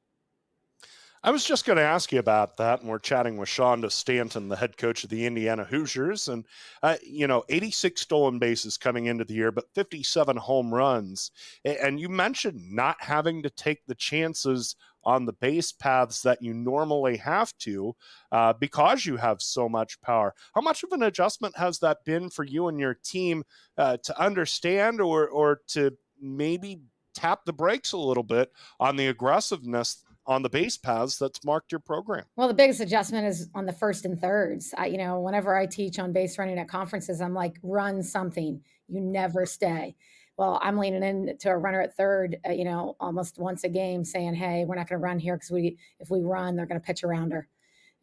I 1.26 1.32
was 1.32 1.44
just 1.44 1.66
going 1.66 1.78
to 1.78 1.84
ask 1.84 2.12
you 2.12 2.20
about 2.20 2.58
that, 2.58 2.82
and 2.82 2.90
we're 2.90 3.00
chatting 3.00 3.38
with 3.38 3.50
Shonda 3.50 3.92
Stanton, 3.92 4.48
the 4.48 4.56
head 4.56 4.78
coach 4.78 5.04
of 5.04 5.10
the 5.10 5.26
Indiana 5.26 5.64
Hoosiers, 5.64 6.28
and 6.28 6.46
uh, 6.84 6.98
you 7.02 7.26
know, 7.26 7.44
86 7.50 8.00
stolen 8.00 8.38
bases 8.38 8.78
coming 8.78 9.08
into 9.08 9.24
the 9.24 9.34
year, 9.34 9.52
but 9.52 9.74
57 9.74 10.38
home 10.38 10.72
runs. 10.72 11.32
And 11.66 12.00
you 12.00 12.10
mentioned 12.10 12.62
not 12.72 12.98
having 13.00 13.42
to 13.42 13.50
take 13.50 13.88
the 13.88 13.96
chances 13.96 14.76
on 15.04 15.26
the 15.26 15.34
base 15.34 15.72
paths 15.72 16.22
that 16.22 16.44
you 16.44 16.54
normally 16.54 17.18
have 17.18 17.58
to 17.58 17.96
uh, 18.32 18.54
because 18.54 19.04
you 19.04 19.18
have 19.18 19.42
so 19.42 19.68
much 19.68 20.00
power. 20.02 20.36
How 20.54 20.62
much 20.62 20.84
of 20.84 20.92
an 20.92 21.02
adjustment 21.02 21.58
has 21.58 21.80
that 21.80 22.06
been 22.06 22.30
for 22.30 22.44
you 22.44 22.68
and 22.68 22.80
your 22.80 23.00
team 23.04 23.46
uh, 23.80 23.98
to 24.04 24.22
understand 24.22 25.02
or, 25.02 25.28
or 25.28 25.62
to 25.70 25.98
maybe 26.22 26.82
tap 27.16 27.46
the 27.46 27.54
brakes 27.54 27.94
a 27.94 27.98
little 27.98 28.24
bit 28.24 28.52
on 28.80 28.96
the 28.96 29.08
aggressiveness 29.08 30.04
on 30.28 30.42
the 30.42 30.50
base 30.50 30.78
paths 30.78 31.18
that's 31.18 31.44
marked 31.44 31.72
your 31.72 31.80
program? 31.80 32.26
Well, 32.36 32.48
the 32.48 32.54
biggest 32.54 32.80
adjustment 32.80 33.28
is 33.28 33.50
on 33.54 33.66
the 33.66 33.74
first 33.74 34.06
and 34.06 34.20
thirds. 34.20 34.74
I, 34.78 34.88
you 34.88 34.98
know, 34.98 35.20
whenever 35.20 35.56
I 35.56 35.66
teach 35.66 36.00
on 36.00 36.14
base 36.14 36.38
running 36.38 36.60
at 36.60 36.68
conferences, 36.68 37.22
I'm 37.22 37.34
like, 37.34 37.58
run 37.64 38.04
something. 38.04 38.62
You 38.88 39.02
never 39.02 39.46
stay 39.46 39.96
well, 40.38 40.60
I'm 40.62 40.78
leaning 40.78 41.04
into 41.04 41.50
a 41.50 41.58
runner 41.58 41.82
at 41.82 41.96
third, 41.96 42.38
uh, 42.48 42.52
you 42.52 42.66
know, 42.66 42.96
almost 43.00 43.40
once 43.40 43.64
a 43.64 43.70
game 43.70 44.04
saying, 44.04 44.36
hey, 44.36 44.66
we're 44.66 44.76
not 44.76 44.90
going 44.90 45.00
to 45.00 45.04
run 45.04 45.20
here 45.20 45.36
because 45.36 45.52
we, 45.52 45.78
if 46.00 46.10
we 46.10 46.22
run, 46.22 46.56
they're 46.56 46.66
going 46.66 46.80
to 46.80 46.86
pitch 46.86 47.04
around 47.04 47.32
her. 47.32 47.48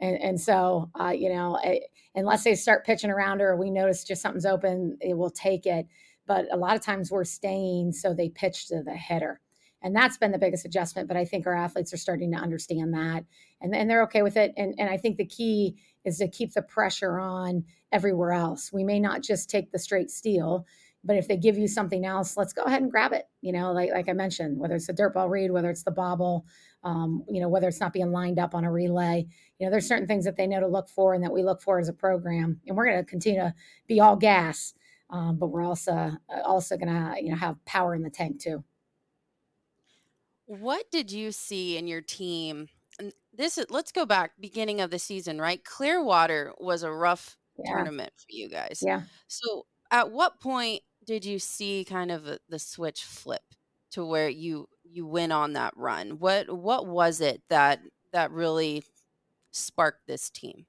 And, 0.01 0.17
and 0.21 0.41
so, 0.41 0.91
uh, 0.99 1.11
you 1.11 1.29
know, 1.29 1.59
it, 1.63 1.85
unless 2.15 2.45
they 2.45 2.55
start 2.55 2.87
pitching 2.87 3.11
around 3.11 3.41
her, 3.41 3.55
we 3.55 3.71
notice 3.71 4.05
just 4.05 4.23
something's 4.23 4.47
open, 4.47 4.97
it 5.01 5.17
will 5.17 5.31
take 5.31 5.67
it. 5.67 5.87
But 6.27 6.47
a 6.51 6.57
lot 6.57 6.75
of 6.75 6.83
times 6.83 7.11
we're 7.11 7.25
staying 7.25 7.93
so 7.93 8.15
they 8.15 8.31
pitch 8.31 8.69
to 8.69 8.83
the 8.83 8.95
hitter. 8.95 9.41
And 9.83 9.95
that's 9.95 10.17
been 10.17 10.33
the 10.33 10.39
biggest 10.39 10.65
adjustment. 10.65 11.09
But 11.09 11.17
I 11.17 11.25
think 11.25 11.47
our 11.47 11.57
athletes 11.57 11.93
are 11.93 11.99
starting 11.99 12.33
to 12.33 12.39
understand 12.39 12.95
that 12.95 13.25
and, 13.61 13.75
and 13.75 13.91
they're 13.91 14.05
okay 14.05 14.23
with 14.23 14.37
it. 14.37 14.53
And, 14.57 14.75
and 14.79 14.89
I 14.89 14.97
think 14.97 15.17
the 15.17 15.27
key 15.27 15.77
is 16.05 16.19
to 16.19 16.29
keep 16.29 16.53
the 16.55 16.63
pressure 16.63 17.19
on 17.19 17.65
everywhere 17.91 18.33
else. 18.33 18.73
We 18.73 18.85
may 18.85 19.01
not 19.01 19.23
just 19.23 19.51
take 19.51 19.73
the 19.73 19.79
straight 19.79 20.11
steal 20.11 20.67
but 21.05 21.17
if 21.17 21.27
they 21.27 21.37
give 21.37 21.59
you 21.59 21.67
something 21.67 22.05
else, 22.07 22.37
let's 22.37 22.53
go 22.53 22.63
ahead 22.63 22.83
and 22.83 22.91
grab 22.91 23.13
it. 23.13 23.27
You 23.41 23.53
know, 23.53 23.73
like 23.73 23.91
like 23.91 24.09
I 24.09 24.13
mentioned, 24.13 24.59
whether 24.59 24.77
it's 24.77 24.89
a 24.89 24.93
dirt 24.93 25.15
ball 25.15 25.29
read, 25.29 25.51
whether 25.51 25.71
it's 25.71 25.83
the 25.83 25.91
bobble, 25.91 26.47
um, 26.85 27.25
you 27.29 27.41
know, 27.41 27.49
whether 27.49 27.69
it's 27.69 27.81
not 27.81 27.93
being 27.93 28.13
lined 28.13 28.39
up 28.39 28.55
on 28.55 28.65
a 28.65 28.71
relay. 28.71 29.27
You 29.59 29.67
know, 29.67 29.71
there's 29.71 29.89
certain 29.89 30.07
things 30.07 30.25
that 30.25 30.37
they 30.37 30.47
know 30.47 30.61
to 30.61 30.69
look 30.69 30.89
for 30.89 31.15
and 31.15 31.25
that 31.25 31.33
we 31.33 31.43
look 31.43 31.61
for 31.61 31.79
as 31.79 31.89
a 31.89 31.93
program, 31.93 32.61
and 32.67 32.77
we're 32.77 32.87
going 32.87 32.99
to 32.99 33.05
continue 33.05 33.41
to 33.41 33.55
be 33.89 34.01
all 34.01 34.17
gas, 34.17 34.75
um, 35.11 35.39
but 35.39 35.49
we're 35.49 35.65
also 35.65 36.13
also 36.45 36.77
going 36.77 36.93
to 36.93 37.23
you 37.23 37.31
know 37.31 37.37
have 37.37 37.63
power 37.65 37.95
in 37.95 38.03
the 38.03 38.11
tank 38.11 38.41
too. 38.41 38.63
What 40.47 40.91
did 40.91 41.11
you 41.11 41.33
see 41.33 41.77
in 41.77 41.87
your 41.87 42.01
team? 42.01 42.69
And 42.99 43.13
this 43.33 43.59
is 43.59 43.67
let's 43.71 43.93
go 43.93 44.05
back 44.05 44.33
beginning 44.41 44.81
of 44.81 44.91
the 44.91 44.99
season, 44.99 45.41
right? 45.41 45.65
Clearwater 45.65 46.53
was 46.59 46.83
a 46.83 46.93
rough 46.93 47.37
yeah. 47.59 47.73
tournament 47.73 48.13
for 48.17 48.27
you 48.29 48.49
guys. 48.49 48.83
Yeah. 48.85 49.03
So 49.29 49.67
at 49.91 50.11
what 50.11 50.41
point 50.41 50.83
did 51.05 51.25
you 51.25 51.39
see 51.39 51.85
kind 51.85 52.11
of 52.11 52.39
the 52.49 52.59
switch 52.59 53.05
flip 53.05 53.43
to 53.93 54.05
where 54.05 54.29
you 54.29 54.69
you 54.85 55.07
went 55.07 55.33
on 55.33 55.55
that 55.55 55.75
run? 55.77 56.19
What 56.19 56.57
what 56.57 56.87
was 56.87 57.21
it 57.21 57.43
that 57.49 57.81
that 58.13 58.31
really 58.31 58.85
sparked 59.53 60.07
this 60.07 60.31
team? 60.31 60.67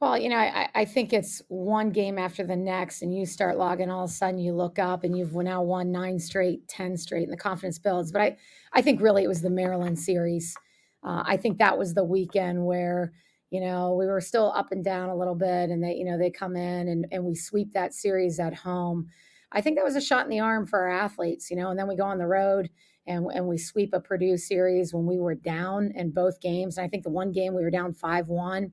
Well, 0.00 0.18
you 0.18 0.28
know, 0.28 0.36
I, 0.36 0.68
I 0.74 0.84
think 0.84 1.12
it's 1.14 1.40
one 1.48 1.90
game 1.90 2.18
after 2.18 2.44
the 2.44 2.56
next, 2.56 3.00
and 3.00 3.14
you 3.16 3.24
start 3.24 3.56
logging. 3.56 3.90
All 3.90 4.04
of 4.04 4.10
a 4.10 4.12
sudden, 4.12 4.38
you 4.38 4.52
look 4.52 4.78
up, 4.78 5.04
and 5.04 5.16
you've 5.16 5.34
now 5.34 5.62
won 5.62 5.90
nine 5.90 6.18
straight, 6.18 6.68
ten 6.68 6.98
straight, 6.98 7.24
and 7.24 7.32
the 7.32 7.36
confidence 7.38 7.78
builds. 7.78 8.12
But 8.12 8.20
I, 8.20 8.36
I 8.74 8.82
think 8.82 9.00
really 9.00 9.24
it 9.24 9.28
was 9.28 9.40
the 9.40 9.48
Maryland 9.50 9.98
series. 9.98 10.54
Uh, 11.02 11.22
I 11.24 11.38
think 11.38 11.58
that 11.58 11.78
was 11.78 11.94
the 11.94 12.04
weekend 12.04 12.66
where 12.66 13.12
you 13.50 13.60
know 13.60 13.94
we 13.94 14.06
were 14.06 14.20
still 14.20 14.52
up 14.54 14.70
and 14.70 14.84
down 14.84 15.08
a 15.08 15.16
little 15.16 15.34
bit, 15.34 15.70
and 15.70 15.82
they, 15.82 15.94
you 15.94 16.04
know, 16.04 16.18
they 16.18 16.30
come 16.30 16.56
in 16.56 16.88
and 16.88 17.06
and 17.10 17.24
we 17.24 17.34
sweep 17.34 17.72
that 17.72 17.94
series 17.94 18.38
at 18.38 18.52
home. 18.52 19.08
I 19.52 19.60
think 19.62 19.76
that 19.76 19.84
was 19.84 19.96
a 19.96 20.00
shot 20.00 20.24
in 20.24 20.30
the 20.30 20.40
arm 20.40 20.66
for 20.66 20.80
our 20.80 20.90
athletes, 20.90 21.50
you 21.50 21.56
know, 21.56 21.70
and 21.70 21.78
then 21.78 21.88
we 21.88 21.96
go 21.96 22.04
on 22.04 22.18
the 22.18 22.26
road 22.26 22.68
and, 23.06 23.26
and 23.32 23.46
we 23.46 23.58
sweep 23.58 23.90
a 23.94 24.00
Purdue 24.00 24.36
series 24.36 24.92
when 24.92 25.06
we 25.06 25.18
were 25.18 25.34
down 25.34 25.92
in 25.94 26.10
both 26.10 26.40
games. 26.40 26.76
And 26.76 26.84
I 26.84 26.88
think 26.88 27.04
the 27.04 27.10
one 27.10 27.32
game 27.32 27.54
we 27.54 27.62
were 27.62 27.70
down 27.70 27.92
5 27.92 28.28
1, 28.28 28.72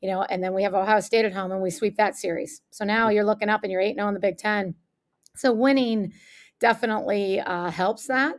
you 0.00 0.08
know, 0.08 0.22
and 0.22 0.42
then 0.42 0.54
we 0.54 0.62
have 0.62 0.74
Ohio 0.74 1.00
State 1.00 1.24
at 1.24 1.32
home 1.32 1.50
and 1.50 1.62
we 1.62 1.70
sweep 1.70 1.96
that 1.96 2.16
series. 2.16 2.62
So 2.70 2.84
now 2.84 3.08
you're 3.08 3.24
looking 3.24 3.48
up 3.48 3.62
and 3.62 3.72
you're 3.72 3.80
8 3.80 3.94
0 3.94 4.08
in 4.08 4.14
the 4.14 4.20
Big 4.20 4.38
Ten. 4.38 4.74
So 5.34 5.52
winning 5.52 6.12
definitely 6.60 7.40
uh, 7.40 7.70
helps 7.70 8.06
that. 8.06 8.36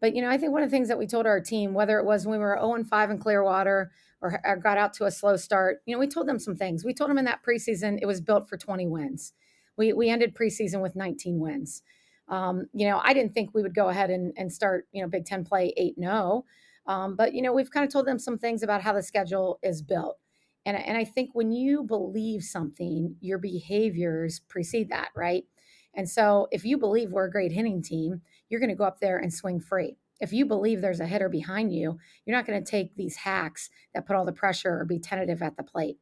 But, 0.00 0.16
you 0.16 0.22
know, 0.22 0.30
I 0.30 0.36
think 0.36 0.52
one 0.52 0.62
of 0.62 0.70
the 0.70 0.74
things 0.76 0.88
that 0.88 0.98
we 0.98 1.06
told 1.06 1.26
our 1.26 1.40
team, 1.40 1.74
whether 1.74 1.98
it 1.98 2.04
was 2.04 2.26
when 2.26 2.38
we 2.38 2.44
were 2.44 2.58
0 2.60 2.84
5 2.84 3.10
in 3.10 3.18
Clearwater 3.18 3.92
or, 4.20 4.40
or 4.44 4.56
got 4.56 4.78
out 4.78 4.94
to 4.94 5.04
a 5.04 5.10
slow 5.10 5.36
start, 5.36 5.78
you 5.86 5.94
know, 5.94 6.00
we 6.00 6.08
told 6.08 6.26
them 6.26 6.38
some 6.38 6.56
things. 6.56 6.84
We 6.84 6.94
told 6.94 7.10
them 7.10 7.18
in 7.18 7.24
that 7.26 7.42
preseason 7.46 7.98
it 8.00 8.06
was 8.06 8.20
built 8.20 8.48
for 8.48 8.56
20 8.56 8.86
wins. 8.88 9.32
We, 9.76 9.92
we 9.92 10.10
ended 10.10 10.34
preseason 10.34 10.82
with 10.82 10.96
19 10.96 11.38
wins. 11.38 11.82
Um, 12.28 12.66
you 12.72 12.86
know, 12.88 13.00
I 13.02 13.14
didn't 13.14 13.32
think 13.32 13.50
we 13.52 13.62
would 13.62 13.74
go 13.74 13.88
ahead 13.88 14.10
and, 14.10 14.32
and 14.36 14.52
start, 14.52 14.86
you 14.92 15.02
know, 15.02 15.08
Big 15.08 15.24
Ten 15.24 15.44
play 15.44 15.72
8 15.76 15.94
0. 15.98 16.44
Um, 16.86 17.14
but, 17.14 17.32
you 17.32 17.42
know, 17.42 17.52
we've 17.52 17.70
kind 17.70 17.84
of 17.86 17.92
told 17.92 18.06
them 18.06 18.18
some 18.18 18.38
things 18.38 18.62
about 18.62 18.82
how 18.82 18.92
the 18.92 19.02
schedule 19.02 19.58
is 19.62 19.82
built. 19.82 20.18
And, 20.64 20.76
and 20.76 20.96
I 20.96 21.04
think 21.04 21.30
when 21.32 21.52
you 21.52 21.82
believe 21.82 22.42
something, 22.42 23.16
your 23.20 23.38
behaviors 23.38 24.40
precede 24.48 24.90
that, 24.90 25.08
right? 25.16 25.44
And 25.94 26.08
so 26.08 26.48
if 26.50 26.64
you 26.64 26.78
believe 26.78 27.10
we're 27.10 27.26
a 27.26 27.30
great 27.30 27.52
hitting 27.52 27.82
team, 27.82 28.22
you're 28.48 28.60
going 28.60 28.70
to 28.70 28.76
go 28.76 28.84
up 28.84 29.00
there 29.00 29.18
and 29.18 29.32
swing 29.32 29.60
free. 29.60 29.96
If 30.20 30.32
you 30.32 30.46
believe 30.46 30.80
there's 30.80 31.00
a 31.00 31.06
hitter 31.06 31.28
behind 31.28 31.74
you, 31.74 31.98
you're 32.24 32.36
not 32.36 32.46
going 32.46 32.62
to 32.62 32.70
take 32.70 32.94
these 32.94 33.16
hacks 33.16 33.70
that 33.92 34.06
put 34.06 34.14
all 34.14 34.24
the 34.24 34.32
pressure 34.32 34.78
or 34.78 34.84
be 34.84 35.00
tentative 35.00 35.42
at 35.42 35.56
the 35.56 35.64
plate. 35.64 35.96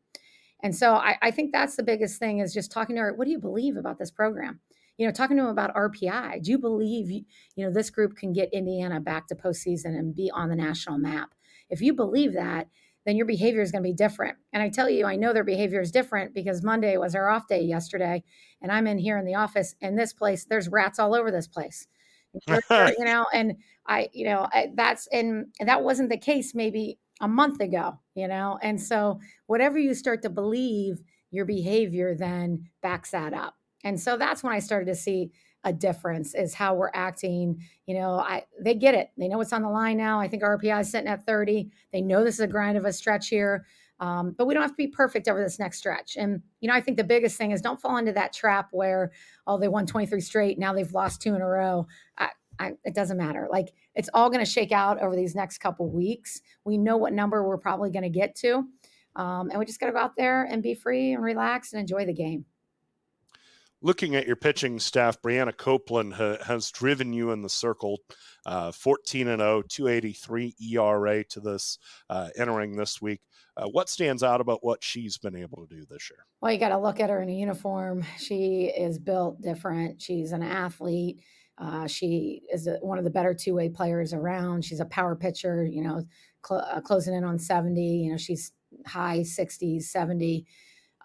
And 0.63 0.77
so 0.77 0.95
I, 0.95 1.17
I 1.23 1.31
think 1.31 1.53
that's 1.53 1.77
the 1.77 1.83
biggest 1.83 2.19
thing 2.19 2.39
is 2.39 2.53
just 2.53 2.71
talking 2.71 2.97
to 2.97 3.03
her. 3.03 3.15
What 3.15 3.25
do 3.25 3.31
you 3.31 3.39
believe 3.39 3.77
about 3.77 3.99
this 3.99 4.11
program? 4.11 4.61
You 4.99 5.07
know, 5.07 5.13
talking 5.13 5.39
to 5.39 5.43
them 5.43 5.51
about 5.51 5.75
RPI. 5.75 6.43
Do 6.43 6.51
you 6.51 6.59
believe 6.59 7.11
you 7.11 7.25
know 7.65 7.73
this 7.73 7.89
group 7.89 8.17
can 8.17 8.35
get 8.35 8.53
Indiana 8.53 9.01
back 9.01 9.27
to 9.29 9.35
postseason 9.35 9.99
and 9.99 10.15
be 10.15 10.31
on 10.35 10.51
the 10.51 10.57
national 10.57 10.99
map? 10.99 11.31
If 11.71 11.81
you 11.81 11.95
believe 11.95 12.35
that, 12.35 12.69
then 13.07 13.17
your 13.17 13.27
behavior 13.27 13.63
is 13.63 13.73
going 13.73 13.83
to 13.83 13.89
be 13.89 13.95
different. 13.95 14.37
And 14.53 14.63
I 14.63 14.69
tell 14.69 14.89
you, 14.89 15.07
I 15.07 15.17
know 15.17 15.33
their 15.33 15.45
behavior 15.45 15.81
is 15.81 15.91
different 15.91 16.35
because 16.35 16.63
Monday 16.63 16.97
was 16.97 17.15
our 17.15 17.31
off 17.31 17.49
day 17.49 17.63
yesterday, 17.63 18.23
and 18.61 18.71
I'm 18.71 18.87
in 18.87 18.99
here 18.99 19.19
in 19.19 19.25
the 19.25 19.35
office, 19.35 19.75
and 19.81 19.99
this 19.99 20.13
place, 20.13 20.45
there's 20.45 20.69
rats 20.69 20.99
all 20.99 21.15
over 21.15 21.31
this 21.31 21.49
place. 21.49 21.87
you 22.49 23.05
know, 23.05 23.27
and 23.33 23.57
I, 23.87 24.09
you 24.13 24.25
know, 24.25 24.47
I, 24.53 24.69
that's 24.75 25.09
and 25.09 25.47
that 25.59 25.83
wasn't 25.83 26.11
the 26.11 26.19
case 26.19 26.55
maybe 26.55 26.99
a 27.21 27.27
month 27.27 27.61
ago, 27.61 27.99
you 28.15 28.29
know, 28.29 28.59
and 28.63 28.81
so 28.81 29.19
whatever 29.47 29.79
you 29.79 29.95
start 29.95 30.23
to 30.23 30.31
believe, 30.31 31.01
your 31.33 31.45
behavior 31.45 32.15
then 32.15 32.69
backs 32.83 33.11
that 33.11 33.35
up, 33.35 33.57
and 33.83 33.99
so 33.99 34.17
that's 34.17 34.45
when 34.45 34.53
I 34.53 34.61
started 34.61 34.87
to 34.87 34.95
see 34.95 35.33
a 35.65 35.73
difference 35.73 36.35
is 36.35 36.55
how 36.55 36.75
we're 36.75 36.91
acting. 36.95 37.61
You 37.87 37.95
know, 37.95 38.15
I 38.15 38.45
they 38.61 38.75
get 38.75 38.95
it. 38.95 39.11
They 39.19 39.29
know 39.29 39.39
what's 39.39 39.53
on 39.53 39.63
the 39.63 39.69
line 39.69 39.97
now. 39.97 40.21
I 40.21 40.29
think 40.29 40.43
RPI 40.43 40.81
is 40.81 40.91
sitting 40.91 41.09
at 41.09 41.27
30. 41.27 41.71
They 41.93 42.01
know 42.01 42.25
this 42.25 42.35
is 42.35 42.41
a 42.41 42.47
grind 42.47 42.79
of 42.79 42.85
a 42.85 42.93
stretch 42.93 43.29
here. 43.29 43.67
Um, 44.01 44.35
but 44.37 44.47
we 44.47 44.55
don't 44.55 44.63
have 44.63 44.71
to 44.71 44.77
be 44.77 44.87
perfect 44.87 45.29
over 45.29 45.43
this 45.43 45.59
next 45.59 45.77
stretch. 45.77 46.17
And, 46.17 46.41
you 46.61 46.69
know, 46.69 46.75
I 46.75 46.81
think 46.81 46.97
the 46.97 47.05
biggest 47.05 47.37
thing 47.37 47.51
is 47.51 47.61
don't 47.61 47.81
fall 47.81 47.99
into 47.99 48.13
that 48.13 48.33
trap 48.33 48.69
where, 48.73 49.13
oh, 49.47 49.59
they 49.59 49.69
won 49.69 49.85
23 49.87 50.21
straight. 50.23 50.59
Now 50.59 50.73
they've 50.73 50.91
lost 50.91 51.21
two 51.21 51.35
in 51.35 51.43
a 51.43 51.47
row. 51.47 51.87
I, 52.17 52.31
I, 52.59 52.73
it 52.85 52.95
doesn't 52.95 53.19
matter. 53.19 53.47
Like 53.51 53.69
it's 53.95 54.09
all 54.15 54.31
going 54.31 54.45
to 54.45 54.51
shake 54.51 54.73
out 54.73 55.03
over 55.03 55.15
these 55.15 55.35
next 55.35 55.59
couple 55.59 55.91
weeks. 55.91 56.41
We 56.65 56.79
know 56.79 56.97
what 56.97 57.13
number 57.13 57.47
we're 57.47 57.59
probably 57.59 57.91
going 57.91 58.05
to 58.05 58.09
get 58.09 58.35
to. 58.37 58.65
Um, 59.17 59.51
and 59.51 59.59
we 59.59 59.67
just 59.67 59.81
got 59.81 59.87
to 59.87 59.93
go 59.93 59.99
out 59.99 60.17
there 60.17 60.45
and 60.45 60.63
be 60.63 60.75
free 60.75 61.13
and 61.13 61.23
relax 61.23 61.75
and 61.75 61.81
enjoy 61.81 62.07
the 62.07 62.15
game 62.15 62.47
looking 63.83 64.15
at 64.15 64.27
your 64.27 64.37
pitching 64.37 64.79
staff, 64.79 65.21
Brianna 65.23 65.57
Copeland 65.57 66.15
ha- 66.15 66.39
has 66.45 66.71
driven 66.71 67.13
you 67.13 67.31
in 67.31 67.43
the 67.43 67.49
circle. 67.49 67.99
Uh, 68.47 68.73
14 68.73 69.29
and 69.29 69.41
0, 69.41 69.63
283 69.69 70.55
ERA 70.73 71.25
to 71.25 71.41
this 71.41 71.79
uh, 72.09 72.29
entering 72.37 72.77
this 72.77 73.01
week. 73.01 73.21
Uh, 73.57 73.67
what 73.67 73.89
stands 73.89 74.23
out 74.23 74.41
about 74.41 74.65
what 74.65 74.83
she's 74.83 75.19
been 75.19 75.37
able 75.37 75.67
to 75.67 75.75
do 75.75 75.85
this 75.91 76.11
year? 76.11 76.25
Well, 76.41 76.53
you 76.53 76.59
got 76.59 76.71
to 76.71 76.79
look 76.79 77.01
at 77.01 77.11
her 77.11 77.21
in 77.21 77.29
a 77.29 77.35
uniform. 77.35 78.05
She 78.19 78.73
is 78.77 78.99
built 78.99 79.43
different. 79.43 80.01
She's 80.01 80.33
an 80.33 80.43
athlete. 80.43 81.21
Uh, 81.59 81.87
she 81.87 82.43
is 82.51 82.67
a, 82.67 82.77
one 82.77 82.97
of 82.97 83.05
the 83.05 83.11
better 83.11 83.35
two 83.35 83.55
way 83.55 83.69
players 83.69 84.15
around. 84.15 84.65
She's 84.65 84.81
a 84.81 84.87
power 84.87 85.15
pitcher, 85.15 85.67
you 85.67 85.83
know, 85.83 86.03
cl- 86.47 86.65
uh, 86.67 86.81
closing 86.81 87.15
in 87.15 87.25
on 87.25 87.39
70. 87.39 87.83
You 87.83 88.13
know, 88.13 88.17
she's 88.17 88.53
high 88.87 89.19
60s, 89.19 89.83
70. 89.83 90.47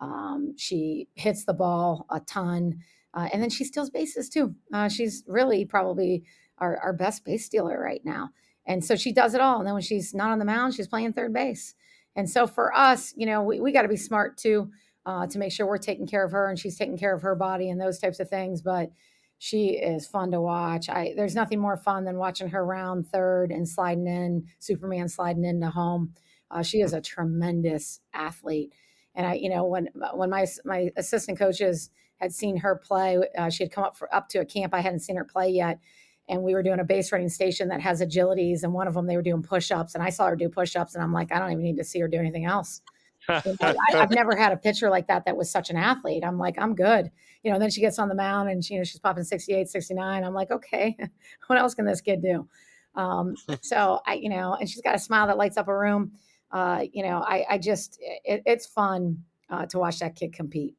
Um, 0.02 0.54
she 0.58 1.08
hits 1.16 1.46
the 1.46 1.54
ball 1.54 2.06
a 2.10 2.20
ton, 2.20 2.80
uh, 3.14 3.30
and 3.32 3.42
then 3.42 3.50
she 3.50 3.64
steals 3.64 3.90
bases 3.90 4.30
too. 4.30 4.56
Uh, 4.74 4.90
she's 4.90 5.24
really 5.28 5.66
probably 5.66 6.24
our, 6.58 6.78
our 6.78 6.94
best 6.94 7.26
base 7.26 7.46
stealer 7.46 7.80
right 7.80 8.02
now. 8.04 8.30
And 8.66 8.84
so 8.84 8.96
she 8.96 9.14
does 9.14 9.34
it 9.36 9.42
all. 9.42 9.60
And 9.60 9.68
then 9.68 9.74
when 9.74 9.84
she's 9.84 10.14
not 10.14 10.32
on 10.32 10.40
the 10.40 10.46
mound, 10.46 10.74
she's 10.74 10.88
playing 10.88 11.14
third 11.14 11.34
base. 11.34 11.76
And 12.16 12.30
so 12.30 12.48
for 12.48 12.76
us, 12.76 13.14
you 13.16 13.26
know, 13.26 13.44
we, 13.44 13.60
we 13.60 13.72
got 13.72 13.84
to 13.84 13.88
be 13.88 13.98
smart 13.98 14.38
too 14.38 14.72
uh, 15.06 15.28
to 15.28 15.38
make 15.38 15.52
sure 15.52 15.68
we're 15.68 15.78
taking 15.78 16.08
care 16.08 16.26
of 16.26 16.32
her 16.32 16.50
and 16.50 16.58
she's 16.58 16.78
taking 16.78 16.98
care 16.98 17.14
of 17.14 17.22
her 17.22 17.36
body 17.36 17.70
and 17.70 17.80
those 17.80 18.00
types 18.00 18.20
of 18.20 18.30
things. 18.30 18.62
But 18.62 18.92
she 19.38 19.72
is 19.72 20.08
fun 20.08 20.32
to 20.32 20.42
watch. 20.42 20.90
I 20.90 21.14
there's 21.16 21.36
nothing 21.36 21.60
more 21.60 21.78
fun 21.78 22.06
than 22.06 22.18
watching 22.18 22.50
her 22.50 22.66
round 22.66 23.08
third 23.08 23.52
and 23.52 23.68
sliding 23.68 24.08
in, 24.08 24.46
Superman 24.60 25.10
sliding 25.10 25.44
into 25.44 25.70
home. 25.70 26.14
Uh, 26.50 26.64
she 26.64 26.80
is 26.80 26.94
a 26.94 27.02
tremendous 27.02 28.00
athlete. 28.14 28.74
And 29.16 29.26
I, 29.26 29.34
you 29.36 29.50
know, 29.50 29.66
when 29.66 29.90
when 30.14 30.30
my 30.30 30.46
my 30.64 30.92
assistant 30.98 31.40
coaches 31.40 31.90
had 32.18 32.34
seen 32.34 32.58
her 32.58 32.76
play, 32.76 33.20
uh, 33.38 33.50
she 33.50 33.64
had 33.64 33.72
come 33.72 33.84
up 33.84 33.98
for 33.98 34.14
up 34.14 34.30
to 34.30 34.40
a 34.40 34.46
camp. 34.46 34.74
I 34.74 34.82
hadn't 34.82 35.00
seen 35.00 35.16
her 35.16 35.26
play 35.26 35.50
yet, 35.50 35.80
and 36.28 36.44
we 36.44 36.54
were 36.54 36.64
doing 36.64 36.80
a 36.80 36.84
base 36.84 37.12
running 37.12 37.30
station 37.30 37.70
that 37.70 37.82
has 37.82 38.02
agilities, 38.02 38.64
and 38.64 38.74
one 38.74 38.88
of 38.88 38.94
them 38.94 39.08
they 39.08 39.16
were 39.16 39.22
doing 39.22 39.44
push 39.44 39.72
ups, 39.72 39.96
and 39.96 40.04
I 40.04 40.10
saw 40.10 40.28
her 40.28 40.36
do 40.36 40.50
push 40.50 40.76
ups, 40.76 40.96
and 40.96 41.04
I'm 41.04 41.14
like, 41.14 41.32
I 41.32 41.40
don't 41.40 41.52
even 41.52 41.64
need 41.64 41.78
to 41.78 41.84
see 41.84 42.00
her 42.00 42.08
do 42.08 42.18
anything 42.18 42.46
else. 42.46 42.82
you 43.30 43.56
know, 43.62 43.76
I, 43.94 43.98
have 43.98 44.12
never 44.12 44.36
had 44.36 44.52
a 44.52 44.58
pitcher 44.58 44.90
like 44.90 45.08
that 45.08 45.26
that 45.26 45.38
was 45.38 45.50
such 45.50 45.70
an 45.70 45.78
athlete. 45.78 46.24
I'm 46.24 46.38
like, 46.38 46.60
I'm 46.60 46.76
good. 46.76 47.10
You 47.44 47.52
know, 47.52 47.60
then 47.60 47.70
she 47.70 47.82
gets 47.82 48.00
on 48.00 48.10
the 48.10 48.16
mound 48.16 48.50
and 48.50 48.64
she, 48.64 48.74
you 48.76 48.80
know, 48.80 48.84
she's 48.84 49.00
popping 49.00 49.24
68, 49.24 49.68
69. 49.68 50.24
I'm 50.24 50.34
like, 50.34 50.52
okay, 50.52 50.96
what 51.48 51.58
else 51.58 51.74
can 51.74 51.86
this 51.86 52.02
kid 52.02 52.22
do? 52.22 52.48
Um, 52.96 53.36
so 53.62 54.00
I, 54.06 54.14
you 54.16 54.30
know, 54.30 54.56
and 54.60 54.70
she's 54.70 54.82
got 54.82 54.96
a 54.96 55.00
smile 55.00 55.28
that 55.28 55.38
lights 55.38 55.58
up 55.58 55.68
a 55.68 55.78
room 55.78 56.12
uh, 56.56 56.86
you 56.94 57.04
know, 57.04 57.18
I, 57.18 57.46
I 57.50 57.58
just, 57.58 58.00
it, 58.00 58.42
it's 58.46 58.66
fun 58.66 59.18
uh, 59.50 59.66
to 59.66 59.78
watch 59.78 60.00
that 60.00 60.16
kid 60.16 60.32
compete. 60.32 60.76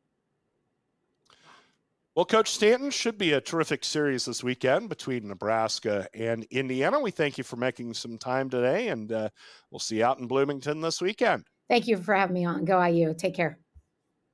Well, 2.15 2.25
Coach 2.25 2.51
Stanton 2.51 2.91
should 2.91 3.19
be 3.19 3.35
a 3.35 3.43
terrific 3.43 3.85
series 3.85 4.25
this 4.25 4.43
weekend 4.43 4.89
between 4.89 5.29
Nebraska 5.29 6.09
and 6.15 6.45
Indiana. 6.45 6.99
We 6.99 7.11
thank 7.11 7.37
you 7.37 7.45
for 7.45 7.57
making 7.57 7.93
some 7.93 8.17
time 8.17 8.49
today, 8.49 8.89
and 8.89 9.13
uh, 9.13 9.29
we'll 9.71 9.79
see 9.79 9.99
you 9.99 10.05
out 10.07 10.19
in 10.19 10.27
Bloomington 10.27 10.81
this 10.81 11.03
weekend. 11.03 11.45
Thank 11.69 11.87
you 11.87 11.99
for 11.99 12.15
having 12.15 12.33
me 12.33 12.47
on. 12.47 12.65
Go 12.65 12.83
IU. 12.83 13.13
Take 13.13 13.35
care. 13.35 13.59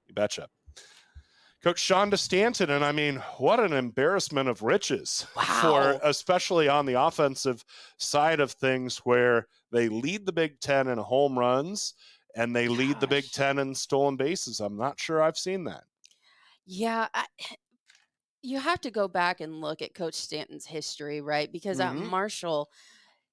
You 0.06 0.14
betcha. 0.14 0.46
Coach 1.64 1.82
Shonda 1.82 2.16
Stanton, 2.16 2.70
and 2.70 2.84
I 2.84 2.92
mean, 2.92 3.16
what 3.38 3.58
an 3.58 3.72
embarrassment 3.72 4.48
of 4.48 4.62
riches 4.62 5.26
wow. 5.36 5.42
for 5.60 6.00
especially 6.04 6.68
on 6.68 6.86
the 6.86 7.00
offensive 7.00 7.64
side 7.98 8.38
of 8.38 8.52
things 8.52 8.98
where 8.98 9.48
they 9.72 9.88
lead 9.88 10.26
the 10.26 10.32
Big 10.32 10.60
Ten 10.60 10.88
in 10.88 10.98
home 10.98 11.38
runs 11.38 11.94
and 12.36 12.54
they 12.54 12.66
Gosh. 12.66 12.78
lead 12.78 13.00
the 13.00 13.06
Big 13.06 13.30
Ten 13.30 13.58
in 13.58 13.74
stolen 13.74 14.16
bases. 14.16 14.60
I'm 14.60 14.76
not 14.76 15.00
sure 15.00 15.22
I've 15.22 15.38
seen 15.38 15.64
that. 15.64 15.84
Yeah, 16.66 17.08
I, 17.12 17.26
you 18.42 18.58
have 18.58 18.80
to 18.82 18.90
go 18.90 19.08
back 19.08 19.40
and 19.40 19.60
look 19.60 19.82
at 19.82 19.94
Coach 19.94 20.14
Stanton's 20.14 20.66
history, 20.66 21.20
right? 21.20 21.50
Because 21.50 21.78
mm-hmm. 21.78 22.02
at 22.02 22.10
Marshall, 22.10 22.68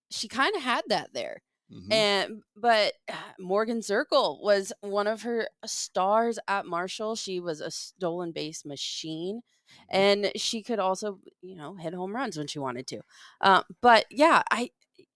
she 0.09 0.27
kind 0.27 0.55
of 0.55 0.61
had 0.61 0.83
that 0.87 1.13
there. 1.13 1.41
Mm-hmm. 1.71 1.91
And 1.91 2.41
but 2.55 2.93
uh, 3.07 3.13
Morgan 3.39 3.79
Zerkle 3.79 4.41
was 4.41 4.73
one 4.81 5.05
of 5.05 5.21
her 5.21 5.47
stars 5.65 6.39
at 6.47 6.65
Marshall. 6.65 7.15
She 7.15 7.39
was 7.39 7.61
a 7.61 7.69
stolen 7.69 8.31
base 8.31 8.65
machine, 8.65 9.41
mm-hmm. 9.41 9.95
and 9.95 10.31
she 10.35 10.63
could 10.63 10.79
also, 10.79 11.19
you 11.41 11.55
know, 11.55 11.75
hit 11.75 11.93
home 11.93 12.15
runs 12.15 12.37
when 12.37 12.47
she 12.47 12.57
wanted 12.57 12.87
to. 12.87 13.01
Uh, 13.39 13.61
but 13.81 14.05
yeah, 14.09 14.41
I 14.49 14.71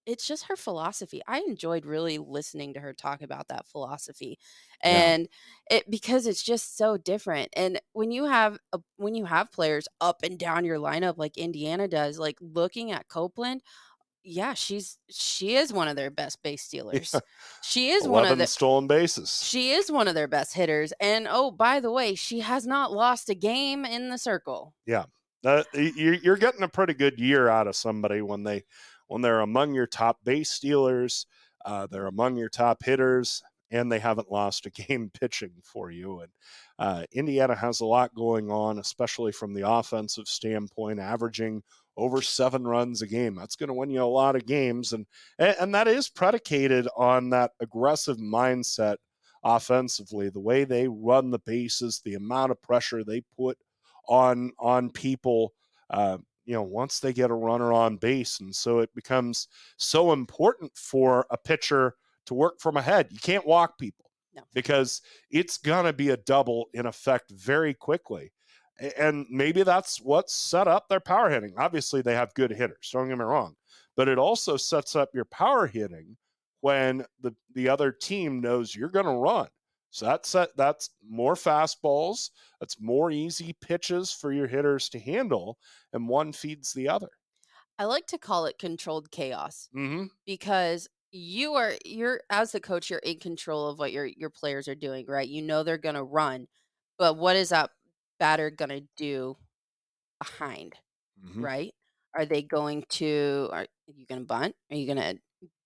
it's 0.06 0.28
just 0.28 0.46
her 0.46 0.56
philosophy. 0.56 1.22
I 1.28 1.40
enjoyed 1.40 1.86
really 1.86 2.18
listening 2.18 2.74
to 2.74 2.80
her 2.80 2.94
talk 2.94 3.22
about 3.22 3.48
that 3.48 3.68
philosophy. 3.68 4.38
And 4.82 5.28
yeah. 5.70 5.78
it 5.78 5.90
because 5.90 6.28
it's 6.28 6.44
just 6.44 6.78
so 6.78 6.98
different. 6.98 7.50
And 7.56 7.80
when 7.94 8.12
you 8.12 8.26
have 8.26 8.58
a, 8.74 8.80
when 8.98 9.16
you 9.16 9.26
have 9.26 9.52
players 9.52 9.88
up 10.02 10.24
and 10.24 10.38
down 10.38 10.66
your 10.66 10.80
lineup 10.80 11.18
like 11.18 11.38
Indiana 11.38 11.88
does, 11.88 12.20
like 12.20 12.38
looking 12.42 12.92
at 12.92 13.08
Copeland, 13.08 13.62
yeah, 14.24 14.54
she's 14.54 14.98
she 15.10 15.56
is 15.56 15.74
one 15.74 15.88
of 15.88 15.96
their 15.96 16.12
best 16.12 16.42
base 16.44 16.64
stealers. 16.64 17.12
Yeah. 17.14 17.20
She 17.62 17.90
is 17.90 18.08
one 18.08 18.26
of 18.26 18.38
the 18.38 18.48
stolen 18.48 18.88
bases. 18.88 19.44
She 19.44 19.72
is 19.72 19.92
one 19.92 20.08
of 20.08 20.16
their 20.16 20.28
best 20.28 20.54
hitters. 20.54 20.94
And 21.00 21.28
oh, 21.30 21.52
by 21.52 21.80
the 21.80 21.92
way, 21.92 22.16
she 22.16 22.40
has 22.40 22.66
not 22.66 22.92
lost 22.92 23.30
a 23.30 23.36
game 23.36 23.86
in 23.86 24.10
the 24.10 24.18
circle. 24.18 24.74
Yeah. 24.86 25.06
Uh, 25.46 25.64
you're 25.74 26.38
getting 26.38 26.64
a 26.64 26.70
pretty 26.70 26.94
good 26.94 27.20
year 27.20 27.50
out 27.50 27.68
of 27.68 27.76
somebody 27.76 28.22
when 28.22 28.44
they 28.44 28.64
when 29.08 29.22
they're 29.22 29.42
among 29.42 29.74
your 29.74 29.88
top 29.88 30.24
base 30.24 30.50
stealers, 30.50 31.26
uh, 31.66 31.88
they're 31.88 32.08
among 32.08 32.38
your 32.38 32.50
top 32.50 32.84
hitters, 32.84 33.42
and 33.72 33.92
they 33.92 34.00
haven't 34.00 34.32
lost 34.32 34.66
a 34.66 34.70
game 34.88 35.12
pitching 35.14 35.54
for 35.64 35.92
you. 35.92 36.22
And 36.22 36.32
uh, 36.80 37.04
Indiana 37.12 37.56
has 37.56 37.80
a 37.80 37.86
lot 37.86 38.16
going 38.16 38.52
on, 38.52 38.80
especially 38.80 39.32
from 39.32 39.54
the 39.54 39.68
offensive 39.68 40.28
standpoint, 40.28 41.00
averaging 41.00 41.64
over 41.96 42.22
seven 42.22 42.66
runs 42.66 43.02
a 43.02 43.08
game. 43.08 43.36
That's 43.36 43.56
going 43.56 43.68
to 43.68 43.74
win 43.74 43.90
you 43.90 44.04
a 44.04 44.06
lot 44.06 44.36
of 44.36 44.46
games, 44.46 44.94
and 44.94 45.06
and 45.38 45.74
that 45.76 45.88
is 45.88 46.10
predicated 46.10 46.88
on 46.98 47.30
that 47.32 47.52
aggressive 47.60 48.18
mindset 48.18 48.96
offensively, 49.44 50.30
the 50.30 50.40
way 50.40 50.64
they 50.64 50.88
run 50.88 51.30
the 51.30 51.40
bases, 51.40 52.02
the 52.04 52.16
amount 52.16 52.52
of 52.52 52.62
pressure 52.62 53.04
they 53.04 53.22
put 53.38 53.58
on 54.08 54.52
on 54.60 54.90
people. 54.90 55.54
Uh, 55.90 56.18
you 56.46 56.54
know, 56.54 56.64
once 56.64 57.00
they 57.00 57.14
get 57.14 57.32
a 57.32 57.36
runner 57.36 57.74
on 57.74 57.98
base, 57.98 58.40
and 58.40 58.56
so 58.56 58.80
it 58.80 58.94
becomes 58.94 59.48
so 59.78 60.12
important 60.12 60.72
for 60.76 61.26
a 61.30 61.38
pitcher 61.38 61.96
to 62.26 62.34
work 62.34 62.60
from 62.60 62.78
ahead. 62.78 63.08
You 63.12 63.20
can't 63.20 63.46
walk 63.46 63.78
people 63.78 64.10
no. 64.36 64.44
because 64.54 65.02
it's 65.30 65.58
gonna 65.58 65.94
be 65.94 66.10
a 66.10 66.18
double 66.18 66.70
in 66.74 66.86
effect 66.86 67.32
very 67.32 67.74
quickly. 67.74 68.32
And 68.98 69.26
maybe 69.30 69.64
that's 69.64 70.02
what 70.02 70.30
set 70.30 70.68
up 70.68 70.90
their 70.90 71.00
power 71.00 71.30
hitting. 71.30 71.54
Obviously, 71.58 72.02
they 72.02 72.16
have 72.16 72.34
good 72.34 72.52
hitters, 72.52 72.90
don't 72.92 73.10
get 73.10 73.18
me 73.18 73.24
wrong, 73.24 73.56
but 73.96 74.08
it 74.08 74.18
also 74.18 74.58
sets 74.58 74.96
up 74.96 75.10
your 75.14 75.26
power 75.26 75.68
hitting 75.68 76.18
when 76.62 77.06
the, 77.22 77.36
the 77.54 77.68
other 77.68 77.92
team 77.92 78.40
knows 78.40 78.74
you're 78.74 78.90
going 78.90 79.06
to 79.06 79.12
run. 79.12 79.48
So 79.94 80.06
that's 80.06 80.36
that's 80.56 80.90
more 81.08 81.36
fastballs, 81.36 82.32
that's 82.60 82.82
more 82.82 83.12
easy 83.12 83.56
pitches 83.62 84.12
for 84.12 84.34
your 84.34 84.48
hitters 84.48 84.90
to 84.90 85.00
handle, 85.00 85.58
and 85.94 86.10
one 86.10 86.34
feeds 86.34 86.74
the 86.74 86.90
other. 86.90 87.10
I 87.80 87.86
like 87.86 88.08
to 88.08 88.18
call 88.18 88.46
it 88.46 88.60
controlled 88.60 89.12
chaos 89.12 89.70
mm-hmm. 89.76 90.06
because 90.26 90.88
you 91.12 91.54
are 91.54 91.74
you're 91.86 92.22
as 92.30 92.52
the 92.52 92.60
coach 92.60 92.90
you're 92.90 93.00
in 93.00 93.20
control 93.20 93.68
of 93.68 93.80
what 93.80 93.92
your 93.92 94.06
your 94.06 94.32
players 94.32 94.68
are 94.68 94.74
doing 94.74 95.06
right 95.08 95.30
you 95.30 95.44
know 95.44 95.62
they're 95.62 95.78
going 95.78 95.94
to 95.94 96.04
run 96.04 96.48
but 96.98 97.18
what 97.18 97.36
is 97.36 97.50
that 97.50 97.70
batter 98.20 98.50
going 98.50 98.70
to 98.70 98.84
do 98.96 99.36
behind, 100.20 100.76
mm-hmm. 101.24 101.44
right? 101.44 101.74
Are 102.16 102.26
they 102.26 102.42
going 102.42 102.84
to 102.90 103.50
are 103.52 103.66
you 103.88 104.06
going 104.06 104.22
to 104.22 104.26
bunt? 104.26 104.56
Are 104.72 104.78
you 104.78 104.86
going 104.86 104.98
to 104.98 105.20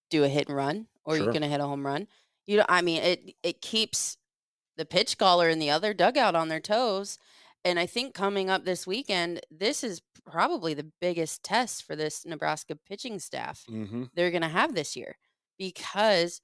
do 0.09 0.23
a 0.23 0.27
hit 0.27 0.47
and 0.47 0.55
run 0.55 0.87
or 1.05 1.15
sure. 1.15 1.23
are 1.23 1.25
you 1.27 1.31
going 1.31 1.43
to 1.43 1.49
hit 1.49 1.59
a 1.59 1.65
home 1.65 1.85
run? 1.85 2.07
You 2.47 2.57
know, 2.57 2.65
I 2.67 2.81
mean, 2.81 3.03
it 3.03 3.35
it 3.43 3.61
keeps 3.61 4.17
the 4.77 4.85
pitch 4.85 5.17
caller 5.17 5.49
and 5.49 5.61
the 5.61 5.69
other 5.69 5.93
dugout 5.93 6.35
on 6.35 6.47
their 6.47 6.59
toes. 6.59 7.19
And 7.65 7.79
I 7.79 7.85
think 7.85 8.13
coming 8.13 8.49
up 8.49 8.63
this 8.63 8.87
weekend, 8.87 9.41
this 9.51 9.83
is 9.83 10.01
probably 10.25 10.73
the 10.73 10.89
biggest 11.01 11.43
test 11.43 11.83
for 11.83 11.95
this 11.95 12.25
Nebraska 12.25 12.77
pitching 12.87 13.19
staff 13.19 13.63
mm-hmm. 13.69 14.03
they're 14.13 14.31
going 14.31 14.41
to 14.41 14.47
have 14.47 14.73
this 14.73 14.95
year 14.95 15.17
because 15.57 16.41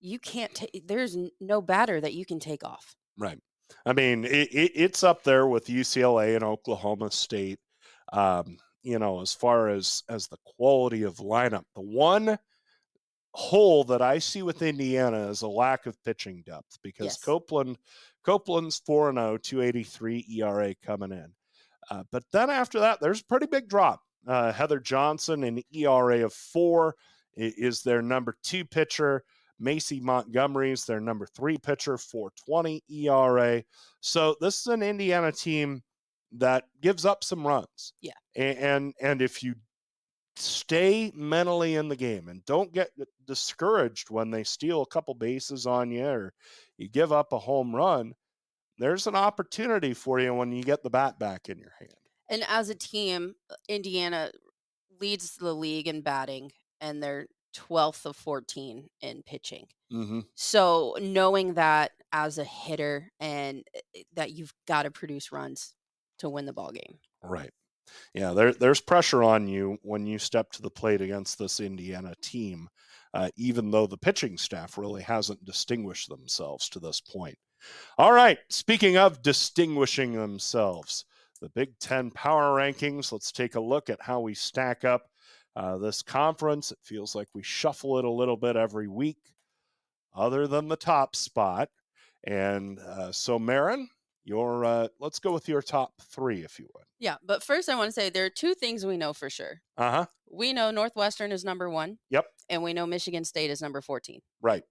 you 0.00 0.18
can't, 0.18 0.54
t- 0.54 0.82
there's 0.84 1.16
no 1.40 1.62
batter 1.62 2.00
that 2.00 2.14
you 2.14 2.26
can 2.26 2.40
take 2.40 2.64
off. 2.64 2.94
Right. 3.18 3.38
I 3.86 3.92
mean, 3.92 4.24
it, 4.24 4.48
it, 4.52 4.72
it's 4.74 5.04
up 5.04 5.22
there 5.22 5.46
with 5.46 5.66
UCLA 5.66 6.34
and 6.34 6.44
Oklahoma 6.44 7.10
State. 7.10 7.58
Um, 8.12 8.58
you 8.82 8.98
know, 8.98 9.20
as 9.20 9.32
far 9.32 9.68
as 9.68 10.02
as 10.08 10.26
the 10.26 10.38
quality 10.56 11.02
of 11.02 11.16
lineup, 11.16 11.64
the 11.74 11.82
one 11.82 12.38
hole 13.32 13.84
that 13.84 14.02
I 14.02 14.18
see 14.18 14.42
with 14.42 14.62
Indiana 14.62 15.28
is 15.28 15.42
a 15.42 15.48
lack 15.48 15.86
of 15.86 16.02
pitching 16.04 16.42
depth 16.44 16.78
because 16.82 17.06
yes. 17.06 17.22
Copeland 17.22 17.78
Copeland's 18.24 18.80
4 18.84 19.12
0, 19.12 19.38
283 19.38 20.26
ERA 20.38 20.74
coming 20.84 21.12
in. 21.12 21.32
Uh, 21.90 22.04
but 22.10 22.24
then 22.32 22.50
after 22.50 22.80
that, 22.80 23.00
there's 23.00 23.20
a 23.20 23.24
pretty 23.24 23.46
big 23.46 23.68
drop. 23.68 24.00
Uh, 24.26 24.52
Heather 24.52 24.78
Johnson, 24.78 25.44
an 25.44 25.62
ERA 25.72 26.24
of 26.24 26.32
four, 26.32 26.96
is 27.36 27.82
their 27.82 28.02
number 28.02 28.36
two 28.42 28.64
pitcher. 28.64 29.24
Macy 29.58 30.00
Montgomery 30.00 30.72
is 30.72 30.84
their 30.84 31.00
number 31.00 31.26
three 31.26 31.58
pitcher, 31.58 31.96
420 31.98 32.82
ERA. 32.88 33.62
So 34.00 34.36
this 34.40 34.60
is 34.60 34.66
an 34.66 34.82
Indiana 34.82 35.32
team 35.32 35.82
that 36.32 36.64
gives 36.80 37.04
up 37.04 37.24
some 37.24 37.46
runs. 37.46 37.94
Yeah. 38.00 38.12
And 38.36 38.58
and, 38.58 38.94
and 39.00 39.22
if 39.22 39.42
you 39.42 39.54
stay 40.36 41.12
mentally 41.14 41.74
in 41.74 41.88
the 41.88 41.96
game 41.96 42.28
and 42.28 42.44
don't 42.44 42.72
get 42.72 42.90
discouraged 43.30 44.10
when 44.10 44.32
they 44.32 44.42
steal 44.42 44.82
a 44.82 44.86
couple 44.86 45.14
bases 45.14 45.64
on 45.64 45.92
you 45.92 46.04
or 46.04 46.34
you 46.76 46.88
give 46.88 47.12
up 47.12 47.32
a 47.32 47.38
home 47.38 47.72
run, 47.74 48.12
there's 48.76 49.06
an 49.06 49.14
opportunity 49.14 49.94
for 49.94 50.18
you 50.18 50.34
when 50.34 50.50
you 50.50 50.64
get 50.64 50.82
the 50.82 50.90
bat 50.90 51.16
back 51.16 51.48
in 51.48 51.58
your 51.58 51.72
hand. 51.78 51.94
And 52.28 52.42
as 52.48 52.70
a 52.70 52.74
team, 52.74 53.36
uh, 53.48 53.54
Indiana 53.68 54.32
leads 55.00 55.36
the 55.36 55.54
league 55.54 55.86
in 55.86 56.00
batting 56.00 56.50
and 56.80 57.00
they're 57.00 57.28
12th 57.54 58.04
of 58.04 58.16
14 58.16 58.88
in 59.00 59.22
pitching. 59.22 59.66
Mm-hmm. 59.92 60.20
So 60.34 60.96
knowing 61.00 61.54
that 61.54 61.92
as 62.12 62.38
a 62.38 62.44
hitter 62.44 63.12
and 63.20 63.62
eh, 63.94 64.02
that 64.14 64.32
you've 64.32 64.54
got 64.66 64.82
to 64.82 64.90
produce 64.90 65.30
runs 65.30 65.72
to 66.18 66.28
win 66.28 66.46
the 66.46 66.52
ball 66.52 66.72
game. 66.72 66.98
Right. 67.22 67.50
Yeah, 68.14 68.32
there, 68.32 68.52
there's 68.52 68.80
pressure 68.80 69.22
on 69.22 69.46
you 69.46 69.78
when 69.82 70.06
you 70.06 70.18
step 70.18 70.50
to 70.52 70.62
the 70.62 70.70
plate 70.70 71.00
against 71.00 71.38
this 71.38 71.60
Indiana 71.60 72.14
team, 72.22 72.68
uh, 73.14 73.30
even 73.36 73.70
though 73.70 73.86
the 73.86 73.96
pitching 73.96 74.36
staff 74.38 74.78
really 74.78 75.02
hasn't 75.02 75.44
distinguished 75.44 76.08
themselves 76.08 76.68
to 76.68 76.80
this 76.80 77.00
point. 77.00 77.36
All 77.98 78.12
right, 78.12 78.38
speaking 78.48 78.96
of 78.96 79.22
distinguishing 79.22 80.12
themselves, 80.12 81.04
the 81.40 81.50
Big 81.50 81.78
Ten 81.78 82.10
power 82.10 82.56
rankings, 82.56 83.12
let's 83.12 83.32
take 83.32 83.54
a 83.54 83.60
look 83.60 83.90
at 83.90 84.00
how 84.00 84.20
we 84.20 84.34
stack 84.34 84.84
up 84.84 85.02
uh, 85.56 85.78
this 85.78 86.02
conference. 86.02 86.72
It 86.72 86.78
feels 86.82 87.14
like 87.14 87.28
we 87.34 87.42
shuffle 87.42 87.98
it 87.98 88.04
a 88.04 88.10
little 88.10 88.36
bit 88.36 88.56
every 88.56 88.88
week, 88.88 89.18
other 90.14 90.46
than 90.46 90.68
the 90.68 90.76
top 90.76 91.16
spot. 91.16 91.68
And 92.24 92.78
uh, 92.78 93.12
so, 93.12 93.38
Maren, 93.38 93.88
your 94.24 94.64
uh, 94.64 94.88
let's 94.98 95.18
go 95.18 95.32
with 95.32 95.48
your 95.48 95.62
top 95.62 95.92
three, 96.10 96.42
if 96.42 96.58
you 96.58 96.68
would. 96.74 96.84
Yeah, 96.98 97.16
but 97.24 97.42
first 97.42 97.68
I 97.68 97.76
want 97.76 97.88
to 97.88 97.92
say 97.92 98.10
there 98.10 98.26
are 98.26 98.30
two 98.30 98.54
things 98.54 98.84
we 98.84 98.96
know 98.96 99.12
for 99.12 99.30
sure. 99.30 99.62
Uh 99.76 99.90
huh. 99.90 100.06
We 100.30 100.52
know 100.52 100.70
Northwestern 100.70 101.32
is 101.32 101.44
number 101.44 101.68
one. 101.70 101.98
Yep. 102.10 102.26
And 102.50 102.62
we 102.62 102.74
know 102.74 102.86
Michigan 102.86 103.24
State 103.24 103.50
is 103.50 103.62
number 103.62 103.80
fourteen. 103.80 104.20
Right. 104.42 104.64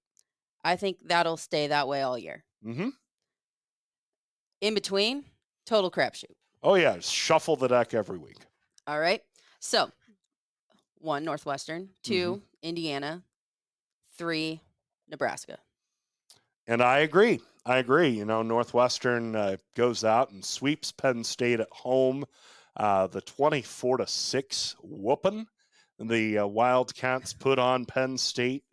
I 0.64 0.76
think 0.76 0.98
that'll 1.06 1.38
stay 1.38 1.68
that 1.68 1.88
way 1.88 2.02
all 2.02 2.18
year. 2.18 2.44
Mm-hmm. 2.66 2.90
In 4.62 4.74
between, 4.74 5.24
total 5.66 5.90
crapshoot. 5.90 6.36
Oh 6.62 6.76
yeah, 6.76 6.98
shuffle 7.00 7.56
the 7.56 7.68
deck 7.68 7.94
every 7.94 8.18
week. 8.18 8.38
All 8.86 9.00
right. 9.00 9.22
So 9.60 9.92
one 11.00 11.24
Northwestern, 11.24 11.90
2 12.04 12.14
mm-hmm. 12.14 12.44
Indiana, 12.62 13.24
three 14.18 14.62
Nebraska. 15.10 15.58
And 16.68 16.82
I 16.82 17.00
agree. 17.00 17.40
I 17.66 17.78
agree. 17.78 18.10
You 18.10 18.26
know, 18.26 18.42
Northwestern 18.42 19.36
uh, 19.36 19.58
goes 19.76 20.04
out 20.04 20.32
and 20.32 20.44
sweeps 20.44 20.92
Penn 20.92 21.24
State 21.24 21.60
at 21.60 21.70
home. 21.72 22.26
Uh, 22.76 23.08
the 23.08 23.22
24 23.22 23.98
to 23.98 24.08
6 24.08 24.76
whooping 24.84 25.48
the 26.00 26.40
uh, 26.40 26.48
Wildcats 26.48 27.34
put 27.34 27.60
on 27.60 27.86
Penn 27.86 28.18
State 28.18 28.64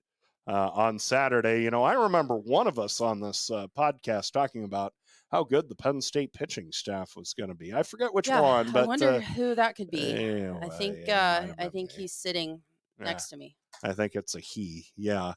uh, 0.47 0.70
on 0.72 0.99
Saturday. 0.99 1.62
You 1.62 1.70
know, 1.70 1.83
I 1.83 1.95
remember 1.95 2.37
one 2.37 2.66
of 2.66 2.79
us 2.79 3.01
on 3.01 3.20
this 3.20 3.51
uh, 3.51 3.66
podcast 3.77 4.33
talking 4.33 4.64
about 4.64 4.93
how 5.31 5.45
good 5.45 5.68
the 5.68 5.74
Penn 5.74 6.01
State 6.01 6.33
pitching 6.33 6.70
staff 6.70 7.16
was 7.16 7.35
going 7.35 7.49
to 7.49 7.55
be. 7.55 7.74
I 7.74 7.83
forget 7.83 8.14
which 8.14 8.29
yeah, 8.29 8.41
one, 8.41 8.70
but 8.70 8.85
I 8.85 8.87
wonder 8.87 9.11
uh, 9.11 9.20
who 9.20 9.55
that 9.55 9.74
could 9.77 9.91
be. 9.91 10.47
I 10.62 10.68
think 10.68 10.99
yeah, 11.07 11.53
I, 11.59 11.64
I, 11.64 11.68
think 11.68 11.91
he's 11.91 12.12
sitting 12.12 12.62
yeah. 12.99 13.05
next 13.05 13.29
to 13.29 13.37
me. 13.37 13.57
I 13.83 13.93
think 13.93 14.14
it's 14.14 14.35
a 14.35 14.41
he. 14.41 14.87
Yeah. 14.97 15.35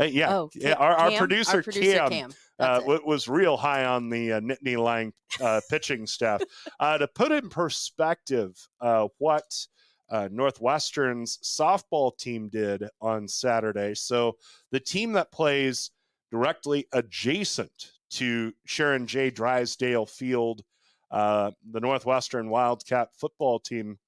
Uh, 0.00 0.04
yeah, 0.04 0.34
oh, 0.34 0.48
Cam, 0.48 0.76
our, 0.78 0.94
our, 0.94 1.18
producer, 1.18 1.58
our 1.58 1.62
producer 1.62 1.98
Cam, 1.98 2.10
Cam. 2.10 2.32
Uh, 2.58 2.80
was 3.04 3.28
real 3.28 3.58
high 3.58 3.84
on 3.84 4.08
the 4.08 4.32
uh, 4.32 4.40
Nittany 4.40 4.78
Lion 4.78 5.12
uh, 5.40 5.60
pitching 5.68 6.06
staff. 6.06 6.42
Uh, 6.80 6.98
to 6.98 7.06
put 7.06 7.30
in 7.30 7.48
perspective, 7.48 8.56
uh, 8.80 9.06
what 9.18 9.44
uh, 10.12 10.28
Northwestern's 10.30 11.38
softball 11.42 12.16
team 12.16 12.50
did 12.50 12.84
on 13.00 13.26
Saturday. 13.26 13.94
So 13.94 14.36
the 14.70 14.78
team 14.78 15.12
that 15.14 15.32
plays 15.32 15.90
directly 16.30 16.86
adjacent 16.92 17.92
to 18.10 18.52
Sharon 18.66 19.06
J. 19.06 19.30
Drysdale 19.30 20.04
Field, 20.04 20.62
uh, 21.10 21.52
the 21.70 21.80
Northwestern 21.80 22.50
Wildcat 22.50 23.08
football 23.18 23.58
team. 23.58 23.98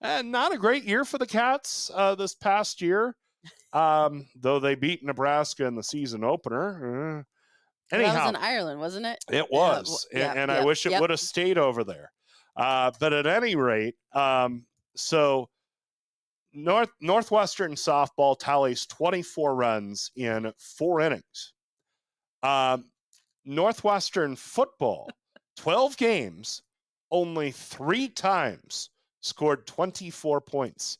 And 0.00 0.32
not 0.32 0.54
a 0.54 0.58
great 0.58 0.84
year 0.84 1.04
for 1.04 1.18
the 1.18 1.26
Cats 1.26 1.90
uh, 1.94 2.14
this 2.14 2.34
past 2.34 2.80
year, 2.80 3.14
um, 3.74 4.26
though 4.34 4.60
they 4.60 4.74
beat 4.74 5.04
Nebraska 5.04 5.66
in 5.66 5.74
the 5.74 5.82
season 5.82 6.24
opener. 6.24 7.18
Uh, 7.18 7.94
anyhow, 7.94 8.14
that 8.14 8.20
was 8.20 8.28
in 8.30 8.36
Ireland, 8.36 8.80
wasn't 8.80 9.04
it? 9.04 9.18
It 9.30 9.50
was, 9.50 10.06
yeah, 10.10 10.30
and, 10.30 10.40
and 10.40 10.50
I 10.50 10.64
wish 10.64 10.86
it 10.86 10.98
would 10.98 11.10
have 11.10 11.20
stayed 11.20 11.58
over 11.58 11.84
there. 11.84 12.12
Uh, 12.56 12.92
but 12.98 13.12
at 13.12 13.26
any 13.26 13.56
rate, 13.56 13.94
um, 14.14 14.64
so 14.96 15.48
North 16.52 16.90
Northwestern 17.00 17.72
softball 17.74 18.36
tallies 18.38 18.86
24 18.86 19.54
runs 19.54 20.10
in 20.16 20.52
four 20.58 21.00
innings. 21.00 21.52
Um, 22.42 22.90
Northwestern 23.44 24.36
football, 24.36 25.08
12 25.56 25.96
games, 25.96 26.62
only 27.10 27.50
three 27.52 28.08
times 28.08 28.90
scored 29.20 29.66
24 29.66 30.40
points. 30.40 30.98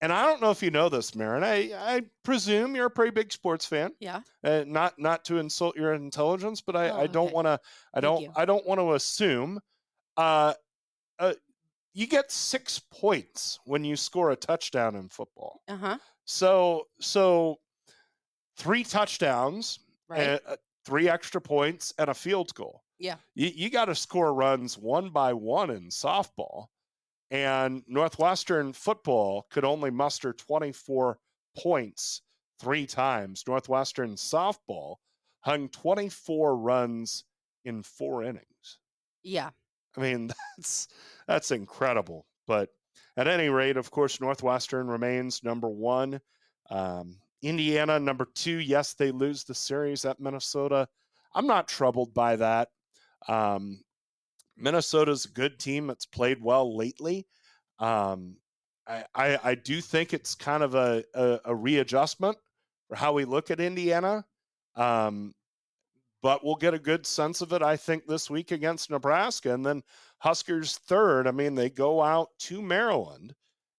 and 0.00 0.12
I 0.12 0.24
don't 0.26 0.40
know 0.40 0.50
if 0.50 0.62
you 0.62 0.70
know 0.70 0.88
this, 0.88 1.14
Maren. 1.14 1.42
I, 1.44 1.72
I 1.74 2.02
presume 2.24 2.74
you're 2.76 2.86
a 2.86 2.90
pretty 2.90 3.10
big 3.10 3.32
sports 3.32 3.66
fan. 3.66 3.92
Yeah. 4.00 4.20
Uh, 4.44 4.64
not 4.66 4.98
not 4.98 5.24
to 5.26 5.38
insult 5.38 5.76
your 5.76 5.92
intelligence, 5.94 6.60
but 6.60 6.76
I, 6.76 6.90
Oh, 6.90 7.00
I 7.00 7.06
don't 7.08 7.26
okay. 7.26 7.34
want 7.34 7.46
to. 7.46 7.60
I 7.94 8.00
Thank 8.00 8.02
don't. 8.02 8.22
you. 8.22 8.32
I 8.36 8.44
don't 8.44 8.66
want 8.66 8.80
to 8.80 8.92
assume. 8.94 9.60
Uh, 10.16 10.54
uh, 11.18 11.34
you 11.98 12.06
get 12.06 12.30
six 12.30 12.78
points 12.78 13.58
when 13.64 13.82
you 13.84 13.96
score 13.96 14.30
a 14.30 14.36
touchdown 14.36 14.94
in 14.94 15.08
football. 15.08 15.60
Uh 15.68 15.76
huh. 15.76 15.98
So 16.24 16.86
so 17.00 17.58
three 18.56 18.84
touchdowns, 18.84 19.80
Right. 20.08 20.40
uh, 20.46 20.56
three 20.84 21.08
extra 21.08 21.40
points, 21.40 21.92
and 21.98 22.08
a 22.10 22.14
field 22.14 22.54
goal. 22.54 22.82
Yeah. 22.98 23.16
You, 23.34 23.50
you 23.54 23.70
got 23.70 23.86
to 23.86 23.94
score 23.94 24.32
runs 24.34 24.78
one 24.78 25.10
by 25.10 25.32
one 25.32 25.70
in 25.70 25.88
softball. 25.88 26.66
And 27.30 27.82
Northwestern 27.86 28.72
football 28.72 29.46
could 29.50 29.64
only 29.64 29.90
muster 29.90 30.32
24 30.32 31.18
points 31.58 32.22
three 32.58 32.86
times. 32.86 33.44
Northwestern 33.46 34.14
softball 34.14 34.96
hung 35.40 35.68
24 35.68 36.56
runs 36.56 37.24
in 37.64 37.82
four 37.82 38.22
innings. 38.24 38.78
yeah. 39.22 39.50
I 39.98 40.02
mean, 40.02 40.30
that's 40.56 40.88
that's 41.26 41.50
incredible. 41.50 42.26
But 42.46 42.70
at 43.16 43.26
any 43.26 43.48
rate, 43.48 43.76
of 43.76 43.90
course, 43.90 44.20
Northwestern 44.20 44.86
remains 44.86 45.42
number 45.42 45.68
one. 45.68 46.20
Um, 46.70 47.16
Indiana 47.42 47.98
number 47.98 48.28
two. 48.34 48.58
Yes, 48.58 48.94
they 48.94 49.10
lose 49.10 49.44
the 49.44 49.54
series 49.54 50.04
at 50.04 50.20
Minnesota. 50.20 50.88
I'm 51.34 51.46
not 51.46 51.68
troubled 51.68 52.14
by 52.14 52.36
that. 52.36 52.68
Um, 53.28 53.80
Minnesota's 54.56 55.24
a 55.24 55.30
good 55.30 55.58
team 55.58 55.86
that's 55.86 56.06
played 56.06 56.42
well 56.42 56.76
lately. 56.76 57.26
Um, 57.78 58.36
I, 58.86 59.04
I, 59.14 59.38
I 59.44 59.54
do 59.54 59.80
think 59.80 60.12
it's 60.12 60.34
kind 60.34 60.62
of 60.62 60.74
a, 60.74 61.04
a, 61.14 61.40
a 61.46 61.54
readjustment 61.54 62.36
for 62.88 62.96
how 62.96 63.12
we 63.12 63.24
look 63.24 63.50
at 63.50 63.60
Indiana. 63.60 64.24
Um, 64.74 65.34
but 66.22 66.44
we'll 66.44 66.56
get 66.56 66.74
a 66.74 66.78
good 66.78 67.06
sense 67.06 67.40
of 67.40 67.52
it, 67.52 67.62
I 67.62 67.76
think, 67.76 68.06
this 68.06 68.28
week 68.28 68.50
against 68.50 68.90
Nebraska. 68.90 69.52
And 69.52 69.64
then 69.64 69.82
Huskers 70.18 70.78
third. 70.78 71.26
I 71.26 71.30
mean, 71.30 71.54
they 71.54 71.70
go 71.70 72.02
out 72.02 72.28
to 72.40 72.60
Maryland. 72.60 73.34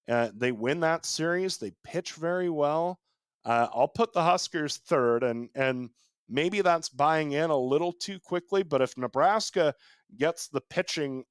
Uh, 0.08 0.30
they 0.36 0.52
win 0.52 0.80
that 0.80 1.06
series. 1.06 1.58
They 1.58 1.72
pitch 1.84 2.14
very 2.14 2.50
well. 2.50 3.00
Uh, 3.46 3.68
I'll 3.74 3.88
put 3.88 4.14
the 4.14 4.24
Huskers 4.24 4.78
third, 4.78 5.24
and 5.24 5.50
and 5.56 5.90
maybe 6.28 6.62
that's 6.62 6.90
buying 6.90 7.34
in 7.34 7.50
a 7.50 7.58
little 7.58 7.94
too 7.94 8.20
quickly. 8.20 8.64
But 8.64 8.82
if 8.82 8.98
Nebraska 8.98 9.74
gets 10.18 10.48
the 10.48 10.62
pitching 10.62 11.24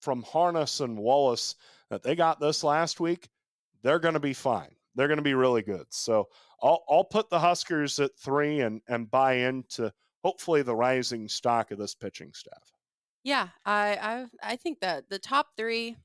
from 0.00 0.22
Harness 0.22 0.80
and 0.80 0.98
Wallace 0.98 1.56
that 1.90 2.02
they 2.02 2.14
got 2.14 2.40
this 2.40 2.64
last 2.64 3.00
week, 3.00 3.28
they're 3.82 3.98
going 3.98 4.14
to 4.14 4.20
be 4.20 4.32
fine. 4.32 4.74
They're 4.94 5.08
going 5.08 5.18
to 5.18 5.22
be 5.22 5.34
really 5.34 5.62
good. 5.62 5.86
So 5.90 6.28
I'll 6.62 6.84
I'll 6.88 7.04
put 7.04 7.30
the 7.30 7.38
Huskers 7.38 7.98
at 7.98 8.10
three 8.18 8.60
and 8.60 8.80
and 8.88 9.10
buy 9.10 9.34
into 9.34 9.92
hopefully 10.22 10.62
the 10.62 10.74
rising 10.74 11.28
stock 11.28 11.70
of 11.70 11.78
this 11.78 11.94
pitching 11.94 12.32
staff. 12.32 12.62
Yeah. 13.24 13.48
I 13.64 14.26
I 14.42 14.52
I 14.52 14.56
think 14.56 14.80
that 14.80 15.08
the 15.08 15.18
top 15.18 15.48
three, 15.56 15.96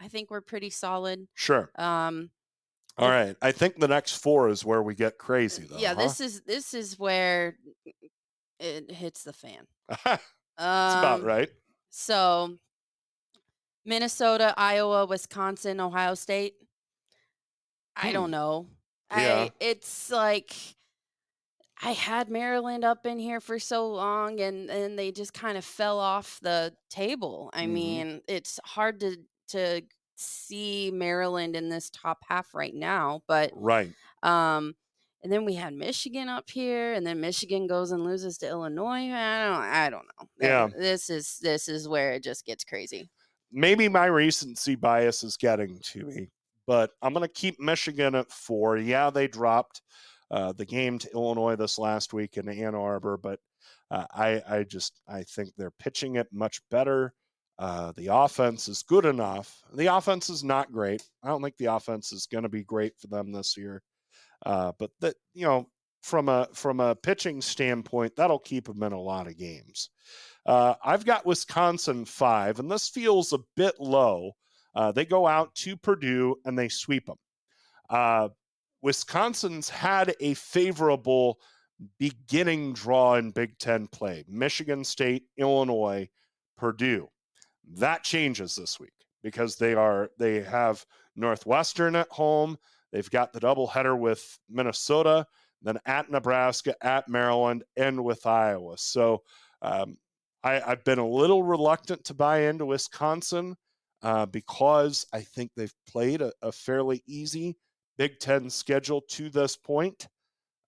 I 0.00 0.08
think 0.08 0.30
we're 0.30 0.40
pretty 0.40 0.70
solid. 0.70 1.26
Sure. 1.34 1.70
Um. 1.76 2.30
All 2.98 3.08
right. 3.08 3.36
I 3.40 3.52
think 3.52 3.78
the 3.78 3.88
next 3.88 4.16
four 4.22 4.48
is 4.48 4.64
where 4.64 4.82
we 4.82 4.94
get 4.94 5.16
crazy, 5.16 5.64
though. 5.68 5.78
yeah. 5.78 5.94
huh? 5.94 6.02
This 6.02 6.20
is 6.20 6.40
this 6.42 6.74
is 6.74 6.98
where 6.98 7.56
it 8.58 8.90
hits 8.90 9.22
the 9.22 9.32
fan. 9.32 9.66
That's 9.88 10.22
Um, 10.58 10.98
about 10.98 11.22
right. 11.22 11.48
So, 11.88 12.58
Minnesota, 13.84 14.52
Iowa, 14.56 15.06
Wisconsin, 15.06 15.80
Ohio 15.80 16.14
State. 16.14 16.54
I 17.96 18.08
Hmm. 18.08 18.12
don't 18.12 18.30
know. 18.30 18.66
Yeah. 19.10 19.44
I 19.48 19.50
it's 19.60 20.10
like 20.10 20.54
I 21.82 21.92
had 21.92 22.28
Maryland 22.28 22.84
up 22.84 23.06
in 23.06 23.18
here 23.18 23.40
for 23.40 23.58
so 23.58 23.88
long 23.88 24.40
and 24.40 24.70
and 24.70 24.98
they 24.98 25.12
just 25.12 25.32
kind 25.32 25.56
of 25.56 25.64
fell 25.64 25.98
off 25.98 26.38
the 26.40 26.76
table. 26.90 27.50
I 27.54 27.66
Mhm. 27.66 27.66
mean, 27.66 28.22
it's 28.28 28.58
hard 28.64 29.00
to 29.00 29.16
to 29.48 29.82
see 30.16 30.90
Maryland 30.92 31.56
in 31.56 31.70
this 31.70 31.88
top 31.90 32.18
half 32.28 32.54
right 32.54 32.74
now, 32.74 33.22
but 33.26 33.52
Right. 33.52 33.94
um 34.22 34.76
and 35.22 35.32
then 35.32 35.44
we 35.44 35.54
had 35.54 35.74
Michigan 35.74 36.28
up 36.30 36.48
here, 36.50 36.94
and 36.94 37.06
then 37.06 37.20
Michigan 37.20 37.66
goes 37.66 37.92
and 37.92 38.04
loses 38.04 38.38
to 38.38 38.48
Illinois. 38.48 39.10
I 39.12 39.44
don't, 39.46 39.62
I 39.62 39.90
don't 39.90 40.06
know. 40.06 40.28
Yeah. 40.40 40.70
this 40.78 41.10
is 41.10 41.38
this 41.40 41.68
is 41.68 41.88
where 41.88 42.12
it 42.14 42.22
just 42.24 42.46
gets 42.46 42.64
crazy. 42.64 43.10
Maybe 43.52 43.88
my 43.88 44.06
recency 44.06 44.76
bias 44.76 45.24
is 45.24 45.36
getting 45.36 45.80
to 45.80 46.04
me, 46.04 46.28
but 46.66 46.92
I'm 47.02 47.12
going 47.12 47.26
to 47.26 47.32
keep 47.32 47.58
Michigan 47.58 48.14
at 48.14 48.30
four. 48.30 48.76
Yeah, 48.76 49.10
they 49.10 49.26
dropped 49.26 49.82
uh, 50.30 50.52
the 50.52 50.64
game 50.64 50.98
to 50.98 51.12
Illinois 51.12 51.56
this 51.56 51.78
last 51.78 52.12
week 52.12 52.36
in 52.36 52.48
Ann 52.48 52.74
Arbor, 52.74 53.16
but 53.16 53.40
uh, 53.90 54.06
I, 54.12 54.42
I 54.48 54.62
just 54.64 55.00
I 55.08 55.22
think 55.24 55.50
they're 55.56 55.72
pitching 55.72 56.16
it 56.16 56.28
much 56.32 56.60
better. 56.70 57.12
Uh, 57.58 57.92
the 57.96 58.06
offense 58.06 58.68
is 58.68 58.82
good 58.82 59.04
enough. 59.04 59.62
The 59.74 59.94
offense 59.94 60.30
is 60.30 60.42
not 60.42 60.72
great. 60.72 61.02
I 61.22 61.28
don't 61.28 61.42
think 61.42 61.56
the 61.58 61.74
offense 61.74 62.12
is 62.12 62.26
going 62.26 62.44
to 62.44 62.48
be 62.48 62.64
great 62.64 62.94
for 62.98 63.08
them 63.08 63.32
this 63.32 63.56
year. 63.56 63.82
Uh, 64.46 64.72
but 64.78 64.90
that 65.00 65.16
you 65.34 65.44
know, 65.44 65.68
from 66.02 66.28
a 66.28 66.48
from 66.54 66.80
a 66.80 66.94
pitching 66.94 67.42
standpoint, 67.42 68.16
that'll 68.16 68.38
keep 68.38 68.66
them 68.66 68.82
in 68.82 68.92
a 68.92 69.00
lot 69.00 69.26
of 69.26 69.36
games. 69.36 69.90
Uh, 70.46 70.74
I've 70.82 71.04
got 71.04 71.26
Wisconsin 71.26 72.06
five, 72.06 72.58
and 72.58 72.70
this 72.70 72.88
feels 72.88 73.32
a 73.32 73.40
bit 73.56 73.74
low. 73.78 74.32
Uh, 74.74 74.92
they 74.92 75.04
go 75.04 75.26
out 75.26 75.54
to 75.56 75.76
Purdue 75.76 76.36
and 76.44 76.58
they 76.58 76.68
sweep 76.68 77.06
them. 77.06 77.18
Wisconsin's 78.82 79.68
had 79.68 80.14
a 80.20 80.34
favorable 80.34 81.38
beginning 81.98 82.72
draw 82.72 83.14
in 83.14 83.30
Big 83.30 83.58
Ten 83.58 83.86
play 83.86 84.24
Michigan 84.28 84.84
State, 84.84 85.24
Illinois, 85.36 86.08
Purdue. 86.56 87.08
That 87.76 88.04
changes 88.04 88.54
this 88.54 88.78
week 88.78 88.92
because 89.22 89.56
they 89.56 89.74
are 89.74 90.10
they 90.18 90.42
have 90.42 90.84
Northwestern 91.16 91.96
at 91.96 92.08
home. 92.08 92.58
They've 92.92 93.10
got 93.10 93.32
the 93.32 93.40
doubleheader 93.40 93.98
with 93.98 94.38
Minnesota, 94.48 95.26
then 95.62 95.78
at 95.86 96.10
Nebraska, 96.10 96.74
at 96.84 97.08
Maryland, 97.08 97.64
and 97.76 98.02
with 98.02 98.26
Iowa. 98.26 98.76
So 98.78 99.22
um, 99.62 99.96
I, 100.42 100.60
I've 100.60 100.84
been 100.84 100.98
a 100.98 101.06
little 101.06 101.42
reluctant 101.42 102.04
to 102.04 102.14
buy 102.14 102.42
into 102.42 102.66
Wisconsin 102.66 103.56
uh, 104.02 104.26
because 104.26 105.06
I 105.12 105.20
think 105.20 105.52
they've 105.54 105.74
played 105.88 106.22
a, 106.22 106.32
a 106.42 106.50
fairly 106.50 107.02
easy 107.06 107.56
Big 108.00 108.18
Ten 108.18 108.48
schedule 108.48 109.02
to 109.08 109.28
this 109.28 109.58
point. 109.58 110.08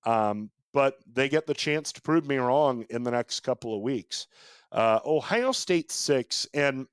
Um, 0.04 0.50
but 0.74 0.96
they 1.10 1.30
get 1.30 1.46
the 1.46 1.54
chance 1.54 1.90
to 1.92 2.02
prove 2.02 2.26
me 2.26 2.36
wrong 2.36 2.84
in 2.90 3.02
the 3.04 3.10
next 3.10 3.40
couple 3.40 3.74
of 3.74 3.80
weeks. 3.80 4.26
Uh, 4.70 5.00
Ohio 5.06 5.50
State 5.50 5.90
six, 5.90 6.46
and 6.52 6.86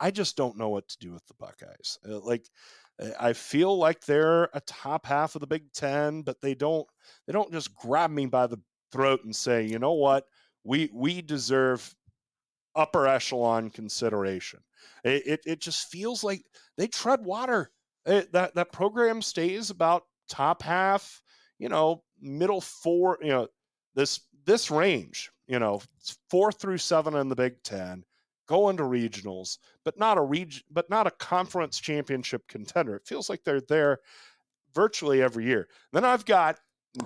I 0.00 0.10
just 0.10 0.36
don't 0.36 0.58
know 0.58 0.68
what 0.68 0.86
to 0.88 0.98
do 0.98 1.12
with 1.12 1.26
the 1.28 1.34
Buckeyes. 1.38 1.98
Uh, 2.06 2.18
like, 2.18 2.44
uh, 3.02 3.08
I 3.18 3.32
feel 3.32 3.78
like 3.78 4.04
they're 4.04 4.50
a 4.52 4.60
top 4.66 5.06
half 5.06 5.34
of 5.34 5.40
the 5.40 5.46
Big 5.46 5.72
Ten, 5.72 6.20
but 6.20 6.42
they 6.42 6.54
don't 6.54 6.86
they 7.26 7.32
don't 7.32 7.52
just 7.52 7.74
grab 7.74 8.10
me 8.10 8.26
by 8.26 8.46
the 8.46 8.60
throat 8.92 9.20
and 9.24 9.34
say, 9.34 9.64
you 9.64 9.78
know 9.78 9.94
what, 9.94 10.26
we 10.62 10.90
we 10.92 11.22
deserve 11.22 11.94
upper 12.74 13.06
echelon 13.06 13.70
consideration. 13.70 14.60
It 15.04 15.26
it, 15.26 15.40
it 15.46 15.60
just 15.62 15.88
feels 15.88 16.22
like 16.22 16.42
they 16.76 16.86
tread 16.86 17.24
water. 17.24 17.70
It, 18.06 18.32
that 18.32 18.54
that 18.54 18.72
program 18.72 19.20
stays 19.22 19.70
about 19.70 20.04
top 20.28 20.62
half, 20.62 21.22
you 21.58 21.68
know, 21.68 22.02
middle 22.20 22.60
four, 22.60 23.18
you 23.20 23.28
know, 23.28 23.48
this 23.94 24.20
this 24.46 24.70
range, 24.70 25.30
you 25.46 25.58
know, 25.58 25.82
four 26.30 26.50
through 26.50 26.78
seven 26.78 27.14
in 27.14 27.28
the 27.28 27.36
Big 27.36 27.62
Ten, 27.62 28.04
go 28.48 28.68
into 28.70 28.84
regionals, 28.84 29.58
but 29.84 29.98
not 29.98 30.16
a 30.18 30.22
region, 30.22 30.62
but 30.70 30.88
not 30.88 31.06
a 31.06 31.10
conference 31.12 31.78
championship 31.78 32.42
contender. 32.48 32.96
It 32.96 33.06
feels 33.06 33.28
like 33.28 33.44
they're 33.44 33.60
there 33.60 33.98
virtually 34.74 35.22
every 35.22 35.44
year. 35.44 35.68
Then 35.92 36.04
I've 36.04 36.24
got, 36.24 36.58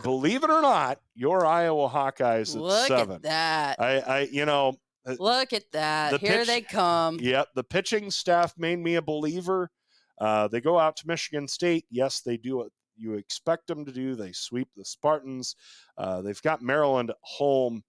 believe 0.02 0.44
it 0.44 0.50
or 0.50 0.62
not, 0.62 1.00
your 1.14 1.44
Iowa 1.44 1.88
Hawkeyes 1.88 2.54
at 2.54 2.60
Look 2.62 2.86
seven. 2.88 3.16
at 3.16 3.22
that. 3.22 3.80
I, 3.80 3.98
I, 4.00 4.20
you 4.30 4.44
know, 4.46 4.76
uh, 5.06 5.16
Look 5.18 5.52
at 5.52 5.64
that. 5.72 6.12
the 6.12 6.18
Here 6.18 6.38
pitch- 6.38 6.46
they 6.46 6.60
come. 6.60 7.18
Yep, 7.20 7.48
the 7.54 7.64
pitching 7.64 8.10
staff 8.10 8.54
made 8.56 8.78
me 8.78 8.94
a 8.94 9.02
believer. 9.02 9.70
Uh, 10.18 10.48
they 10.48 10.60
go 10.60 10.78
out 10.78 10.96
to 10.96 11.08
Michigan 11.08 11.48
State. 11.48 11.84
Yes, 11.90 12.20
they 12.20 12.36
do 12.36 12.58
what 12.58 12.68
you 12.96 13.14
expect 13.14 13.66
them 13.66 13.84
to 13.84 13.92
do. 13.92 14.14
They 14.14 14.32
sweep 14.32 14.68
the 14.76 14.84
Spartans. 14.84 15.56
Uh, 15.98 16.22
they've 16.22 16.42
got 16.42 16.62
Maryland 16.62 17.12
home 17.22 17.82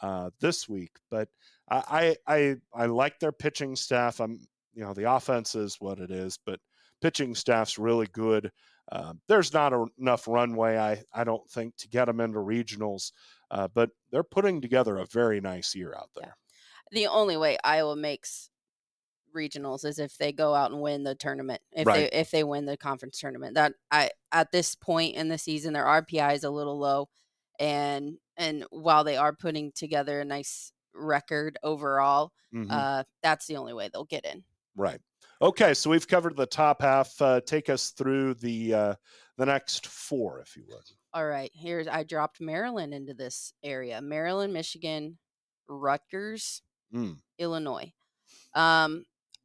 uh, 0.00 0.30
this 0.40 0.68
week, 0.68 0.92
but 1.10 1.28
I, 1.70 2.16
I 2.26 2.56
I 2.74 2.86
like 2.86 3.18
their 3.18 3.32
pitching 3.32 3.76
staff. 3.76 4.20
I'm 4.20 4.40
you 4.74 4.84
know 4.84 4.94
the 4.94 5.10
offense 5.10 5.54
is 5.54 5.76
what 5.78 5.98
it 5.98 6.10
is, 6.10 6.38
but 6.44 6.60
pitching 7.00 7.34
staff's 7.34 7.78
really 7.78 8.08
good. 8.12 8.50
Uh, 8.90 9.14
there's 9.28 9.52
not 9.52 9.72
a, 9.72 9.86
enough 9.98 10.26
runway, 10.26 10.76
I 10.76 11.02
I 11.14 11.24
don't 11.24 11.48
think, 11.50 11.76
to 11.78 11.88
get 11.88 12.06
them 12.06 12.20
into 12.20 12.38
regionals, 12.38 13.12
uh, 13.50 13.68
but 13.72 13.90
they're 14.10 14.22
putting 14.22 14.60
together 14.60 14.98
a 14.98 15.06
very 15.06 15.40
nice 15.40 15.74
year 15.74 15.94
out 15.96 16.10
there. 16.16 16.36
The 16.90 17.06
only 17.06 17.36
way 17.36 17.56
Iowa 17.64 17.96
makes 17.96 18.50
regionals 19.34 19.84
is 19.84 19.98
if 19.98 20.16
they 20.18 20.32
go 20.32 20.54
out 20.54 20.70
and 20.70 20.80
win 20.80 21.02
the 21.04 21.14
tournament. 21.14 21.60
If 21.72 21.86
Right. 21.86 22.10
they 22.10 22.18
if 22.18 22.30
they 22.30 22.44
win 22.44 22.66
the 22.66 22.76
conference 22.76 23.18
tournament. 23.18 23.54
That 23.54 23.74
I 23.90 24.10
at 24.32 24.52
this 24.52 24.74
point 24.74 25.16
in 25.16 25.28
the 25.28 25.38
season 25.38 25.72
their 25.74 25.84
RPI 25.86 26.34
is 26.34 26.44
a 26.44 26.50
little 26.50 26.78
low 26.78 27.08
and 27.60 28.18
and 28.36 28.64
while 28.70 29.04
they 29.04 29.16
are 29.16 29.34
putting 29.34 29.72
together 29.72 30.20
a 30.20 30.24
nice 30.24 30.72
record 30.94 31.58
overall, 31.62 32.32
Mhm. 32.54 32.70
uh 32.70 33.04
that's 33.22 33.46
the 33.46 33.56
only 33.56 33.72
way 33.74 33.88
they'll 33.92 34.04
get 34.04 34.24
in. 34.24 34.44
Right. 34.76 35.00
Okay, 35.40 35.74
so 35.74 35.90
we've 35.90 36.06
covered 36.08 36.36
the 36.36 36.46
top 36.46 36.80
half. 36.82 37.20
Uh, 37.20 37.40
take 37.40 37.68
us 37.68 37.90
through 37.90 38.34
the 38.34 38.72
uh, 38.74 38.94
the 39.36 39.46
next 39.46 39.86
four, 39.86 40.40
if 40.40 40.56
you 40.56 40.64
would. 40.68 40.84
All 41.14 41.26
right, 41.26 41.50
here's 41.54 41.88
I 41.88 42.04
dropped 42.04 42.40
Maryland 42.40 42.94
into 42.94 43.12
this 43.12 43.52
area. 43.62 44.00
Maryland, 44.00 44.52
Michigan, 44.52 45.18
Rutgers, 45.68 46.62
Mm. 46.94 47.18
Illinois. 47.38 47.92
Um, 48.54 49.04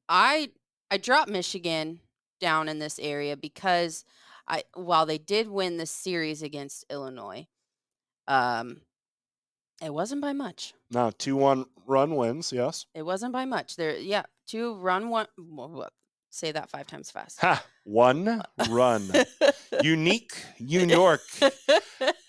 I 0.10 0.50
I 0.90 0.98
dropped 0.98 1.30
Michigan 1.30 2.00
down 2.40 2.70
in 2.70 2.80
this 2.80 3.00
area 3.00 3.36
because 3.36 4.06
I 4.48 4.64
while 4.74 5.06
they 5.06 5.18
did 5.18 5.50
win 5.50 5.78
the 5.78 5.86
series 5.86 6.42
against 6.42 6.86
Illinois, 6.90 7.48
um, 8.28 8.82
it 9.82 9.94
wasn't 9.94 10.22
by 10.22 10.34
much. 10.34 10.74
No, 10.92 11.12
two 11.12 11.36
one 11.36 11.66
run 11.86 12.16
wins. 12.16 12.52
Yes. 12.52 12.86
It 12.94 13.04
wasn't 13.04 13.34
by 13.34 13.46
much. 13.46 13.76
There, 13.76 13.98
yeah, 13.98 14.24
two 14.48 14.76
run 14.76 15.10
one. 15.10 15.28
Say 16.30 16.52
that 16.52 16.70
five 16.70 16.88
times 16.88 17.10
fast. 17.10 17.40
Ha! 17.42 17.66
One 17.84 18.44
run. 18.70 19.10
Unique 19.82 20.34
New 20.60 20.86
York. 20.86 21.22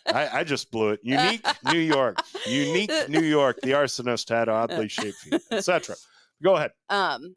I, 0.06 0.28
I 0.38 0.44
just 0.44 0.70
blew 0.70 0.90
it. 0.90 1.00
Unique 1.02 1.44
New 1.70 1.78
York. 1.78 2.16
Unique 2.46 3.08
New 3.08 3.22
York. 3.22 3.58
The 3.62 3.72
arsonist 3.72 4.28
had 4.28 4.48
oddly 4.48 4.88
shaped 4.88 5.18
feet, 5.18 5.42
etc. 5.50 5.96
Go 6.42 6.56
ahead. 6.56 6.70
um, 6.90 7.34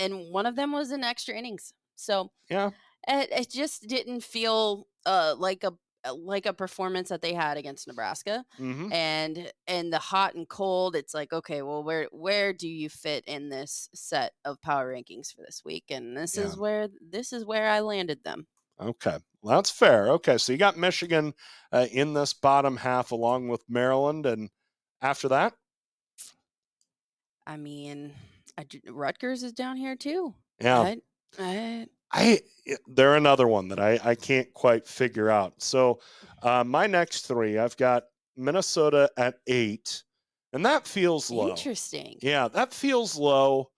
and 0.00 0.32
one 0.32 0.46
of 0.46 0.56
them 0.56 0.72
was 0.72 0.90
in 0.92 1.04
extra 1.04 1.34
innings. 1.36 1.72
So 1.96 2.32
Yeah. 2.50 2.70
it, 3.08 3.30
it 3.32 3.50
just 3.50 3.88
didn't 3.88 4.22
feel 4.22 4.86
uh 5.06 5.34
like 5.38 5.64
a 5.64 5.72
uh, 6.04 6.14
like 6.14 6.46
a 6.46 6.54
performance 6.54 7.10
that 7.10 7.20
they 7.22 7.34
had 7.34 7.58
against 7.58 7.86
Nebraska. 7.86 8.44
hmm 8.56 8.88
and 8.90 9.52
and 9.66 9.92
the 9.92 9.98
hot 9.98 10.34
and 10.34 10.48
cold 10.48 10.96
it's 10.96 11.14
like 11.14 11.32
okay 11.32 11.62
well 11.62 11.84
where 11.84 12.08
where 12.12 12.52
do 12.52 12.68
you 12.68 12.88
fit 12.88 13.22
in 13.26 13.48
this 13.48 13.88
set 13.94 14.32
of 14.44 14.60
power 14.62 14.92
rankings 14.94 15.32
for 15.34 15.42
this 15.42 15.62
week 15.64 15.84
and 15.90 16.16
this 16.16 16.36
is 16.36 16.56
where 16.56 16.88
this 17.00 17.32
is 17.32 17.44
where 17.44 17.68
i 17.70 17.80
landed 17.80 18.24
them 18.24 18.46
Okay, 18.80 19.18
well, 19.42 19.56
that's 19.56 19.70
fair. 19.70 20.08
Okay, 20.12 20.38
so 20.38 20.52
you 20.52 20.58
got 20.58 20.76
Michigan 20.78 21.34
uh, 21.70 21.86
in 21.92 22.14
this 22.14 22.32
bottom 22.32 22.78
half 22.78 23.10
along 23.12 23.48
with 23.48 23.62
Maryland, 23.68 24.24
and 24.26 24.50
after 25.02 25.28
that, 25.28 25.54
i 27.46 27.56
mean 27.56 28.12
I, 28.58 28.66
rutgers 28.88 29.42
is 29.42 29.52
down 29.52 29.76
here 29.76 29.96
too 29.96 30.34
yeah, 30.60 30.80
I, 30.80 30.96
I, 31.38 31.86
I 32.12 32.40
they're 32.88 33.16
another 33.16 33.48
one 33.48 33.68
that 33.68 33.80
I 33.80 33.98
I 34.02 34.14
can't 34.14 34.52
quite 34.52 34.86
figure 34.86 35.30
out. 35.30 35.62
So 35.62 36.00
uh, 36.42 36.64
my 36.64 36.86
next 36.86 37.26
three, 37.26 37.58
I've 37.58 37.76
got 37.76 38.04
Minnesota 38.36 39.10
at 39.16 39.36
eight, 39.46 40.04
and 40.52 40.64
that 40.66 40.86
feels 40.86 41.30
low. 41.30 41.50
interesting 41.50 42.18
Yeah, 42.20 42.48
that 42.48 42.74
feels 42.74 43.16
low. 43.16 43.70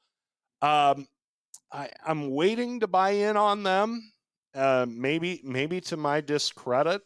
Um, 0.60 1.06
I, 1.72 1.90
I'm 2.04 2.30
waiting 2.30 2.80
to 2.80 2.86
buy 2.86 3.10
in 3.10 3.36
on 3.36 3.62
them. 3.62 4.12
Uh, 4.54 4.84
maybe, 4.88 5.40
maybe 5.42 5.80
to 5.80 5.96
my 5.96 6.20
discredit, 6.20 7.00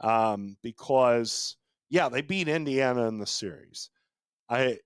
um, 0.00 0.56
because 0.62 1.56
yeah, 1.88 2.08
they 2.10 2.20
beat 2.20 2.46
Indiana 2.46 3.08
in 3.08 3.18
the 3.18 3.26
series. 3.26 3.88
I 4.50 4.78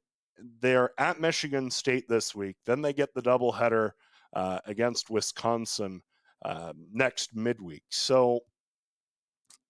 they're 0.60 0.90
at 0.98 1.20
Michigan 1.20 1.70
State 1.70 2.08
this 2.08 2.34
week. 2.34 2.56
Then 2.64 2.82
they 2.82 2.92
get 2.92 3.14
the 3.14 3.22
doubleheader 3.22 3.92
uh, 4.34 4.58
against 4.66 5.10
Wisconsin 5.10 6.02
uh, 6.44 6.72
next 6.92 7.34
midweek. 7.34 7.82
So, 7.90 8.40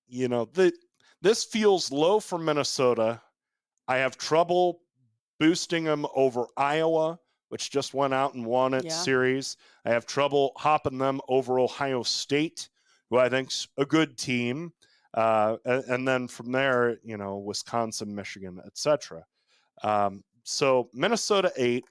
you 0.06 0.28
know, 0.28 0.46
the, 0.46 0.72
this 1.22 1.44
feels 1.44 1.90
low 1.90 2.20
for 2.20 2.38
Minnesota. 2.38 3.20
I 3.86 3.98
have 3.98 4.16
trouble 4.18 4.80
boosting 5.38 5.84
them 5.84 6.06
over 6.14 6.46
Iowa, 6.56 7.18
which 7.48 7.70
just 7.70 7.94
went 7.94 8.12
out 8.12 8.34
and 8.34 8.44
won 8.44 8.74
its 8.74 8.86
Yeah. 8.86 9.02
series. 9.02 9.56
I 9.84 9.90
have 9.90 10.06
trouble 10.06 10.52
hopping 10.56 10.98
them 10.98 11.20
over 11.28 11.58
Ohio 11.58 12.02
State, 12.02 12.68
who 13.08 13.18
I 13.18 13.28
think's 13.28 13.68
a 13.78 13.86
good 13.86 14.18
team. 14.18 14.72
Uh, 15.14 15.56
and, 15.64 15.84
and 15.84 16.08
then 16.08 16.28
from 16.28 16.52
there, 16.52 16.98
you 17.02 17.16
know, 17.16 17.38
Wisconsin, 17.38 18.14
Michigan, 18.14 18.60
etc. 18.66 19.24
Um, 19.82 20.22
so 20.48 20.88
Minnesota 20.94 21.52
eight, 21.56 21.84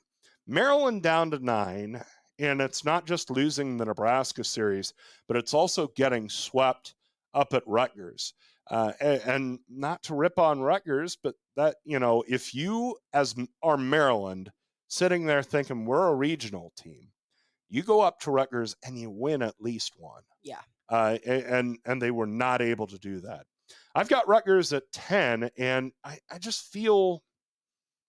Maryland 0.47 1.03
down 1.03 1.30
to 1.30 1.38
nine, 1.38 2.01
and 2.39 2.60
it's 2.60 2.84
not 2.84 3.05
just 3.05 3.30
losing 3.30 3.78
the 3.78 3.86
Nebraska 3.86 4.43
series, 4.43 4.93
but 5.28 5.38
it's 5.38 5.53
also 5.53 5.89
getting 5.95 6.28
swept 6.28 6.95
up 7.36 7.53
at 7.53 7.62
Rutgers. 7.68 8.34
Uh, 8.70 8.93
and, 8.99 9.22
and 9.22 9.60
not 9.70 10.01
to 10.03 10.16
rip 10.16 10.39
on 10.39 10.60
Rutgers, 10.60 11.16
but 11.22 11.36
that 11.55 11.76
you 11.86 11.99
know, 11.99 12.24
if 12.28 12.55
you 12.55 12.97
as 13.14 13.36
are 13.62 13.78
Maryland 13.78 14.51
sitting 14.88 15.26
there 15.26 15.43
thinking 15.43 15.86
we're 15.86 16.08
a 16.08 16.16
regional 16.16 16.74
team, 16.76 17.10
you 17.70 17.84
go 17.84 18.01
up 18.01 18.20
to 18.22 18.32
Rutgers 18.32 18.76
and 18.84 18.99
you 18.99 19.12
win 19.12 19.43
at 19.43 19.55
least 19.60 19.93
one. 19.97 20.24
Yeah. 20.41 20.62
Uh, 20.89 21.18
and 21.26 21.78
and 21.86 22.01
they 22.01 22.12
were 22.12 22.28
not 22.28 22.64
able 22.64 22.88
to 22.88 22.97
do 22.97 23.20
that. 23.20 23.45
I've 23.93 24.10
got 24.10 24.28
Rutgers 24.28 24.74
at 24.74 24.91
ten, 24.91 25.49
and 25.58 25.91
I, 26.03 26.18
I 26.32 26.39
just 26.39 26.72
feel 26.72 27.22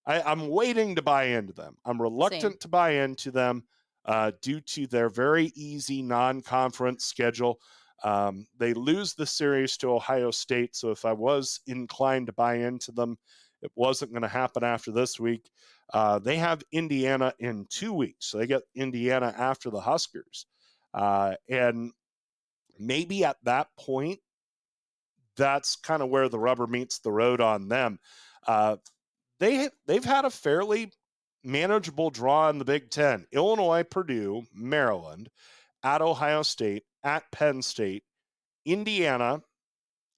I, 0.09 0.23
I'm 0.23 0.49
waiting 0.49 0.95
to 0.95 1.03
buy 1.03 1.25
into 1.25 1.53
them. 1.53 1.77
I'm 1.85 2.01
reluctant 2.01 2.61
to 2.61 2.67
buy 2.67 2.91
into 2.91 3.29
them 3.29 3.63
uh, 4.05 4.31
due 4.41 4.59
to 4.61 4.87
their 4.87 5.07
very 5.07 5.51
easy 5.55 6.01
non-conference 6.01 7.05
schedule. 7.05 7.59
Um, 8.03 8.47
they 8.57 8.73
lose 8.73 9.13
the 9.13 9.27
series 9.27 9.77
to 9.77 9.91
Ohio 9.91 10.31
State, 10.31 10.75
so 10.75 10.89
if 10.89 11.05
I 11.05 11.13
was 11.13 11.59
inclined 11.67 12.25
to 12.25 12.33
buy 12.33 12.55
into 12.55 12.91
them, 12.91 13.19
it 13.61 13.71
wasn't 13.75 14.11
going 14.11 14.23
to 14.23 14.27
happen 14.27 14.63
after 14.63 14.91
this 14.91 15.19
week. 15.19 15.51
Uh, 15.93 16.17
they 16.17 16.37
have 16.37 16.63
Indiana 16.71 17.33
in 17.37 17.67
two 17.69 17.93
weeks, 17.93 18.25
so 18.25 18.39
they 18.39 18.47
get 18.47 18.63
Indiana 18.73 19.31
after 19.37 19.69
the 19.69 19.81
Huskers, 19.81 20.47
uh, 20.93 21.35
and 21.47 21.91
maybe 22.79 23.25
at 23.25 23.37
that 23.43 23.67
point, 23.77 24.21
that's 25.35 25.75
kind 25.75 26.01
of 26.01 26.09
where 26.09 26.29
the 26.29 26.39
rubber 26.39 26.65
meets 26.65 26.99
the 26.99 27.11
road 27.11 27.41
on 27.41 27.67
them. 27.67 27.99
Uh, 28.47 28.77
they 29.39 29.69
they've 29.85 30.05
had 30.05 30.25
a 30.25 30.29
fairly 30.29 30.91
manageable 31.43 32.09
draw 32.09 32.49
in 32.49 32.59
the 32.59 32.65
Big 32.65 32.89
Ten: 32.89 33.25
Illinois, 33.31 33.83
Purdue, 33.83 34.45
Maryland, 34.53 35.29
at 35.83 36.01
Ohio 36.01 36.43
State, 36.43 36.83
at 37.03 37.31
Penn 37.31 37.61
State, 37.61 38.03
Indiana, 38.65 39.41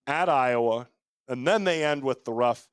at 0.08 0.30
Iowa, 0.30 0.88
and 1.28 1.48
then 1.48 1.64
they 1.64 1.84
end 1.84 2.04
with 2.04 2.26
the 2.26 2.34
rough 2.34 2.68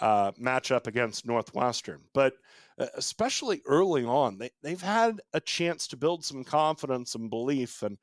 uh, 0.00 0.32
matchup 0.32 0.86
against 0.86 1.26
Northwestern. 1.26 2.02
But 2.12 2.34
especially 2.78 3.62
early 3.66 4.04
on, 4.04 4.38
they 4.38 4.50
they've 4.62 4.80
had 4.80 5.20
a 5.32 5.40
chance 5.40 5.88
to 5.88 5.96
build 5.96 6.24
some 6.24 6.44
confidence 6.44 7.14
and 7.14 7.30
belief, 7.30 7.82
and 7.82 7.98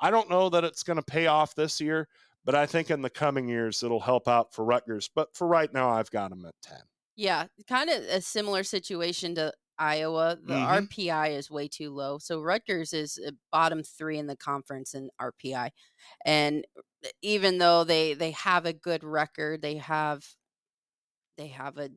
I 0.00 0.10
don't 0.10 0.30
know 0.30 0.48
that 0.50 0.64
it's 0.64 0.82
going 0.82 0.98
to 0.98 1.02
pay 1.02 1.26
off 1.26 1.54
this 1.54 1.80
year. 1.80 2.08
But 2.44 2.54
I 2.54 2.66
think 2.66 2.92
in 2.92 3.02
the 3.02 3.10
coming 3.10 3.48
years 3.48 3.82
it'll 3.82 3.98
help 3.98 4.28
out 4.28 4.54
for 4.54 4.64
Rutgers. 4.64 5.10
But 5.12 5.34
for 5.34 5.48
right 5.48 5.72
now, 5.72 5.90
I've 5.90 6.12
got 6.12 6.30
them 6.30 6.44
at 6.44 6.54
ten. 6.62 6.78
Yeah 7.16 7.46
kind 7.68 7.90
of 7.90 8.02
a 8.04 8.20
similar 8.20 8.62
situation 8.62 9.34
to 9.34 9.52
iowa 9.78 10.36
the 10.42 10.54
Mhm. 10.54 10.88
rpi 10.88 11.30
is 11.36 11.50
way 11.50 11.68
too 11.68 11.90
low 11.90 12.18
so 12.18 12.40
rutgers 12.40 12.92
is 12.94 13.18
uh, 13.26 13.30
bottom 13.52 13.82
three 13.82 14.18
in 14.18 14.26
the 14.26 14.36
conference 14.36 14.94
in 14.94 15.10
rpi 15.20 15.70
and 16.24 16.66
uh, 17.04 17.08
even 17.22 17.58
though 17.58 17.84
they 17.84 18.14
they 18.14 18.30
have 18.30 18.64
a 18.66 18.72
good 18.72 19.04
record 19.04 19.60
they 19.62 19.76
have 19.76 20.24
they 21.36 21.48
have 21.48 21.76
a 21.78 21.90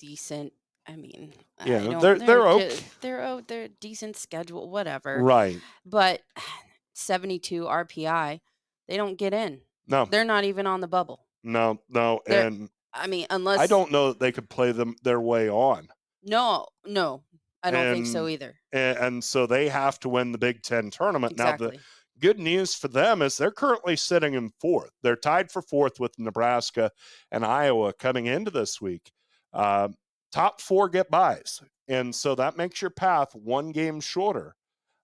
decent 0.00 0.52
i 0.86 0.96
mean 0.96 1.32
I 1.58 1.68
Yeah, 1.68 1.78
don't- 1.84 2.00
they're- 2.02 2.18
they're 2.18 2.36
ju- 2.38 2.42
okay. 2.42 2.78
they're 3.00 3.22
oh 3.22 3.40
they're 3.40 3.68
decent 3.68 4.16
schedule 4.16 4.68
whatever 4.68 5.22
Right? 5.22 5.60
but 5.86 6.22
72 6.94 7.62
rpi 7.64 8.40
they 8.88 8.96
don't 8.96 9.16
get 9.16 9.32
in 9.32 9.62
No, 9.86 10.04
they're 10.06 10.24
not 10.24 10.44
even 10.44 10.66
on 10.66 10.80
the 10.80 10.88
bubble 10.88 11.26
no, 11.44 11.80
no, 11.88 12.20
They're- 12.26 12.46
and 12.46 12.70
i 12.94 13.06
mean 13.06 13.26
unless 13.30 13.60
I 13.60 13.66
don't 13.66 13.90
know 13.90 14.08
that 14.08 14.20
they 14.20 14.32
could 14.32 14.48
play 14.48 14.72
them 14.72 14.94
their 15.02 15.20
way 15.20 15.48
on. 15.48 15.88
no 16.22 16.66
no 16.86 17.22
i 17.62 17.70
don't 17.70 17.94
think 17.94 18.06
so 18.06 18.28
either 18.28 18.54
and, 18.72 18.98
and 18.98 19.24
so 19.24 19.46
they 19.46 19.68
have 19.68 19.98
to 20.00 20.08
win 20.08 20.32
the 20.32 20.38
Big 20.38 20.62
Ten 20.62 20.90
tournament. 20.90 21.36
Now, 21.36 21.56
the 21.56 21.78
good 22.18 22.38
news 22.38 22.74
for 22.74 22.88
them 22.88 23.20
is 23.20 23.36
they're 23.36 23.50
currently 23.50 23.96
sitting 23.96 24.34
in 24.34 24.50
fourth. 24.60 24.90
They're 25.02 25.16
tied 25.16 25.50
for 25.50 25.60
fourth 25.60 26.00
with 26.00 26.18
Nebraska 26.18 26.90
and 27.30 27.44
Iowa 27.44 27.92
coming 27.92 28.26
into 28.26 28.50
this 28.50 28.80
week. 28.80 29.10
Uh, 29.52 29.88
top 30.30 30.60
four 30.60 30.88
get 30.88 31.10
byes, 31.10 31.60
and 31.88 32.14
so 32.14 32.34
that 32.34 32.56
makes 32.56 32.80
your 32.80 32.90
path 32.90 33.34
one 33.34 33.72
game 33.72 34.00
shorter 34.00 34.54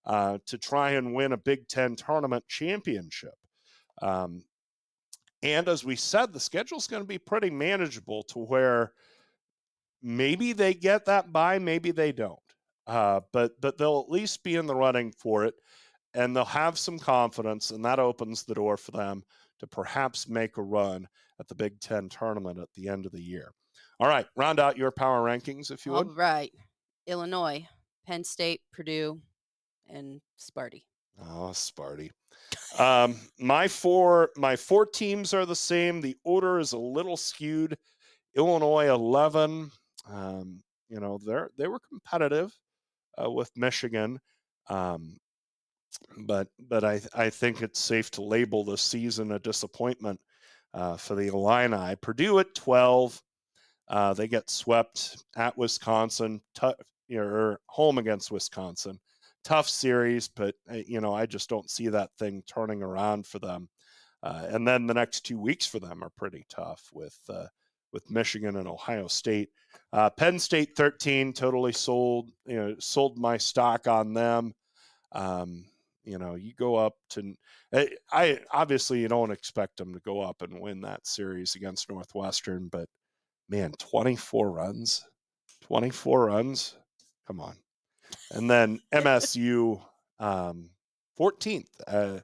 uh, 0.07 0.39
to 0.47 0.57
try 0.57 0.93
and 0.93 1.14
win 1.14 1.32
a 1.32 1.36
Big 1.36 1.68
Ten 1.68 1.97
tournament 1.97 2.45
championship. 2.49 3.34
Um, 4.01 4.45
and 5.43 5.68
as 5.68 5.84
we 5.84 5.97
said, 5.97 6.32
the 6.32 6.41
schedule's 6.41 6.86
going 6.86 7.03
to 7.03 7.07
be 7.07 7.18
pretty 7.18 7.51
manageable 7.51 8.22
to 8.24 8.39
where 8.41 8.93
maybe 10.03 10.53
they 10.53 10.74
get 10.74 11.05
that 11.07 11.32
bye, 11.32 11.59
maybe 11.59 11.91
they 11.91 12.12
don't. 12.12 12.39
uh, 12.86 13.20
but 13.32 13.61
but 13.61 13.76
they'll 13.76 14.05
at 14.07 14.12
least 14.12 14.43
be 14.43 14.57
in 14.57 14.66
the 14.66 14.74
running 14.74 15.12
for 15.12 15.45
it, 15.45 15.55
and 16.14 16.34
they'll 16.34 16.45
have 16.45 16.78
some 16.78 16.99
confidence, 16.99 17.70
and 17.70 17.84
that 17.84 17.99
opens 17.99 18.45
the 18.45 18.55
door 18.55 18.76
for 18.76 18.93
them 18.93 19.22
to 19.61 19.66
perhaps 19.66 20.28
make 20.28 20.57
a 20.57 20.62
run 20.62 21.07
at 21.41 21.49
the 21.49 21.55
Big 21.55 21.78
Ten 21.80 22.09
tournament 22.09 22.59
at 22.59 22.72
the 22.74 22.89
end 22.89 23.07
of 23.07 23.12
the 23.12 23.20
year. 23.20 23.53
All 24.01 24.09
right, 24.09 24.26
round 24.36 24.59
out 24.61 24.78
your 24.78 24.91
power 24.91 25.22
rankings 25.22 25.70
if 25.70 25.84
you 25.84 25.93
would. 25.93 26.07
All 26.07 26.14
right, 26.14 26.53
Illinois, 27.07 27.66
Penn 28.07 28.24
State, 28.24 28.62
Purdue, 28.72 29.20
and 29.89 30.20
Sparty. 30.39 30.84
Oh, 31.20 31.50
Sparty. 31.52 32.10
Um, 32.78 33.16
my 33.38 33.68
four 33.68 34.30
my 34.36 34.56
four 34.56 34.86
teams 34.86 35.34
are 35.34 35.46
the 35.46 35.56
same. 35.56 36.00
The 36.00 36.16
order 36.24 36.58
is 36.58 36.72
a 36.72 36.78
little 36.78 37.16
skewed. 37.16 37.76
Illinois 38.36 38.86
eleven. 38.88 39.70
Um, 40.10 40.62
you 40.88 41.00
know 41.00 41.18
they're 41.24 41.50
they 41.58 41.68
were 41.68 41.80
competitive 41.88 42.52
uh, 43.22 43.30
with 43.30 43.50
Michigan, 43.56 44.18
um, 44.68 45.18
but 46.20 46.48
but 46.68 46.84
I 46.84 47.00
I 47.14 47.30
think 47.30 47.62
it's 47.62 47.80
safe 47.80 48.10
to 48.12 48.22
label 48.22 48.64
the 48.64 48.78
season 48.78 49.32
a 49.32 49.38
disappointment 49.38 50.20
uh, 50.74 50.96
for 50.96 51.14
the 51.14 51.28
Illini. 51.28 51.96
Purdue 51.96 52.38
at 52.38 52.54
twelve. 52.54 53.20
Uh, 53.88 54.12
they 54.12 54.28
get 54.28 54.50
swept 54.50 55.24
at 55.36 55.56
Wisconsin, 55.56 56.42
t- 56.54 57.16
or 57.16 57.58
home 57.68 57.96
against 57.96 58.30
Wisconsin 58.30 59.00
tough 59.49 59.68
series, 59.68 60.28
but 60.28 60.55
uh, 60.70 60.76
you 60.86 61.01
know 61.01 61.14
I 61.14 61.24
just 61.24 61.49
don't 61.49 61.70
see 61.70 61.88
that 61.88 62.11
thing 62.18 62.42
turning 62.46 62.82
around 62.82 63.26
for 63.26 63.38
them. 63.38 63.68
Uh, 64.22 64.46
and 64.51 64.68
then 64.68 64.86
the 64.86 64.94
next 64.94 65.20
two 65.20 65.38
weeks 65.38 65.64
for 65.64 65.78
them 65.78 66.05
are 66.05 66.11
pretty 66.18 66.44
tough 66.51 66.90
with 66.92 67.18
uh, 67.30 67.46
with 67.94 68.11
Michigan 68.11 68.57
and 68.57 68.68
Ohio 68.68 69.07
State. 69.07 69.49
Uh, 69.94 70.11
Penn 70.11 70.38
State 70.38 70.76
13 70.76 71.32
totally 71.32 71.72
sold 71.72 72.30
you 72.44 72.57
know 72.57 72.74
sold 72.78 73.16
my 73.16 73.38
stock 73.38 73.88
on 73.88 74.12
them. 74.12 74.53
Um, 75.12 75.64
you 76.05 76.18
know 76.18 76.34
you 76.34 76.53
go 76.53 76.76
up 76.76 76.96
to 77.11 77.34
I, 77.72 77.78
eh, 77.78 77.86
I 78.12 78.40
obviously 78.53 79.01
you 79.01 79.09
don't 79.09 79.30
expect 79.30 79.78
them 79.78 79.94
to 79.94 80.01
go 80.01 80.20
up 80.20 80.42
and 80.42 80.61
win 80.61 80.82
that 80.82 81.07
series 81.07 81.55
against 81.55 81.88
Northwestern, 81.88 82.68
but 82.68 82.88
man, 83.49 83.72
24 83.78 84.51
runs, 84.51 85.07
24 85.62 86.26
runs, 86.26 86.76
come 87.26 87.40
on 87.40 87.57
and 88.32 88.50
then 88.50 88.80
MSU 88.92 89.80
um, 90.18 90.70
14th 91.18 91.68
uh, 91.86 92.18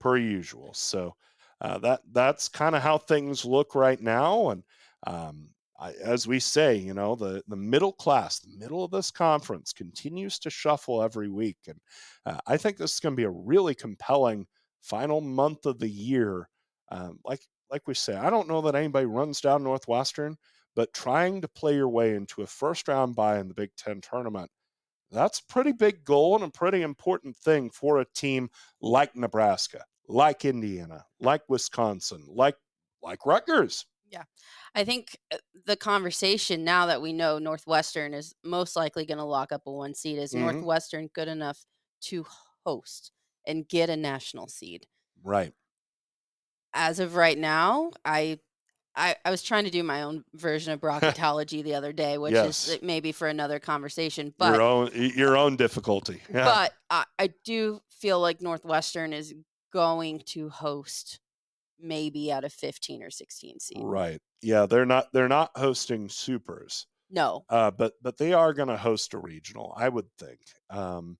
per 0.00 0.16
usual. 0.16 0.72
So 0.74 1.14
uh, 1.60 1.78
that 1.78 2.00
that's 2.12 2.48
kind 2.48 2.74
of 2.76 2.82
how 2.82 2.98
things 2.98 3.44
look 3.44 3.74
right 3.74 4.00
now. 4.00 4.50
And 4.50 4.62
um, 5.06 5.48
I, 5.78 5.92
as 6.02 6.26
we 6.26 6.38
say, 6.40 6.76
you 6.76 6.94
know, 6.94 7.14
the 7.14 7.42
the 7.48 7.56
middle 7.56 7.92
class, 7.92 8.38
the 8.38 8.56
middle 8.56 8.84
of 8.84 8.90
this 8.90 9.10
conference 9.10 9.72
continues 9.72 10.38
to 10.40 10.50
shuffle 10.50 11.02
every 11.02 11.28
week, 11.28 11.58
and 11.66 11.78
uh, 12.26 12.38
I 12.46 12.56
think 12.56 12.76
this 12.76 12.94
is 12.94 13.00
going 13.00 13.14
to 13.14 13.20
be 13.20 13.24
a 13.24 13.30
really 13.30 13.74
compelling 13.74 14.46
final 14.82 15.20
month 15.20 15.66
of 15.66 15.78
the 15.78 15.88
year. 15.88 16.48
Um, 16.90 17.18
like 17.24 17.40
like 17.70 17.86
we 17.86 17.94
say, 17.94 18.14
I 18.14 18.30
don't 18.30 18.48
know 18.48 18.60
that 18.62 18.74
anybody 18.74 19.06
runs 19.06 19.40
down 19.40 19.64
Northwestern, 19.64 20.36
but 20.76 20.92
trying 20.94 21.40
to 21.42 21.48
play 21.48 21.74
your 21.74 21.88
way 21.88 22.14
into 22.14 22.42
a 22.42 22.46
first 22.46 22.88
round 22.88 23.16
bye 23.16 23.38
in 23.40 23.48
the 23.48 23.54
Big 23.54 23.70
Ten 23.76 24.00
tournament 24.00 24.50
that's 25.10 25.40
a 25.40 25.52
pretty 25.52 25.72
big 25.72 26.04
goal 26.04 26.34
and 26.34 26.44
a 26.44 26.50
pretty 26.50 26.82
important 26.82 27.36
thing 27.36 27.70
for 27.70 27.98
a 27.98 28.06
team 28.14 28.50
like 28.80 29.16
Nebraska, 29.16 29.84
like 30.08 30.44
Indiana, 30.44 31.04
like 31.20 31.42
Wisconsin, 31.48 32.24
like 32.28 32.56
like 33.02 33.24
Rutgers. 33.24 33.86
Yeah. 34.10 34.24
I 34.74 34.84
think 34.84 35.16
uh, 35.32 35.36
the 35.66 35.76
conversation 35.76 36.64
now 36.64 36.86
that 36.86 37.02
we 37.02 37.12
know 37.12 37.38
Northwestern 37.38 38.14
is 38.14 38.34
most 38.44 38.74
likely 38.76 39.04
going 39.04 39.18
to 39.18 39.24
lock 39.24 39.52
up 39.52 39.62
a 39.66 39.72
one 39.72 39.94
seed 39.94 40.18
is 40.18 40.32
mm-hmm. 40.32 40.44
Northwestern 40.44 41.08
good 41.14 41.28
enough 41.28 41.64
to 42.02 42.26
host 42.64 43.12
and 43.46 43.68
get 43.68 43.90
a 43.90 43.96
national 43.96 44.48
seed. 44.48 44.86
Right. 45.22 45.52
As 46.74 47.00
of 47.00 47.16
right 47.16 47.38
now, 47.38 47.90
I 48.04 48.38
I, 48.98 49.16
I 49.24 49.30
was 49.30 49.42
trying 49.42 49.64
to 49.64 49.70
do 49.70 49.82
my 49.82 50.02
own 50.02 50.24
version 50.34 50.72
of 50.72 50.80
bracketology 50.82 51.62
the 51.62 51.74
other 51.74 51.92
day, 51.92 52.18
which 52.18 52.34
yes. 52.34 52.68
is 52.68 52.82
maybe 52.82 53.12
for 53.12 53.28
another 53.28 53.58
conversation. 53.58 54.34
But 54.36 54.52
your 54.52 54.62
own 54.62 54.90
your 54.94 55.36
own 55.36 55.56
difficulty. 55.56 56.20
Yeah. 56.32 56.44
But 56.44 56.74
I, 56.90 57.04
I 57.18 57.30
do 57.44 57.80
feel 57.88 58.20
like 58.20 58.42
Northwestern 58.42 59.12
is 59.12 59.34
going 59.72 60.20
to 60.26 60.48
host 60.48 61.20
maybe 61.80 62.32
out 62.32 62.44
of 62.44 62.52
15 62.52 63.02
or 63.02 63.10
16 63.10 63.60
seed. 63.60 63.78
Right. 63.80 64.20
Yeah, 64.42 64.66
they're 64.66 64.86
not 64.86 65.06
they're 65.12 65.28
not 65.28 65.50
hosting 65.56 66.08
supers. 66.08 66.86
No. 67.10 67.44
Uh, 67.48 67.70
but 67.70 67.94
but 68.02 68.18
they 68.18 68.32
are 68.32 68.52
going 68.52 68.68
to 68.68 68.76
host 68.76 69.14
a 69.14 69.18
regional, 69.18 69.72
I 69.76 69.88
would 69.88 70.06
think. 70.18 70.40
Um, 70.70 71.16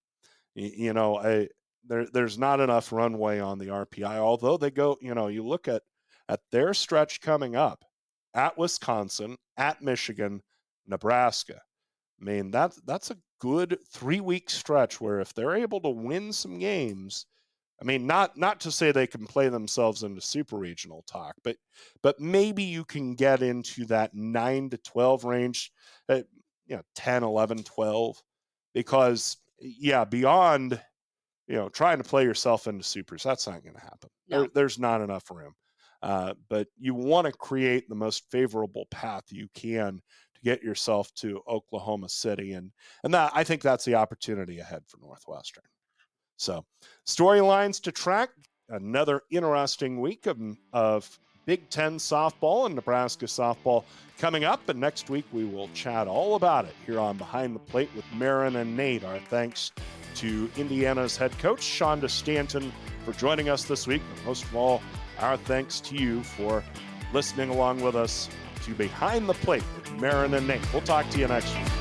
you, 0.54 0.70
you 0.76 0.92
know, 0.92 1.18
I 1.18 1.48
there 1.86 2.06
there's 2.12 2.38
not 2.38 2.60
enough 2.60 2.92
runway 2.92 3.40
on 3.40 3.58
the 3.58 3.68
RPI. 3.68 4.16
Although 4.16 4.56
they 4.56 4.70
go, 4.70 4.98
you 5.00 5.14
know, 5.14 5.28
you 5.28 5.46
look 5.46 5.68
at 5.68 5.82
at 6.28 6.40
their 6.50 6.74
stretch 6.74 7.20
coming 7.20 7.56
up 7.56 7.84
at 8.34 8.58
Wisconsin, 8.58 9.36
at 9.56 9.82
Michigan, 9.82 10.42
Nebraska. 10.86 11.60
I 12.20 12.24
mean, 12.24 12.50
that, 12.50 12.74
that's 12.86 13.10
a 13.10 13.18
good 13.40 13.78
three 13.92 14.20
week 14.20 14.50
stretch 14.50 15.00
where 15.00 15.20
if 15.20 15.32
they're 15.34 15.54
able 15.54 15.80
to 15.80 15.88
win 15.88 16.32
some 16.32 16.58
games, 16.58 17.26
I 17.80 17.84
mean, 17.84 18.08
not 18.08 18.36
not 18.36 18.58
to 18.60 18.72
say 18.72 18.90
they 18.90 19.06
can 19.06 19.24
play 19.24 19.48
themselves 19.48 20.02
into 20.02 20.20
super 20.20 20.56
regional 20.56 21.04
talk, 21.06 21.36
but 21.44 21.56
but 22.02 22.18
maybe 22.18 22.64
you 22.64 22.84
can 22.84 23.14
get 23.14 23.40
into 23.40 23.84
that 23.86 24.14
9 24.14 24.70
to 24.70 24.78
12 24.78 25.22
range, 25.24 25.70
uh, 26.08 26.22
you 26.66 26.74
know, 26.74 26.82
10, 26.96 27.22
11, 27.22 27.62
12 27.62 28.20
because 28.74 29.36
yeah, 29.60 30.04
beyond 30.04 30.80
you 31.48 31.56
know, 31.56 31.68
trying 31.70 31.98
to 31.98 32.04
play 32.04 32.24
yourself 32.24 32.66
into 32.66 32.84
supers, 32.84 33.22
that's 33.22 33.46
not 33.46 33.62
going 33.62 33.74
to 33.74 33.80
happen. 33.80 34.10
No. 34.28 34.40
There, 34.40 34.48
there's 34.54 34.78
not 34.78 35.00
enough 35.00 35.30
room. 35.30 35.54
Uh, 36.02 36.34
but 36.48 36.68
you 36.78 36.94
want 36.94 37.26
to 37.26 37.32
create 37.32 37.88
the 37.88 37.94
most 37.94 38.30
favorable 38.30 38.86
path 38.90 39.24
you 39.30 39.48
can 39.54 40.00
to 40.34 40.40
get 40.42 40.62
yourself 40.62 41.12
to 41.14 41.42
Oklahoma 41.48 42.08
City, 42.08 42.52
and 42.52 42.70
and 43.02 43.12
that 43.14 43.32
I 43.34 43.44
think 43.44 43.62
that's 43.62 43.84
the 43.84 43.96
opportunity 43.96 44.60
ahead 44.60 44.82
for 44.86 44.98
Northwestern. 45.00 45.64
So, 46.36 46.64
storylines 47.06 47.80
to 47.82 47.92
track. 47.92 48.30
Another 48.70 49.22
interesting 49.30 50.00
week 50.00 50.26
of, 50.26 50.38
of 50.72 51.18
Big 51.46 51.68
Ten 51.70 51.96
softball 51.96 52.66
and 52.66 52.74
Nebraska 52.74 53.24
softball 53.24 53.84
coming 54.18 54.44
up. 54.44 54.68
And 54.68 54.78
next 54.78 55.08
week, 55.08 55.24
we 55.32 55.46
will 55.46 55.68
chat 55.72 56.06
all 56.06 56.34
about 56.34 56.66
it 56.66 56.74
here 56.84 57.00
on 57.00 57.16
Behind 57.16 57.54
the 57.54 57.60
Plate 57.60 57.88
with 57.96 58.04
Maren 58.14 58.56
and 58.56 58.76
Nate. 58.76 59.04
Our 59.04 59.18
thanks 59.18 59.72
to 60.16 60.50
Indiana's 60.56 61.16
head 61.16 61.36
coach, 61.38 61.60
Shonda 61.60 62.10
Stanton, 62.10 62.70
for 63.04 63.12
joining 63.14 63.48
us 63.48 63.64
this 63.64 63.86
week. 63.86 64.02
And 64.14 64.26
most 64.26 64.44
of 64.44 64.54
all, 64.54 64.82
our 65.20 65.36
thanks 65.36 65.80
to 65.80 65.96
you 65.96 66.22
for 66.22 66.62
listening 67.12 67.50
along 67.50 67.80
with 67.80 67.94
us 67.94 68.28
to 68.64 68.74
Behind 68.74 69.28
the 69.28 69.34
Plate 69.34 69.62
with 69.76 70.00
Maren 70.00 70.34
and 70.34 70.46
Nate. 70.46 70.60
We'll 70.72 70.82
talk 70.82 71.08
to 71.10 71.18
you 71.18 71.28
next 71.28 71.54
week. 71.54 71.77